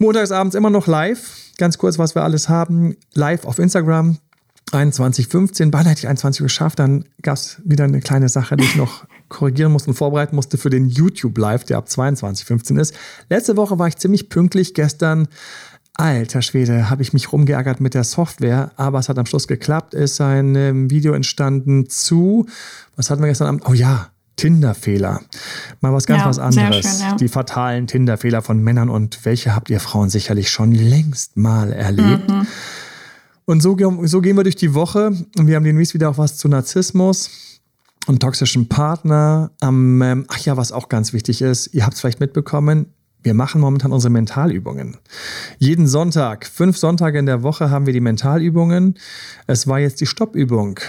Montagsabends 0.03 0.55
immer 0.55 0.71
noch 0.71 0.87
live 0.87 1.43
ganz 1.63 1.79
kurz, 1.79 1.99
was 1.99 2.17
wir 2.17 2.25
alles 2.25 2.49
haben. 2.49 2.97
Live 3.15 3.45
auf 3.45 3.61
Instagram, 3.61 4.19
21.15. 4.73 5.71
Beinahe 5.71 5.91
hätte 5.91 6.01
ich 6.01 6.09
21 6.09 6.43
geschafft. 6.43 6.79
Dann 6.79 7.05
gab 7.23 7.37
es 7.37 7.61
wieder 7.65 7.85
eine 7.85 8.01
kleine 8.01 8.29
Sache, 8.29 8.57
die 8.57 8.65
ich 8.65 8.77
noch 8.77 9.05
korrigieren 9.29 9.73
musste 9.73 9.91
und 9.91 9.97
vorbereiten 9.97 10.35
musste 10.35 10.59
für 10.59 10.71
den 10.71 10.89
YouTube 10.89 11.39
Live, 11.39 11.65
der 11.65 11.79
ab 11.79 11.87
22.15 11.89 12.81
ist. 12.81 12.95
Letzte 13.31 13.57
Woche 13.57 13.79
war 13.79 13.87
ich 13.87 13.97
ziemlich 13.97 14.29
pünktlich. 14.29 14.75
Gestern, 14.75 15.29
alter 15.95 16.43
Schwede, 16.43 16.91
habe 16.91 17.03
ich 17.03 17.13
mich 17.13 17.33
rumgeärgert 17.33 17.81
mit 17.81 17.95
der 17.95 18.05
Software, 18.05 18.73
aber 18.77 18.99
es 18.99 19.09
hat 19.09 19.19
am 19.19 19.27
Schluss 19.27 19.47
geklappt. 19.47 19.95
Ist 19.95 20.21
ein 20.21 20.55
ähm, 20.57 20.91
Video 20.91 21.13
entstanden 21.13 21.89
zu, 21.89 22.47
was 22.97 23.09
hatten 23.09 23.23
wir 23.23 23.29
gestern 23.29 23.49
Abend? 23.49 23.63
Oh 23.69 23.73
ja, 23.73 24.12
Tinder-Fehler. 24.37 25.21
Mal 25.81 25.93
was 25.93 26.07
ganz 26.07 26.23
ja, 26.23 26.29
was 26.29 26.39
anderes. 26.39 26.99
Schön, 26.99 27.09
ja. 27.09 27.17
Die 27.17 27.29
fatalen 27.29 27.87
Tinder-Fehler 27.87 28.43
von 28.43 28.63
Männern 28.63 28.89
und 28.89 29.25
welche 29.25 29.55
habt 29.55 29.71
ihr 29.71 29.81
Frauen 29.81 30.11
sicherlich 30.11 30.51
schon 30.51 30.73
längst 30.73 31.37
mal 31.37 31.73
erlebt. 31.73 32.31
Mhm. 32.31 32.47
Und 33.45 33.61
so, 33.61 33.77
so, 34.05 34.21
gehen 34.21 34.37
wir 34.37 34.45
durch 34.45 34.57
die 34.57 34.75
Woche 34.75 35.13
und 35.37 35.47
wir 35.47 35.57
haben 35.57 35.65
demnächst 35.65 35.95
wieder 35.95 36.11
auch 36.11 36.19
was 36.19 36.37
zu 36.37 36.49
Narzissmus 36.49 37.31
und 38.07 38.21
toxischen 38.21 38.69
Partner. 38.69 39.51
Ähm, 39.61 40.25
ach 40.29 40.39
ja, 40.39 40.57
was 40.57 40.73
auch 40.73 40.89
ganz 40.89 41.13
wichtig 41.13 41.43
ist, 41.43 41.75
ihr 41.75 41.85
habt 41.85 41.95
es 41.95 42.01
vielleicht 42.01 42.21
mitbekommen, 42.21 42.87
wir 43.23 43.35
machen 43.35 43.61
momentan 43.61 43.93
unsere 43.93 44.11
Mentalübungen. 44.11 44.97
Jeden 45.59 45.87
Sonntag, 45.87 46.47
fünf 46.47 46.77
Sonntage 46.77 47.19
in 47.19 47.27
der 47.27 47.43
Woche 47.43 47.71
haben 47.71 47.87
wir 47.87 47.93
die 47.93 48.01
Mentalübungen. 48.01 48.99
Es 49.47 49.67
war 49.69 49.79
jetzt 49.79 50.01
die 50.01 50.07
Stoppübung 50.07 50.81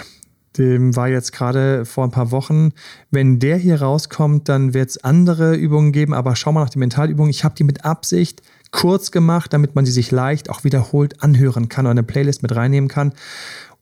dem 0.56 0.94
war 0.94 1.08
jetzt 1.08 1.32
gerade 1.32 1.84
vor 1.84 2.04
ein 2.04 2.10
paar 2.10 2.30
Wochen. 2.30 2.72
Wenn 3.10 3.38
der 3.38 3.56
hier 3.56 3.82
rauskommt, 3.82 4.48
dann 4.48 4.72
wird 4.74 4.90
es 4.90 5.02
andere 5.02 5.56
Übungen 5.56 5.92
geben, 5.92 6.14
aber 6.14 6.36
schau 6.36 6.52
mal 6.52 6.62
nach 6.62 6.70
den 6.70 6.80
Mentalübungen. 6.80 7.30
Ich 7.30 7.44
habe 7.44 7.54
die 7.54 7.64
mit 7.64 7.84
Absicht 7.84 8.42
kurz 8.70 9.10
gemacht, 9.10 9.52
damit 9.52 9.74
man 9.74 9.84
sie 9.84 9.92
sich 9.92 10.10
leicht 10.10 10.50
auch 10.50 10.64
wiederholt 10.64 11.22
anhören 11.22 11.68
kann 11.68 11.86
oder 11.86 11.92
eine 11.92 12.02
Playlist 12.02 12.42
mit 12.42 12.54
reinnehmen 12.54 12.88
kann. 12.88 13.12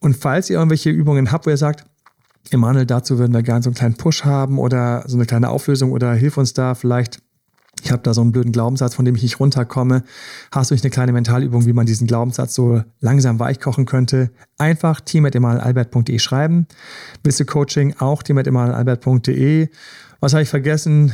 Und 0.00 0.16
falls 0.16 0.50
ihr 0.50 0.56
irgendwelche 0.56 0.90
Übungen 0.90 1.30
habt, 1.30 1.46
wo 1.46 1.50
ihr 1.50 1.56
sagt, 1.56 1.84
Emanuel, 2.50 2.86
dazu 2.86 3.18
würden 3.18 3.32
wir 3.32 3.42
gerne 3.42 3.62
so 3.62 3.70
einen 3.70 3.76
kleinen 3.76 3.96
Push 3.96 4.24
haben 4.24 4.58
oder 4.58 5.04
so 5.06 5.16
eine 5.16 5.26
kleine 5.26 5.48
Auflösung 5.50 5.92
oder 5.92 6.12
hilf 6.14 6.36
uns 6.36 6.54
da 6.54 6.74
vielleicht 6.74 7.22
ich 7.82 7.90
habe 7.90 8.02
da 8.02 8.14
so 8.14 8.20
einen 8.20 8.30
blöden 8.30 8.52
Glaubenssatz, 8.52 8.94
von 8.94 9.04
dem 9.04 9.16
ich 9.16 9.22
nicht 9.22 9.40
runterkomme. 9.40 10.04
Hast 10.52 10.70
du 10.70 10.74
nicht 10.74 10.84
eine 10.84 10.90
kleine 10.90 11.12
Mentalübung, 11.12 11.66
wie 11.66 11.72
man 11.72 11.84
diesen 11.84 12.06
Glaubenssatz 12.06 12.54
so 12.54 12.82
langsam 13.00 13.40
weichkochen 13.40 13.86
könnte? 13.86 14.30
Einfach 14.56 15.00
team.emalalbert.de 15.00 16.18
schreiben. 16.20 16.66
Willst 17.24 17.40
du 17.40 17.44
Coaching? 17.44 17.96
Auch 17.98 18.22
team.emalalbert.de. 18.22 19.68
Was 20.20 20.32
habe 20.32 20.44
ich 20.44 20.48
vergessen? 20.48 21.12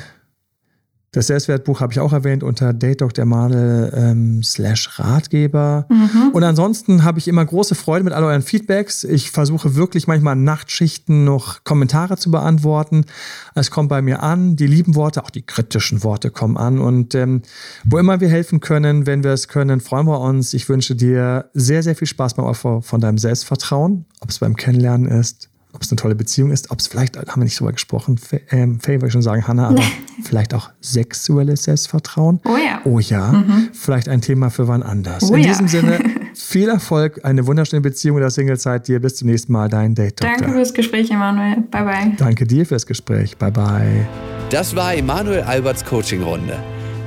Das 1.13 1.29
Selbstwertbuch 1.29 1.81
habe 1.81 1.93
ich 1.93 2.01
auch 2.01 2.13
erwähnt 2.13 2.43
unter 2.43 2.75
Date 2.75 3.01
Dr. 3.01 3.25
Madel 3.25 3.91
ähm, 3.97 4.43
slash 4.43 4.99
Ratgeber. 4.99 5.87
Mhm. 5.89 6.33
Und 6.35 6.45
ansonsten 6.45 7.03
habe 7.03 7.19
ich 7.19 7.29
immer 7.29 7.47
große 7.47 7.75
Freude 7.75 8.05
mit 8.05 8.13
all 8.13 8.25
euren 8.25 8.43
Feedbacks. 8.43 9.05
Ich 9.05 9.31
versuche 9.31 9.75
wirklich 9.75 10.07
manchmal 10.07 10.37
Nachtschichten 10.37 11.25
noch 11.25 11.65
Kommentare 11.65 12.19
zu 12.19 12.31
beantworten. 12.31 13.07
Es 13.55 13.71
kommt 13.71 13.89
bei 13.89 14.03
mir 14.03 14.23
an, 14.23 14.57
die 14.57 14.67
lieben 14.67 14.97
Worte, 14.97 15.25
auch 15.25 15.31
die 15.31 15.41
kritischen 15.41 16.05
Worte 16.05 16.31
kommen 16.31 16.59
an. 16.59 16.79
Und 16.79 17.15
ähm, 17.15 17.41
wo 17.85 17.97
immer 17.97 18.21
wir 18.21 18.29
helfen 18.29 18.61
können, 18.61 19.07
wenn 19.07 19.25
wir 19.25 19.33
es 19.33 19.49
können, 19.49 19.81
freuen 19.81 20.07
wir 20.07 20.21
uns. 20.21 20.53
Ich 20.53 20.69
wünsche 20.69 20.95
dir 20.95 21.49
sehr, 21.55 21.83
sehr 21.83 21.97
viel 21.97 22.07
Spaß 22.07 22.35
beim 22.35 22.45
Aufbau 22.45 22.83
von 22.83 23.01
deinem 23.01 23.17
Selbstvertrauen, 23.17 24.05
ob 24.21 24.29
es 24.29 24.41
beim 24.41 24.57
Kennenlernen 24.57 25.11
ist, 25.11 25.49
ob 25.73 25.83
es 25.83 25.91
eine 25.91 25.97
tolle 25.97 26.15
Beziehung 26.15 26.51
ist, 26.51 26.71
ob 26.71 26.79
es 26.79 26.87
vielleicht, 26.87 27.17
haben 27.17 27.41
wir 27.41 27.45
nicht 27.45 27.59
drüber 27.59 27.73
gesprochen, 27.73 28.19
ähm, 28.51 28.81
Faye 28.81 28.95
wollte 28.95 29.07
ich 29.07 29.13
schon 29.13 29.23
sagen, 29.23 29.47
Hannah, 29.47 29.69
aber 29.69 29.83
vielleicht 30.23 30.55
auch 30.55 30.71
sexuelles 30.81 31.65
Selbstvertrauen. 31.65 32.41
Oh 32.45 32.57
ja. 32.57 32.81
Oh 32.85 32.99
ja. 32.99 33.33
Mhm. 33.33 33.69
Vielleicht 33.73 34.09
ein 34.09 34.21
Thema 34.21 34.51
für 34.51 34.67
wann 34.67 34.83
anders. 34.83 35.31
Oh 35.31 35.35
In 35.35 35.43
ja. 35.43 35.49
diesem 35.49 35.69
Sinne, 35.69 35.99
viel 36.35 36.69
Erfolg, 36.69 37.21
eine 37.25 37.47
wunderschöne 37.47 37.83
Beziehung 37.83 38.17
in 38.17 38.23
der 38.23 38.31
Singlezeit 38.31 38.89
dir. 38.89 39.01
Bis 39.01 39.17
zum 39.17 39.29
nächsten 39.29 39.53
Mal, 39.53 39.69
dein 39.69 39.95
Date. 39.95 40.21
-Doktor. 40.21 40.39
Danke 40.39 40.53
fürs 40.53 40.73
Gespräch, 40.73 41.11
Emanuel. 41.11 41.63
Bye, 41.71 41.85
bye. 41.85 42.13
Danke 42.17 42.47
dir 42.47 42.65
fürs 42.65 42.87
Gespräch. 42.87 43.37
Bye, 43.37 43.53
bye. 43.53 44.07
Das 44.51 44.75
war 44.75 44.95
Emanuel 44.95 45.43
Alberts 45.43 45.85
Coaching-Runde. 45.85 46.78